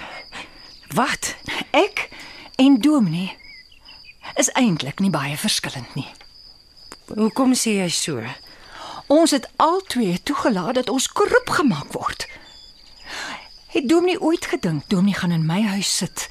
Wat? 0.95 1.35
Ek 1.71 2.09
en 2.55 2.81
Dominee 2.81 3.37
is 4.39 4.51
eintlik 4.55 5.01
nie 5.03 5.11
baie 5.11 5.35
verskillend 5.37 5.95
nie. 5.99 6.07
Hoekom 7.11 7.55
sê 7.59 7.81
jy 7.81 7.89
so? 7.91 8.23
Ons 9.11 9.35
het 9.35 9.49
albei 9.59 10.15
toegelaat 10.23 10.79
dat 10.79 10.93
ons 10.95 11.09
korrup 11.11 11.51
gemaak 11.51 11.91
word. 11.99 12.29
Het 13.75 13.89
Dominee 13.91 14.21
ooit 14.21 14.47
gedink 14.47 14.87
Dominee 14.89 15.19
gaan 15.19 15.35
in 15.35 15.47
my 15.47 15.61
huis 15.75 15.91
sit 15.97 16.29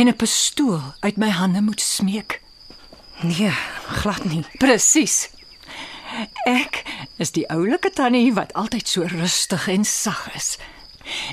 en 0.00 0.08
'n 0.08 0.16
pistool 0.16 0.80
uit 1.00 1.16
my 1.16 1.28
hande 1.28 1.60
moet 1.60 1.80
smeek? 1.80 2.40
Nee, 3.20 3.52
glad 4.00 4.24
nie. 4.24 4.44
Presies. 4.58 5.28
Ek 6.46 6.82
is 7.16 7.30
die 7.30 7.48
oulike 7.48 7.90
tannie 7.90 8.32
wat 8.34 8.52
altyd 8.52 8.88
so 8.88 9.02
rustig 9.02 9.68
en 9.68 9.84
sag 9.84 10.34
is. 10.34 10.58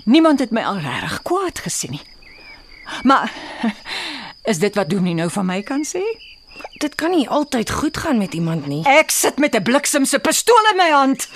Niemand 0.04 0.39
het 0.39 0.52
my 0.52 0.64
al 0.64 0.78
regtig 0.78 1.22
kwaad 1.22 1.60
gesien 1.60 1.91
nie. 1.91 2.02
Maar 3.04 3.32
is 4.52 4.60
dit 4.60 4.76
wat 4.76 4.90
Dominee 4.90 5.14
nou 5.14 5.30
van 5.32 5.46
my 5.46 5.62
kan 5.62 5.86
sê? 5.86 6.04
Dit 6.82 6.96
kan 6.96 7.12
nie 7.12 7.30
altyd 7.30 7.70
goed 7.70 7.98
gaan 7.98 8.18
met 8.18 8.34
iemand 8.34 8.68
nie. 8.68 8.86
Ek 8.86 9.12
sit 9.12 9.38
met 9.38 9.56
'n 9.56 9.64
bliksemse 9.64 10.20
pistool 10.20 10.70
in 10.72 10.78
my 10.78 10.90
hand. 10.90 11.28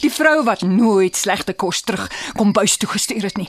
Die 0.00 0.12
vrou 0.12 0.44
wat 0.44 0.60
nooit 0.62 1.16
slegte 1.16 1.52
kos 1.52 1.80
terug 1.80 2.10
kom 2.36 2.52
buis 2.52 2.76
toe 2.76 2.88
gestuur 2.88 3.22
het 3.22 3.36
nie. 3.36 3.48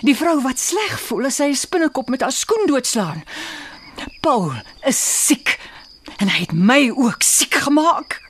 Die 0.00 0.16
vrou 0.16 0.40
wat 0.42 0.58
sleg 0.58 1.00
voel 1.00 1.24
as 1.26 1.36
sy 1.36 1.48
'n 1.48 1.56
spinnekop 1.56 2.08
met 2.08 2.20
haar 2.20 2.32
skoen 2.32 2.66
doodslaan. 2.66 3.24
Paul 4.20 4.52
is 4.84 5.26
siek 5.26 5.58
en 6.16 6.28
hy 6.28 6.40
het 6.40 6.52
my 6.52 6.90
ook 6.90 7.22
siek 7.22 7.54
gemaak. 7.54 8.20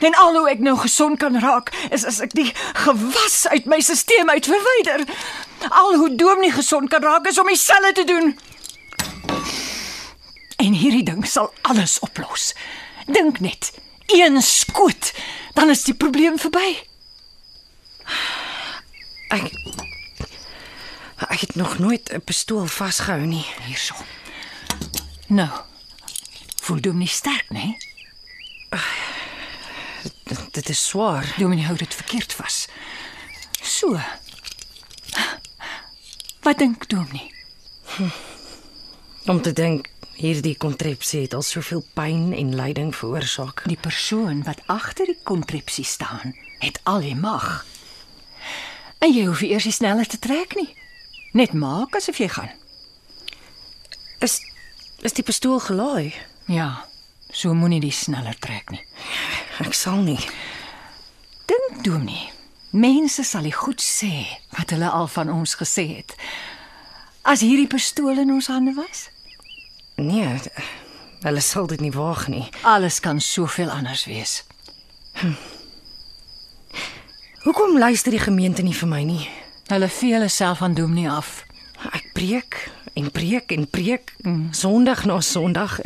En 0.00 0.14
al 0.14 0.36
hoe 0.36 0.48
ek 0.50 0.62
nou 0.64 0.76
gesond 0.80 1.18
kan 1.18 1.36
raak 1.40 1.72
is 1.92 2.04
as 2.08 2.20
ek 2.24 2.32
die 2.36 2.48
gewas 2.84 3.44
uit 3.52 3.68
my 3.68 3.80
stelsel 3.84 4.28
uit 4.32 4.48
verwyder. 4.48 5.04
Al 5.68 5.96
hoe 6.00 6.14
Dominee 6.14 6.52
gesond 6.52 6.88
kan 6.88 7.04
raak 7.04 7.26
is 7.28 7.38
om 7.38 7.46
dieselfde 7.46 7.92
te 7.92 8.04
doen. 8.04 8.38
En 10.56 10.72
hierdie 10.72 11.04
ding 11.04 11.26
sal 11.28 11.52
alles 11.68 11.98
oplos. 12.04 12.54
Dink 13.06 13.40
net, 13.40 13.72
een 14.06 14.42
skoot, 14.42 15.12
dan 15.54 15.68
is 15.68 15.84
die 15.84 15.94
probleem 15.94 16.38
verby. 16.38 16.76
Ek 19.28 19.52
Ek 21.28 21.40
het 21.40 21.54
nog 21.54 21.78
nooit 21.78 22.12
'n 22.12 22.24
pistool 22.24 22.66
vasgehou 22.66 23.20
nie. 23.20 23.46
Hierso. 23.66 23.94
Nou. 25.26 25.50
Voel 26.62 26.80
Dominee 26.80 27.08
sterk, 27.08 27.46
né? 27.52 27.76
Dit, 30.30 30.40
dit 30.50 30.68
is 30.68 30.86
swaar. 30.86 31.34
Dominee 31.38 31.66
hou 31.66 31.76
dit 31.76 31.94
verkeerd 31.94 32.32
vas. 32.32 32.68
So. 33.62 33.98
Wat 36.40 36.58
dink 36.58 36.88
Dominee? 36.88 37.34
Om 39.26 39.42
te 39.42 39.52
dink 39.52 39.90
hierdie 40.14 40.54
kontrepsie 40.56 41.24
het 41.24 41.34
al 41.34 41.42
soveel 41.42 41.82
pyn 41.98 42.30
en 42.36 42.54
lyding 42.54 42.92
veroorsaak. 42.94 43.64
Die 43.66 43.78
persoon 43.80 44.44
wat 44.46 44.62
agter 44.70 45.10
die 45.10 45.18
kontrepsie 45.22 45.84
staan, 45.84 46.36
het 46.62 46.78
al 46.82 47.02
die 47.02 47.16
mag. 47.16 47.64
En 49.02 49.10
jy 49.10 49.26
hoef 49.26 49.42
nie 49.42 49.50
eers 49.50 49.66
die 49.66 49.74
sneller 49.74 50.06
te 50.06 50.18
trek 50.18 50.54
nie. 50.54 50.68
Net 51.34 51.52
maak 51.58 51.98
asof 51.98 52.22
jy 52.22 52.28
gaan. 52.30 52.54
Is 54.22 54.38
is 55.02 55.16
die 55.16 55.24
pistool 55.26 55.58
gelaai? 55.58 56.14
Ja, 56.46 56.86
so 57.32 57.54
moenie 57.54 57.80
die 57.80 57.92
sneller 57.94 58.34
trek 58.40 58.70
nie. 58.70 58.82
Ek 59.60 59.74
sal 59.74 60.02
nie. 60.02 60.18
Dink 61.50 61.84
Dominee, 61.84 62.30
mense 62.72 63.24
sal 63.24 63.42
nie 63.46 63.52
goed 63.54 63.80
sê 63.82 64.26
wat 64.56 64.70
hulle 64.74 64.88
al 64.90 65.08
van 65.08 65.30
ons 65.30 65.54
gesê 65.60 65.86
het. 65.96 66.14
As 67.24 67.40
hierdie 67.44 67.68
pistool 67.68 68.18
in 68.18 68.30
ons 68.32 68.46
hande 68.48 68.74
was, 68.76 69.08
Nee, 70.00 70.38
hulle 71.22 71.40
sal 71.44 71.66
dit 71.68 71.80
nie 71.84 71.90
waag 71.92 72.28
nie. 72.32 72.46
alles 72.64 73.00
kan 73.00 73.20
soveel 73.20 73.68
anders 73.70 74.04
wees. 74.08 74.44
Hoekom 77.44 77.78
luister 77.78 78.10
die 78.12 78.20
gemeente 78.22 78.62
nie 78.62 78.74
vir 78.76 78.88
my 78.88 79.02
nie? 79.04 79.28
Hulle 79.68 79.88
vee 79.88 80.14
hulle 80.16 80.28
self 80.28 80.62
aan 80.62 80.74
Dominee 80.74 81.10
af. 81.10 81.44
Ek 81.92 82.10
preek 82.16 82.56
en 83.00 83.10
preek 83.14 83.52
en 83.56 83.66
preek 83.70 84.12
mm. 84.24 84.52
Sondag 84.56 85.04
na 85.08 85.20
Sondag 85.24 85.78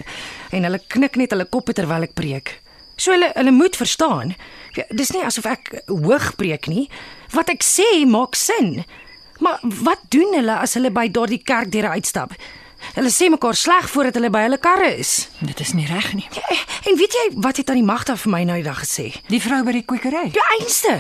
en 0.55 0.67
hulle 0.67 0.81
knik 0.89 1.17
net 1.21 1.35
hulle 1.35 1.47
koppe 1.51 1.75
terwyl 1.77 2.07
ek 2.09 2.17
preek. 2.19 2.59
So 2.97 3.15
hulle 3.15 3.31
hulle 3.35 3.55
moet 3.55 3.79
verstaan. 3.79 4.35
Ja, 4.79 4.85
dis 4.91 5.15
nie 5.15 5.25
asof 5.27 5.49
ek 5.51 5.73
hoog 5.91 6.35
preek 6.39 6.69
nie. 6.71 6.89
Wat 7.35 7.51
ek 7.51 7.65
sê 7.67 7.89
maak 8.07 8.39
sin. 8.39 8.85
Maar 9.43 9.63
wat 9.87 10.05
doen 10.15 10.37
hulle 10.39 10.59
as 10.63 10.77
hulle 10.79 10.93
by 10.95 11.09
daardie 11.11 11.43
kerkdeure 11.43 11.97
uitstap? 11.99 12.37
Hulle 12.95 13.11
sê 13.11 13.31
mekaar 13.33 13.57
sleg 13.57 13.89
voordat 13.91 14.19
hulle 14.19 14.31
by 14.31 14.45
hulle 14.45 14.61
karre 14.63 14.93
is. 15.01 15.31
Dit 15.41 15.63
is 15.65 15.73
nie 15.75 15.89
reg 15.89 16.13
nie. 16.19 16.29
Ja, 16.37 16.61
En 16.85 16.99
weet 17.01 17.15
jy 17.17 17.25
wat 17.41 17.57
het 17.57 17.71
aan 17.73 17.81
die 17.81 17.87
magte 17.87 18.17
vir 18.21 18.31
my 18.31 18.43
nou 18.45 18.59
die 18.61 18.67
dag 18.67 18.83
gesê? 18.83 19.07
Die 19.33 19.41
vrou 19.41 19.63
by 19.65 19.73
die 19.73 19.87
kwekery. 19.89 20.27
Ja, 20.37 20.45
einste. 20.59 20.99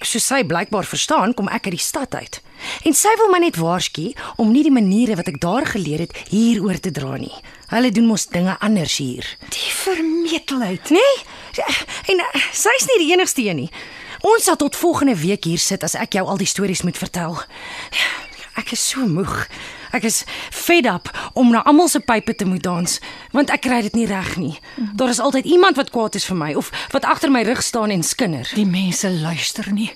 So 0.00 0.18
sy 0.22 0.42
blykbaar 0.48 0.86
verstaan, 0.88 1.34
kom 1.34 1.48
ek 1.52 1.68
uit 1.68 1.76
die 1.76 1.82
stad 1.82 2.14
uit. 2.14 2.40
En 2.88 2.94
sy 2.96 3.12
wil 3.20 3.30
my 3.32 3.40
net 3.42 3.58
waarsku 3.60 4.10
om 4.40 4.52
nie 4.52 4.62
die 4.66 4.74
maniere 4.74 5.16
wat 5.18 5.28
ek 5.32 5.40
daar 5.42 5.66
geleer 5.68 6.04
het 6.06 6.16
hier 6.30 6.62
oor 6.64 6.80
te 6.80 6.92
dra 6.94 7.16
nie. 7.20 7.32
Hulle 7.70 7.92
doen 7.94 8.08
mos 8.10 8.26
dinge 8.32 8.56
anders 8.60 8.96
hier. 9.00 9.26
Die 9.54 9.72
vermetelheid. 9.82 10.90
Nee? 10.90 11.14
En 12.12 12.22
uh, 12.22 12.44
sy's 12.52 12.86
nie 12.90 13.00
die 13.04 13.12
enigste 13.14 13.44
een 13.46 13.64
nie. 13.64 13.70
Ons 14.26 14.48
sal 14.48 14.58
tot 14.60 14.76
volgende 14.76 15.16
week 15.16 15.46
hier 15.48 15.60
sit 15.60 15.84
as 15.86 15.96
ek 15.96 16.18
jou 16.18 16.26
al 16.28 16.40
die 16.40 16.48
stories 16.48 16.82
moet 16.84 16.98
vertel. 17.00 17.38
Ek 18.60 18.74
is 18.76 18.82
so 18.92 19.06
moeg. 19.08 19.46
Ek 19.92 20.04
is 20.06 20.24
fed 20.50 20.86
up 20.86 21.10
om 21.34 21.50
na 21.50 21.64
almal 21.64 21.88
se 21.88 22.00
pype 22.00 22.34
te 22.34 22.44
moet 22.44 22.62
dans, 22.62 23.00
want 23.32 23.50
ek 23.50 23.60
kry 23.66 23.82
dit 23.82 23.94
nie 23.94 24.06
reg 24.06 24.36
nie. 24.36 24.54
Daar 24.94 25.08
is 25.08 25.20
altyd 25.20 25.44
iemand 25.44 25.76
wat 25.76 25.90
kwaad 25.90 26.14
is 26.14 26.24
vir 26.24 26.36
my 26.36 26.54
of 26.54 26.70
wat 26.92 27.04
agter 27.04 27.30
my 27.30 27.42
rug 27.42 27.62
staan 27.62 27.90
en 27.90 28.02
skinder. 28.02 28.50
Die 28.54 28.66
mense 28.66 29.10
luister 29.10 29.72
nie. 29.72 29.90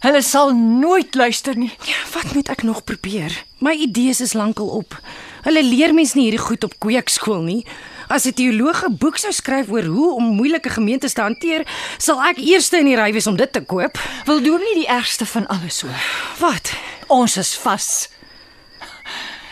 Hulle 0.00 0.22
sal 0.24 0.54
nooit 0.56 1.14
luister 1.14 1.56
nie. 1.56 1.70
Ja, 1.84 1.98
wat 2.14 2.32
moet 2.34 2.48
ek 2.48 2.62
nog 2.64 2.84
probeer? 2.88 3.34
My 3.60 3.74
idees 3.76 4.22
is 4.24 4.32
lankal 4.32 4.70
op. 4.80 4.96
Hulle 5.44 5.62
leer 5.62 5.92
mens 5.94 6.14
nie 6.16 6.24
hierdie 6.30 6.40
goed 6.40 6.64
op 6.64 6.78
kweekskool 6.80 7.42
nie. 7.44 7.66
As 8.08 8.24
'n 8.26 8.32
teoloog 8.32 8.84
'n 8.84 8.96
boek 8.96 9.18
sou 9.18 9.32
skryf 9.32 9.68
oor 9.68 9.84
hoe 9.84 10.14
om 10.14 10.24
moeilike 10.24 10.70
gemeentes 10.70 11.12
te 11.12 11.20
hanteer, 11.20 11.66
sal 11.98 12.18
ek 12.22 12.38
eerste 12.38 12.78
in 12.78 12.86
die 12.86 12.96
ry 12.96 13.12
wees 13.12 13.26
om 13.26 13.36
dit 13.36 13.52
te 13.52 13.60
koop. 13.60 13.98
Wil 14.24 14.42
doen 14.42 14.60
nie 14.60 14.74
die 14.74 14.88
ergste 14.88 15.26
van 15.26 15.46
alles 15.46 15.80
hoor. 15.80 16.00
Wat? 16.38 16.72
Ons 17.06 17.36
is 17.36 17.54
vas. 17.56 18.08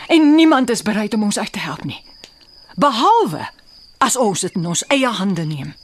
En 0.09 0.35
niemand 0.35 0.69
is 0.69 0.81
bereid 0.81 1.13
om 1.13 1.23
ons 1.23 1.37
uit 1.39 1.51
te 1.51 1.59
help 1.59 1.83
nie. 1.83 2.01
Behalwe 2.75 3.49
as 3.97 4.15
ons 4.17 4.41
dit 4.41 4.55
in 4.57 4.65
ons 4.65 4.81
eie 4.87 5.07
hande 5.07 5.45
neem. 5.45 5.75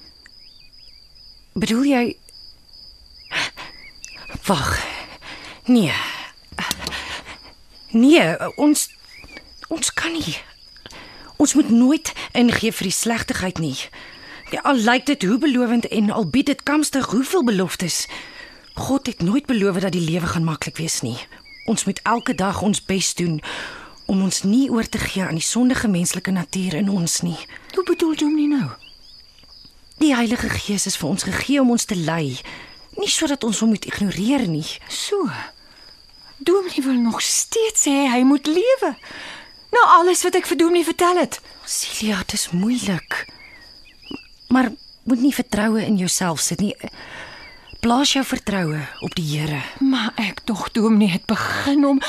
Bedoel 1.53 1.83
jy 1.83 2.05
Wag. 4.45 4.85
Nee. 5.65 5.93
Nee, 7.89 8.25
ons 8.55 8.89
ons 9.67 9.93
kan 9.93 10.11
nie. 10.11 10.37
Ons 11.37 11.53
moet 11.53 11.69
nooit 11.69 12.13
ingee 12.33 12.73
vir 12.73 12.89
die 12.89 12.97
slegtigheid 12.97 13.61
nie. 13.61 13.77
Ja, 14.49 14.61
al 14.61 14.81
lyk 14.81 15.05
dit 15.05 15.23
hoe 15.23 15.37
belovend 15.37 15.87
en 15.87 16.09
al 16.09 16.25
bied 16.29 16.49
dit 16.49 16.63
kamstig 16.63 17.11
hoeveel 17.13 17.43
beloftes. 17.43 18.07
God 18.73 19.05
het 19.05 19.21
nooit 19.21 19.45
beloof 19.45 19.85
dat 19.85 19.93
die 19.93 20.09
lewe 20.09 20.33
gaan 20.33 20.49
maklik 20.49 20.77
wees 20.81 21.01
nie. 21.01 21.17
Ons 21.65 21.85
moet 21.85 22.01
elke 22.03 22.35
dag 22.35 22.61
ons 22.61 22.85
bes 22.85 23.13
doen 23.13 23.41
om 24.05 24.21
ons 24.21 24.43
nie 24.43 24.69
oor 24.69 24.87
te 24.89 25.01
gee 25.01 25.23
aan 25.23 25.39
die 25.39 25.45
sondige 25.45 25.87
menslike 25.87 26.31
natuur 26.31 26.77
in 26.81 26.89
ons 26.89 27.21
nie. 27.25 27.37
Hoe 27.73 27.83
bedoel 27.87 28.13
jy 28.19 28.29
nie 28.29 28.49
nou? 28.51 28.69
Die 30.03 30.15
Heilige 30.15 30.49
Gees 30.51 30.85
is 30.85 30.97
vir 30.99 31.09
ons 31.09 31.23
gegee 31.23 31.61
om 31.61 31.71
ons 31.71 31.85
te 31.87 31.95
lei, 31.95 32.35
nie 32.99 33.11
sodat 33.11 33.43
ons 33.47 33.61
hom 33.63 33.71
moet 33.73 33.87
ignoreer 33.87 34.47
nie. 34.47 34.67
So. 34.91 35.29
Dominee 36.37 36.83
wil 36.83 36.99
nog 36.99 37.21
steeds 37.23 37.85
sê 37.87 37.93
hy 38.11 38.23
moet 38.27 38.47
lewe. 38.47 38.91
Nou 39.71 39.85
alles 39.99 40.23
wat 40.27 40.35
ek 40.35 40.49
vir 40.51 40.59
Dominee 40.59 40.87
vertel 40.87 41.21
het. 41.23 41.39
Celia, 41.65 42.19
dit 42.25 42.35
is 42.37 42.49
moeilik. 42.51 43.23
Maar 44.51 44.71
moet 45.05 45.21
nie 45.21 45.33
vertroue 45.33 45.85
in 45.85 45.97
jouself 45.97 46.43
sit 46.43 46.59
nie. 46.59 46.75
Plaas 47.79 48.15
jou 48.15 48.23
vertroue 48.25 48.81
op 49.05 49.15
die 49.15 49.25
Here. 49.25 49.61
Maar 49.79 50.11
ek 50.21 50.43
tog 50.43 50.67
Dominee 50.75 51.15
het 51.15 51.25
begin 51.29 51.85
om 51.85 52.01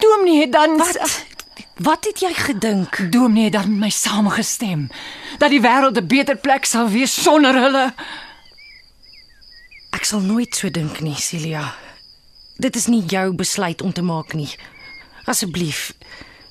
Dominee 0.00 0.40
het 0.40 0.52
dan 0.52 0.76
Wat? 0.76 0.98
Wat 1.78 2.04
het 2.04 2.20
jy 2.20 2.32
gedink? 2.34 2.98
Dominee 3.12 3.44
het 3.44 3.52
dan 3.52 3.70
met 3.70 3.78
my 3.78 3.90
saamgestem 3.90 4.88
dat 5.38 5.50
die 5.50 5.60
wêreld 5.60 5.96
'n 5.98 6.06
beter 6.06 6.36
plek 6.36 6.64
sal 6.64 6.88
wees 6.88 7.22
sonder 7.22 7.54
hulle. 7.54 7.94
Ek 9.90 10.04
sal 10.04 10.20
nooit 10.20 10.54
so 10.56 10.70
dink 10.70 11.00
nie, 11.00 11.14
Celia. 11.16 11.74
Dit 12.56 12.76
is 12.76 12.86
nie 12.86 13.02
jou 13.06 13.32
besluit 13.34 13.82
om 13.82 13.92
te 13.92 14.02
maak 14.02 14.32
nie. 14.34 14.48
Asseblief, 15.24 15.92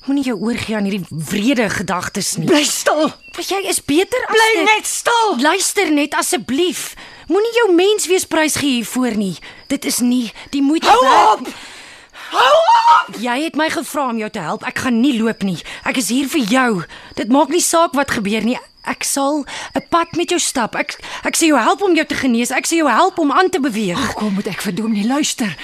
moenie 0.05 0.23
jou 0.23 0.37
oorgee 0.39 0.75
aan 0.75 0.83
hierdie 0.85 1.05
wrede 1.09 1.69
gedagtes 1.69 2.35
nie. 2.37 2.45
Bly 2.47 2.63
stil. 2.63 3.11
Want 3.35 3.49
jy 3.49 3.61
is 3.67 3.83
beter 3.85 4.19
as 4.27 4.35
Bly 4.35 4.51
dit. 4.55 4.75
net 4.75 4.85
stil. 4.85 5.35
Luister 5.41 5.91
net 5.91 6.13
asseblief. 6.13 6.93
Moenie 7.27 7.53
jou 7.53 7.73
mensweesprys 7.75 8.55
gee 8.55 8.69
hiervoor 8.79 9.15
nie. 9.17 9.35
Dit 9.67 9.85
is 9.85 9.99
nie 9.99 10.31
die 10.49 10.61
moeite 10.61 10.87
Hou 10.87 11.01
werd. 11.01 11.39
op. 11.39 11.47
Hou 12.31 12.55
op. 13.07 13.15
Jy 13.21 13.43
het 13.43 13.55
my 13.55 13.69
gevra 13.69 14.09
om 14.09 14.17
jou 14.17 14.29
te 14.29 14.39
help. 14.43 14.63
Ek 14.67 14.81
gaan 14.85 14.99
nie 15.01 15.15
loop 15.21 15.43
nie. 15.47 15.57
Ek 15.87 15.97
is 15.97 16.09
hier 16.13 16.27
vir 16.27 16.43
jou. 16.51 16.71
Dit 17.15 17.31
maak 17.33 17.49
nie 17.53 17.63
saak 17.63 17.95
wat 17.97 18.11
gebeur 18.11 18.43
nie. 18.43 18.57
Ek 18.87 19.03
sal 19.03 19.43
'n 19.75 19.83
pad 19.89 20.15
met 20.15 20.29
jou 20.29 20.39
stap. 20.39 20.75
Ek 20.75 20.95
ek 21.23 21.35
sal 21.35 21.47
jou 21.47 21.59
help 21.59 21.81
om 21.81 21.95
jou 21.95 22.05
te 22.05 22.15
genees. 22.15 22.51
Ek 22.51 22.65
sal 22.65 22.77
jou 22.77 22.89
help 22.89 23.17
om 23.19 23.31
aan 23.31 23.49
te 23.49 23.59
beweeg. 23.59 23.99
Hoekom 23.99 24.33
moet 24.33 24.47
ek 24.47 24.61
vir 24.61 24.73
Dominee 24.75 25.07
luister? 25.07 25.55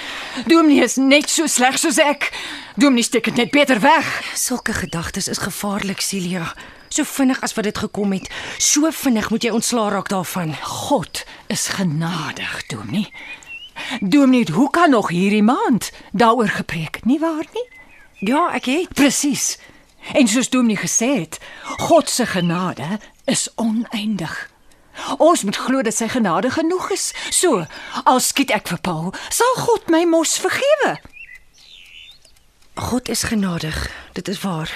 Dominee 0.46 0.82
is 0.82 0.96
net 0.96 1.30
so 1.30 1.46
sleg 1.46 1.78
soos 1.78 1.98
ek. 1.98 2.32
Dominee 2.76 3.04
steek 3.04 3.24
dit 3.24 3.36
net 3.36 3.50
beter 3.50 3.80
weg. 3.80 4.22
Sulke 4.34 4.72
gedagtes 4.72 5.28
is 5.28 5.38
gevaarlik, 5.38 6.00
Celia. 6.00 6.54
So 6.88 7.02
vinnig 7.04 7.40
as 7.40 7.54
wat 7.54 7.64
dit 7.64 7.78
gekom 7.78 8.12
het, 8.12 8.28
so 8.58 8.90
vinnig 8.90 9.30
moet 9.30 9.42
jy 9.42 9.50
ontslaa 9.50 9.88
raak 9.90 10.08
daarvan. 10.08 10.54
God 10.62 11.24
is 11.48 11.66
genadig, 11.68 12.66
Dominee. 12.66 13.10
Dominee, 14.00 14.52
hoe 14.52 14.70
kan 14.70 14.90
nog 14.90 15.08
hierdie 15.08 15.42
maand 15.42 15.92
daaroor 16.12 16.48
gepreek, 16.48 17.04
nie 17.04 17.18
waar 17.18 17.46
nie? 17.52 17.68
Ja, 18.18 18.52
ek 18.54 18.64
het. 18.64 18.92
Presies. 18.94 19.58
En 20.12 20.28
soos 20.28 20.50
Dominee 20.50 20.76
gesê 20.76 21.18
het, 21.18 21.40
God 21.76 22.10
se 22.10 22.26
genade 22.26 22.98
is 23.24 23.48
oneindig. 23.54 24.50
Ons 25.18 25.42
moet 25.42 25.56
glo 25.56 25.82
dat 25.82 25.94
sy 25.94 26.08
genade 26.08 26.50
genoeg 26.50 26.90
is. 26.90 27.10
So, 27.30 27.64
al 28.04 28.20
skiet 28.20 28.52
ek 28.54 28.68
vir 28.70 28.80
Paul, 28.80 29.10
sal 29.28 29.56
God 29.58 29.90
my 29.90 30.04
mos 30.06 30.38
vergewe. 30.38 30.96
God 32.74 33.08
is 33.08 33.22
genadig. 33.22 33.90
Dit 34.12 34.28
is 34.28 34.40
waar. 34.40 34.70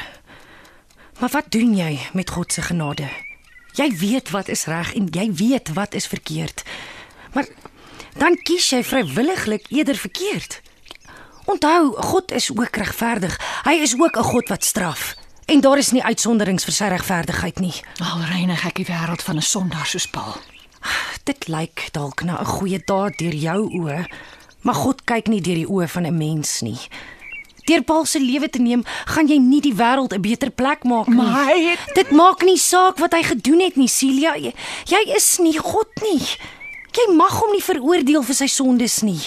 Maar 1.19 1.31
wat 1.31 1.51
doen 1.51 1.75
jy 1.77 1.99
met 2.13 2.31
God 2.31 2.53
se 2.53 2.63
genade? 2.63 3.09
Jy 3.75 3.91
weet 3.99 4.31
wat 4.31 4.49
is 4.49 4.67
reg 4.71 4.95
en 4.95 5.07
jy 5.11 5.33
weet 5.35 5.73
wat 5.75 5.95
is 5.95 6.07
verkeerd. 6.07 6.63
Maar 7.35 7.47
dan 8.19 8.37
kies 8.43 8.71
jy 8.71 8.83
vrywilliglik 8.85 9.67
eerder 9.71 9.97
verkeerd. 9.97 10.61
Onthou, 11.49 11.95
God 11.97 12.33
is 12.33 12.51
ook 12.51 12.77
regverdig. 12.77 13.39
Hy 13.65 13.73
is 13.81 13.95
ook 13.99 14.17
'n 14.17 14.23
God 14.23 14.49
wat 14.49 14.65
straf. 14.65 15.15
En 15.47 15.61
daar 15.61 15.79
is 15.79 15.91
nie 15.91 16.03
uitsonderings 16.03 16.65
vir 16.65 16.75
sy 16.75 16.85
regverdigheid 16.85 17.59
nie. 17.59 17.75
Al 18.05 18.21
reinig 18.21 18.67
ek 18.67 18.75
die 18.75 18.85
wêreld 18.85 19.23
van 19.23 19.37
'n 19.37 19.43
sondaar 19.43 19.87
soos 19.87 20.07
Paul. 20.07 20.37
Dit 21.25 21.49
lyk 21.49 21.89
dalk 21.93 22.23
na 22.23 22.41
'n 22.41 22.45
goeie 22.45 22.83
daad 22.85 23.17
deur 23.17 23.35
jou 23.35 23.71
oë, 23.81 24.07
maar 24.61 24.75
God 24.75 25.05
kyk 25.05 25.27
nie 25.29 25.41
deur 25.41 25.55
die 25.55 25.69
oë 25.69 25.89
van 25.89 26.07
'n 26.07 26.19
mens 26.19 26.61
nie. 26.61 26.79
Deur 27.65 27.83
Paul 27.83 28.05
se 28.05 28.21
lewe 28.21 28.51
te 28.51 28.59
neem, 28.59 28.85
gaan 29.05 29.29
jy 29.29 29.39
nie 29.39 29.61
die 29.61 29.75
wêreld 29.75 30.13
'n 30.13 30.21
beter 30.21 30.51
plek 30.51 30.85
maak 30.85 31.07
nie. 31.07 31.17
Maar 31.17 31.45
hy 31.45 31.71
het 31.71 31.95
Dit 31.95 32.11
maak 32.11 32.43
nie 32.43 32.59
saak 32.59 32.99
wat 32.99 33.13
hy 33.13 33.23
gedoen 33.23 33.61
het 33.61 33.77
nie, 33.77 33.89
Celia. 33.89 34.35
Jy, 34.35 34.55
jy 34.85 35.13
is 35.17 35.39
nie 35.39 35.59
God 35.59 35.89
nie. 36.03 36.23
Jy 36.97 37.15
mag 37.15 37.35
hom 37.41 37.53
nie 37.53 37.63
veroordeel 37.63 38.23
vir 38.23 38.35
sy 38.35 38.47
sondes 38.47 39.03
nie. 39.03 39.21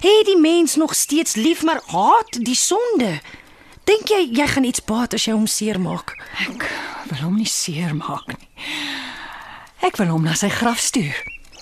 Het 0.00 0.26
die 0.26 0.38
mens 0.40 0.76
nog 0.80 0.94
steeds 0.94 1.34
lief, 1.36 1.62
maar 1.62 1.82
haat 1.86 2.38
die 2.40 2.56
sonde. 2.56 3.20
Dink 3.84 4.08
jy 4.08 4.22
jy 4.30 4.46
gaan 4.46 4.64
iets 4.64 4.84
baat 4.84 5.14
as 5.14 5.26
jy 5.26 5.34
hom 5.34 5.46
seermaak? 5.46 6.14
ek 6.46 6.64
wil 7.10 7.24
hom 7.26 7.36
nie 7.36 7.50
seermaak 7.50 8.28
nie. 8.30 8.48
Ek 9.82 9.98
wil 9.98 10.12
hom 10.14 10.22
na 10.24 10.36
sy 10.38 10.48
graf 10.48 10.78
stuur. 10.78 11.16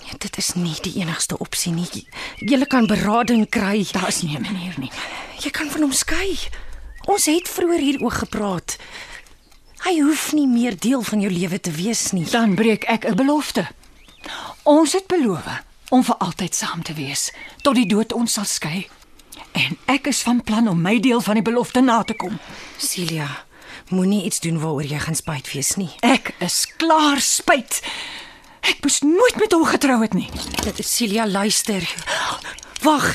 Ja, 0.05 0.17
dit 0.21 0.37
is 0.37 0.53
nie 0.55 0.75
die 0.85 0.99
enigste 1.01 1.37
opsie 1.41 1.73
nie. 1.73 2.05
Jy 2.39 2.61
kan 2.69 2.87
berading 2.87 3.47
kry. 3.49 3.81
Daar 3.91 4.07
is 4.09 4.21
nie 4.21 4.37
'n 4.37 4.41
manier 4.41 4.75
nie. 4.77 4.91
Jy 5.41 5.49
kan 5.49 5.69
van 5.69 5.81
hom 5.81 5.91
skei. 5.91 6.37
Ons 7.07 7.25
het 7.25 7.49
vroeër 7.49 7.79
hieroor 7.79 8.11
gepraat. 8.11 8.77
Hy 9.81 9.99
hoef 10.01 10.33
nie 10.33 10.47
meer 10.47 10.77
deel 10.77 11.01
van 11.01 11.21
jou 11.21 11.31
lewe 11.31 11.59
te 11.59 11.71
wees 11.71 12.11
nie. 12.11 12.25
Dan 12.25 12.55
breek 12.55 12.83
ek 12.83 13.05
'n 13.05 13.15
belofte. 13.15 13.67
Ons 14.63 14.93
het 14.93 15.07
beloof 15.07 15.47
om 15.89 16.03
vir 16.05 16.15
altyd 16.21 16.55
saam 16.55 16.83
te 16.85 16.93
wees 16.93 17.31
tot 17.65 17.75
die 17.75 17.87
dood 17.89 18.13
ons 18.13 18.33
sal 18.37 18.45
skei. 18.45 18.87
En 19.57 19.73
ek 19.89 20.07
is 20.11 20.21
van 20.21 20.43
plan 20.45 20.67
om 20.69 20.81
my 20.81 20.99
deel 21.01 21.21
van 21.21 21.39
die 21.39 21.45
belofte 21.45 21.81
na 21.81 22.03
te 22.03 22.13
kom. 22.13 22.37
Celia, 22.77 23.27
moenie 23.89 24.23
iets 24.29 24.39
doen 24.39 24.59
waaroor 24.61 24.85
jy 24.85 24.99
gaan 25.01 25.17
spyt 25.17 25.49
wees 25.53 25.73
nie. 25.81 25.89
Ek 26.05 26.33
is 26.45 26.67
klaar 26.77 27.19
spyt. 27.25 27.81
Ek 28.61 28.83
moes 28.85 29.01
nooit 29.01 29.39
met 29.41 29.51
hom 29.57 29.65
getrou 29.65 29.97
het 30.03 30.13
nie. 30.13 30.29
Dit 30.61 30.79
is 30.79 30.93
Celia, 30.93 31.25
luister. 31.27 31.81
Wag. 32.85 33.09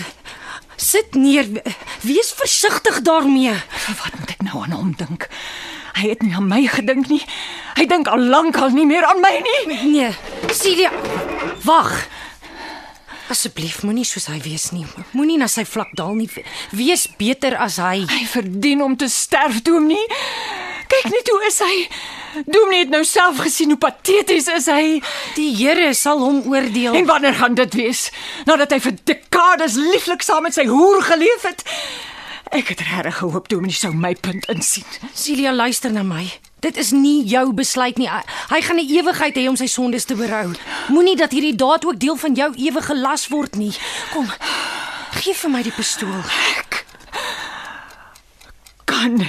Sit 0.77 1.15
neer. 1.15 1.47
Wees 2.03 2.35
versigtig 2.37 3.01
daarmee. 3.07 3.55
Wat 3.87 4.19
moet 4.19 4.35
ek 4.35 4.43
nou 4.43 4.65
aan 4.65 4.75
hom 4.75 4.93
dink? 4.99 5.31
Hy 5.97 6.11
het 6.11 6.27
nie 6.27 6.35
aan 6.37 6.51
my 6.51 6.67
gedink 6.69 7.09
nie. 7.09 7.23
Hy 7.79 7.87
dink 7.89 8.11
al 8.13 8.21
lank 8.35 8.59
al 8.61 8.75
nie 8.75 8.85
meer 8.85 9.07
aan 9.09 9.23
my 9.23 9.33
nie. 9.47 9.81
Nee, 9.87 10.13
Celia. 10.53 10.93
Wag. 11.65 11.93
Asseblief, 13.29 13.81
moenie 13.83 14.05
soos 14.07 14.29
hy 14.31 14.39
wees 14.45 14.69
nie. 14.71 14.85
Moenie 15.17 15.39
na 15.41 15.49
sy 15.51 15.65
vlak 15.67 15.91
daal 15.99 16.15
nie. 16.15 16.29
Wees 16.77 17.09
beter 17.19 17.57
as 17.59 17.81
hy. 17.83 18.05
Hy 18.07 18.23
verdien 18.31 18.85
om 18.85 18.95
te 18.99 19.09
sterf, 19.11 19.59
Dominee. 19.67 20.07
Kyk 20.87 21.09
net 21.11 21.31
hoe 21.33 21.41
is 21.49 21.59
hy. 21.65 21.77
Dominee 22.47 22.85
het 22.85 22.93
nou 22.95 23.03
self 23.09 23.41
gesien 23.43 23.75
hoe 23.75 23.81
pateties 23.83 24.47
is 24.53 24.69
hy. 24.71 25.01
Die 25.35 25.51
Here 25.59 25.91
sal 25.99 26.23
hom 26.23 26.45
oordeel. 26.53 26.95
En 26.95 27.11
wanneer 27.11 27.35
gaan 27.41 27.59
dit 27.59 27.75
wees? 27.75 28.07
Nadat 28.47 28.77
hy 28.77 28.81
vir 28.87 28.99
dekades 29.11 29.75
lieflik 29.81 30.23
saam 30.23 30.47
met 30.47 30.55
sy 30.55 30.69
hoer 30.71 31.03
geleef 31.11 31.49
het. 31.49 31.67
Ek 32.55 32.71
het 32.71 32.85
regtig 32.87 33.19
gehoop 33.25 33.51
Dominee 33.51 33.75
sou 33.75 33.91
my 33.91 34.15
punt 34.15 34.47
insien. 34.53 34.87
Celia, 35.15 35.51
luister 35.57 35.91
na 35.91 36.07
my. 36.07 36.29
Dit 36.67 36.77
is 36.83 36.91
nie 36.91 37.23
jou 37.31 37.53
besluit 37.55 37.99
nie. 38.01 38.09
Hy 38.51 38.61
gaan 38.67 38.77
'n 38.83 38.89
ewigheid 38.99 39.37
hê 39.39 39.47
om 39.49 39.57
sy 39.57 39.67
sondes 39.67 40.05
te 40.05 40.15
berou. 40.15 40.51
Moenie 40.89 41.17
dat 41.17 41.31
hierdie 41.31 41.55
daad 41.55 41.85
ook 41.87 41.99
deel 41.99 42.17
van 42.17 42.35
jou 42.35 42.51
ewige 42.55 42.97
las 42.97 43.29
word 43.29 43.55
nie. 43.55 43.75
Kom. 44.13 44.27
Gee 45.23 45.35
vir 45.35 45.51
my 45.51 45.63
die 45.63 45.73
pistool. 45.73 46.21
Kan 48.85 49.27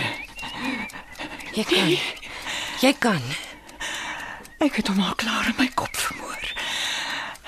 Jy 1.53 1.63
kan. 1.63 1.97
Jy 2.81 2.93
kan. 2.99 3.21
ek 4.59 4.75
het 4.75 4.87
hom 4.87 4.99
al 4.99 5.15
klaar 5.15 5.45
in 5.45 5.53
my 5.57 5.69
kop 5.73 5.95
vermoor. 5.95 6.53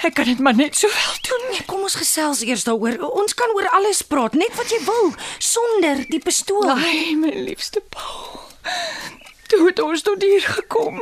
Ek 0.02 0.14
kan 0.14 0.26
dit 0.26 0.40
maar 0.40 0.56
net 0.56 0.78
sowel 0.78 1.14
doen. 1.22 1.50
Nee, 1.50 1.64
kom 1.66 1.82
ons 1.82 1.90
ons 1.90 1.98
gesels 1.98 2.44
eers 2.46 2.64
daaroor. 2.68 3.00
Ons 3.18 3.34
kan 3.34 3.50
oor 3.58 3.70
alles 3.74 4.04
praat, 4.06 4.38
net 4.38 4.54
wat 4.60 4.70
jy 4.70 4.78
wil, 4.86 5.14
sonder 5.42 6.06
die 6.14 6.22
pistool. 6.22 6.70
Ai, 6.70 7.16
my 7.18 7.34
liefste 7.34 7.82
Paul. 7.90 8.38
Toe 9.50 9.66
het 9.68 9.80
ons 9.82 10.02
tot 10.06 10.22
hier 10.22 10.42
gekom. 10.46 11.00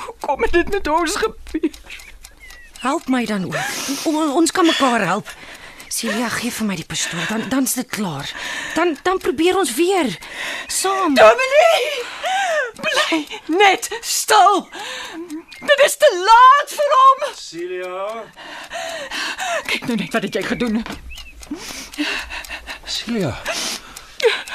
Hoe 0.00 0.14
kom 0.20 0.44
dit 0.50 0.68
met 0.70 0.88
ons 0.88 1.16
gebeur? 1.16 1.70
Help 2.80 3.08
my 3.08 3.24
dan 3.28 3.44
ook. 3.44 3.56
O, 4.08 4.32
ons 4.40 4.50
kan 4.50 4.66
mekaar 4.66 5.04
help. 5.04 5.28
Celia, 5.90 6.28
gee 6.30 6.52
vir 6.54 6.66
my 6.68 6.76
die 6.78 6.86
pistool, 6.86 7.20
dan 7.28 7.48
dan's 7.50 7.74
dit 7.74 7.88
klaar. 7.90 8.28
Dan 8.76 8.94
dan 9.02 9.18
probeer 9.18 9.56
ons 9.58 9.74
weer 9.74 10.12
saam. 10.70 11.14
Dominee! 11.18 12.04
Bly 12.80 13.18
net 13.58 13.88
stil. 14.00 14.68
Dit 15.60 15.82
is 15.84 15.96
te 16.00 16.08
laat 16.28 16.72
vir 16.76 16.94
hom. 16.96 17.26
Celia, 17.36 18.24
Kyk 19.66 19.86
nou 19.90 19.96
net 20.00 20.12
wat 20.14 20.22
het 20.28 20.34
jy 20.38 20.42
gedoen. 20.46 20.80
Celia. 22.84 23.34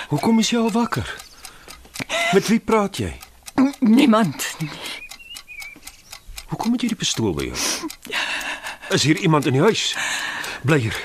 Hoekom 0.09 0.39
is 0.39 0.49
jy 0.53 0.59
al 0.63 0.71
wakker? 0.71 1.05
Met 2.36 2.47
wie 2.47 2.59
praat 2.59 2.97
jy? 2.97 3.17
Niemand. 3.79 4.57
Hoekom 6.47 6.71
het 6.71 6.81
jy 6.83 6.89
die 6.91 6.97
pistool 6.99 7.31
by 7.31 7.45
jou? 7.47 7.59
Is 8.91 9.05
hier 9.07 9.15
iemand 9.23 9.47
in 9.47 9.55
die 9.55 9.61
huis? 9.63 9.93
Bly 10.67 10.81
hier. 10.83 10.97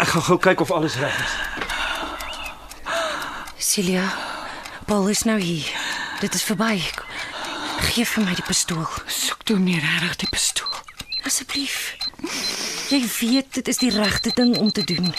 Ek 0.00 0.08
gaan 0.14 0.24
gou 0.30 0.38
kyk 0.40 0.62
of 0.64 0.72
alles 0.72 0.96
reg 0.96 1.18
is. 1.26 1.34
Celia, 3.60 4.06
Paul 4.88 5.12
is 5.12 5.26
nou 5.28 5.36
hier. 5.36 5.68
Dit 6.24 6.34
is 6.34 6.48
verby. 6.48 6.80
Gee 7.92 8.08
vir 8.08 8.24
my 8.24 8.32
die 8.40 8.48
pistool, 8.48 8.88
Soek 9.12 9.44
toe 9.44 9.58
nie 9.60 9.76
regtig 9.76 10.16
die 10.24 10.32
pistool. 10.32 10.72
asseblief. 11.28 11.96
Jy 12.88 13.02
weet 13.20 13.60
dit 13.60 13.68
is 13.68 13.84
die 13.84 13.90
regte 13.92 14.32
ding 14.34 14.56
om 14.56 14.72
te 14.72 14.84
doen. 14.84 15.12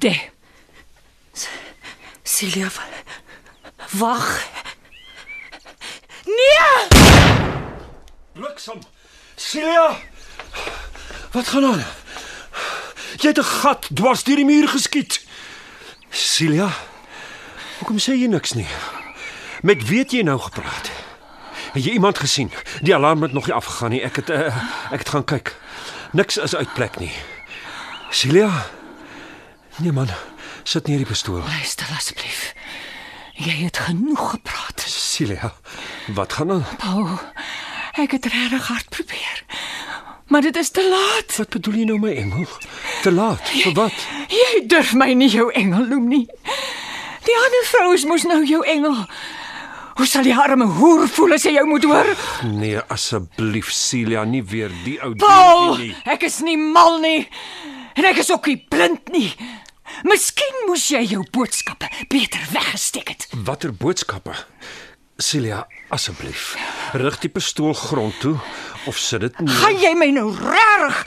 Dé. 0.00 0.30
Celia, 2.22 2.68
wa- 2.76 2.88
wag. 3.90 4.46
Bliksem. 8.32 8.78
Celia. 9.36 9.96
Wat 11.32 11.46
gaan 11.48 11.64
aan? 11.64 11.84
Jy 13.20 13.28
het 13.28 13.38
'n 13.38 13.44
gat 13.44 13.88
dwars 13.94 14.22
deur 14.24 14.36
die 14.36 14.44
muur 14.44 14.68
geskiet. 14.68 15.24
Celia. 16.10 16.68
Hoekom 17.78 17.98
sê 17.98 18.12
jy 18.16 18.26
niks 18.26 18.52
nie? 18.52 18.66
Met 19.62 19.84
wie 19.88 19.98
het 19.98 20.10
jy 20.10 20.22
nou 20.22 20.38
gepraat? 20.40 20.90
Het 21.72 21.84
jy 21.84 21.90
iemand 21.90 22.18
gesien? 22.18 22.50
Die 22.82 22.94
alarm 22.94 23.22
het 23.22 23.32
nog 23.32 23.46
nie 23.46 23.54
afgegaan 23.54 23.90
nie. 23.90 24.02
Ek 24.02 24.16
het 24.16 24.30
uh, 24.30 24.56
ek 24.92 24.98
het 24.98 25.08
gaan 25.08 25.24
kyk. 25.24 25.56
Niks 26.12 26.36
is 26.36 26.54
uit 26.56 26.72
plek 26.74 26.98
nie. 26.98 27.12
Celia. 28.10 28.66
Nee 29.80 29.92
man, 29.92 30.08
sit 30.68 30.86
neer 30.88 31.00
die 31.00 31.06
pistool. 31.08 31.40
Luister 31.46 31.86
asseblief. 31.96 32.52
Jy 33.40 33.54
het 33.64 33.78
genoeg 33.86 34.30
gepraat. 34.34 34.82
Celia, 34.86 35.52
wat 36.14 36.32
gaan 36.36 36.50
aan? 36.52 36.66
Paul, 36.82 37.06
ek 37.96 38.12
het 38.18 38.26
regtig 38.28 38.66
hard 38.68 38.88
probeer. 38.92 39.44
Maar 40.30 40.44
dit 40.46 40.56
is 40.56 40.70
te 40.70 40.84
laat. 40.88 41.36
Wat 41.36 41.48
bedoel 41.48 41.74
jy 41.80 41.84
nou 41.88 41.98
my 41.98 42.12
engel? 42.14 42.44
Te 43.02 43.12
laat. 43.12 43.48
Vir 43.50 43.72
wat? 43.78 44.04
Jy 44.30 44.60
durf 44.70 44.92
my 44.94 45.08
nie 45.16 45.30
jou 45.32 45.48
engel 45.58 45.88
noem 45.90 46.06
nie. 46.12 46.26
Die 47.26 47.36
ander 47.40 47.64
vrouens 47.72 48.04
moes 48.06 48.26
nou 48.28 48.42
jou 48.46 48.60
engel. 48.68 49.00
Hoe 49.98 50.06
sal 50.06 50.22
die 50.24 50.36
arme 50.36 50.68
hoer 50.78 51.08
voel 51.12 51.34
as 51.36 51.44
hy 51.48 51.56
jou 51.56 51.64
moet 51.68 51.84
hoor? 51.88 52.12
Nee, 52.46 52.78
asseblief 52.92 53.72
Celia, 53.74 54.22
nie 54.24 54.44
weer 54.44 54.70
die 54.84 55.00
ou 55.02 55.10
dingetjie 55.16 55.88
nie. 55.90 55.96
ek 56.14 56.28
is 56.28 56.38
nie 56.46 56.56
mal 56.60 57.00
nie. 57.02 57.24
En 57.98 58.06
ek 58.08 58.22
is 58.22 58.30
ook 58.32 58.46
nie 58.48 58.60
blind 58.70 59.10
nie. 59.12 59.32
Miskien 60.02 60.66
moes 60.66 60.88
jy 60.88 61.02
jou 61.04 61.24
boodskappe 61.32 61.88
beter 62.08 62.40
weggesteek 62.52 63.08
het. 63.08 63.28
Watter 63.44 63.72
boodskappe? 63.74 64.34
Celia, 65.20 65.66
asseblief, 65.92 66.54
rig 66.96 67.18
die 67.20 67.28
pistool 67.28 67.74
grond 67.74 68.16
toe 68.20 68.36
of 68.86 68.96
sit 68.98 69.20
dit 69.20 69.40
nie. 69.40 69.52
Gaan 69.52 69.76
jy 69.80 69.92
my 69.94 70.08
nou 70.16 70.30
reg 70.32 71.02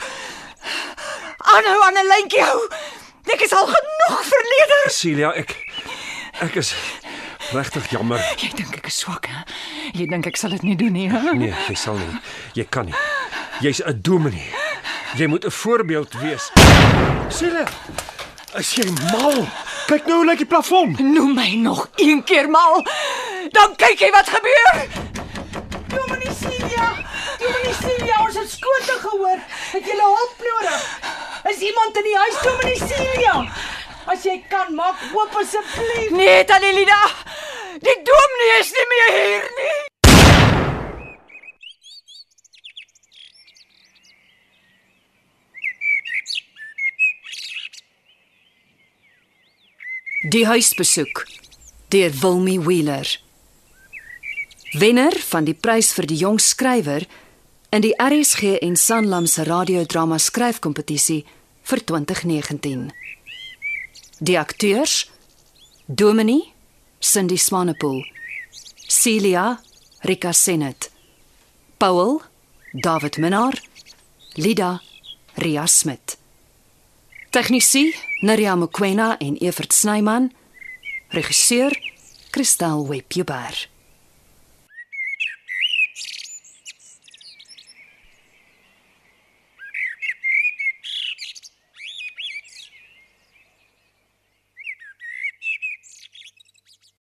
aanhou 1.38 1.80
aan 1.86 1.98
'n 1.98 2.06
lyntjie 2.12 2.42
hou? 2.42 2.60
Ek 3.34 3.40
is 3.40 3.52
al 3.52 3.66
genoeg 3.66 4.20
verleder. 4.28 4.90
Celia, 4.90 5.32
ek 5.34 5.56
ek 6.40 6.54
is 6.56 6.74
regtig 7.52 7.90
jammer. 7.90 8.18
Jy 8.38 8.50
dink 8.56 8.76
ek 8.76 8.86
is 8.86 8.98
swak, 8.98 9.26
hè? 9.26 9.42
Jy 9.92 10.06
dink 10.06 10.26
ek 10.26 10.36
sal 10.36 10.50
dit 10.50 10.62
nie 10.62 10.76
doen 10.76 10.92
nie, 10.92 11.08
hè? 11.10 11.32
Nee, 11.34 11.54
jy 11.68 11.74
sal 11.74 11.96
nie. 11.98 12.20
Jy 12.54 12.64
kan 12.70 12.84
nie. 12.86 12.94
Jy's 13.60 13.80
'n 13.82 13.98
dominee. 14.02 14.52
Jy 15.16 15.26
moet 15.26 15.44
'n 15.44 15.50
voorbeeld 15.50 16.12
wees. 16.20 16.50
Celia, 17.30 17.66
is 18.58 18.74
jy 18.78 18.86
mal? 19.12 19.44
Kyk 19.88 20.06
nou 20.08 20.20
hoe 20.20 20.26
lyk 20.28 20.42
die 20.42 20.48
plafon. 20.48 20.94
Noem 20.98 21.34
my 21.36 21.48
nog 21.60 21.88
een 22.00 22.22
keer 22.24 22.48
mal. 22.50 22.82
Dan 23.54 23.74
kyk 23.80 24.00
jy 24.00 24.10
wat 24.14 24.30
gebeur. 24.30 24.84
Dominee 25.94 26.34
Celia, 26.40 26.88
Dominee 27.38 27.76
Celia, 27.80 28.20
ons 28.26 28.38
het 28.40 28.50
skote 28.50 28.98
gehoor. 29.06 29.40
Het 29.72 29.88
jy 29.90 29.96
hulp 30.00 30.44
nodig? 30.48 30.84
Is 31.52 31.64
iemand 31.70 31.96
in 31.96 32.08
die 32.10 32.18
huis, 32.18 32.42
Dominee 32.42 32.92
Celia? 32.92 33.36
As 34.04 34.24
jy 34.26 34.36
kan, 34.48 34.74
maak 34.76 35.00
oop 35.14 35.40
asseblief. 35.40 36.10
Nee, 36.12 36.44
Tannie 36.44 36.74
Lida. 36.76 37.00
Die 37.80 37.98
dominee 38.06 38.60
is 38.60 38.72
nie 38.76 38.86
meer 38.92 39.10
hier 39.18 39.50
nie. 39.58 39.93
Die 50.24 50.46
huisbesoek 50.48 51.26
deur 51.92 52.12
Wilmy 52.22 52.56
Wheeler. 52.64 53.04
Wenner 54.72 55.12
van 55.28 55.44
die 55.44 55.52
prys 55.52 55.90
vir 55.92 56.06
die 56.08 56.16
jong 56.16 56.38
skrywer 56.40 57.04
in 57.68 57.84
die 57.84 57.92
RSG 58.00 58.54
en 58.64 58.78
Sanlam 58.80 59.28
se 59.28 59.44
radiodrama 59.44 60.16
skryfkompetisie 60.16 61.26
vir 61.68 61.84
2019. 61.92 62.88
Die 64.24 64.38
akteurs: 64.40 65.10
Dominie 65.84 66.48
Cindy 67.04 67.36
Swanepoel, 67.36 68.00
Celia 68.88 69.60
Rika 70.08 70.32
Senet, 70.32 70.88
Paul 71.76 72.22
David 72.72 73.18
Minnar, 73.18 73.60
Lida 74.40 74.80
Ria 75.36 75.66
Smit. 75.66 76.16
Tegnisie 77.34 77.90
Neriya 78.22 78.54
Mkwena 78.56 79.16
en 79.18 79.36
Evert 79.36 79.72
Snyman. 79.72 80.30
Regisseur 81.10 81.72
Christel 82.30 82.86
Webber. 82.86 83.73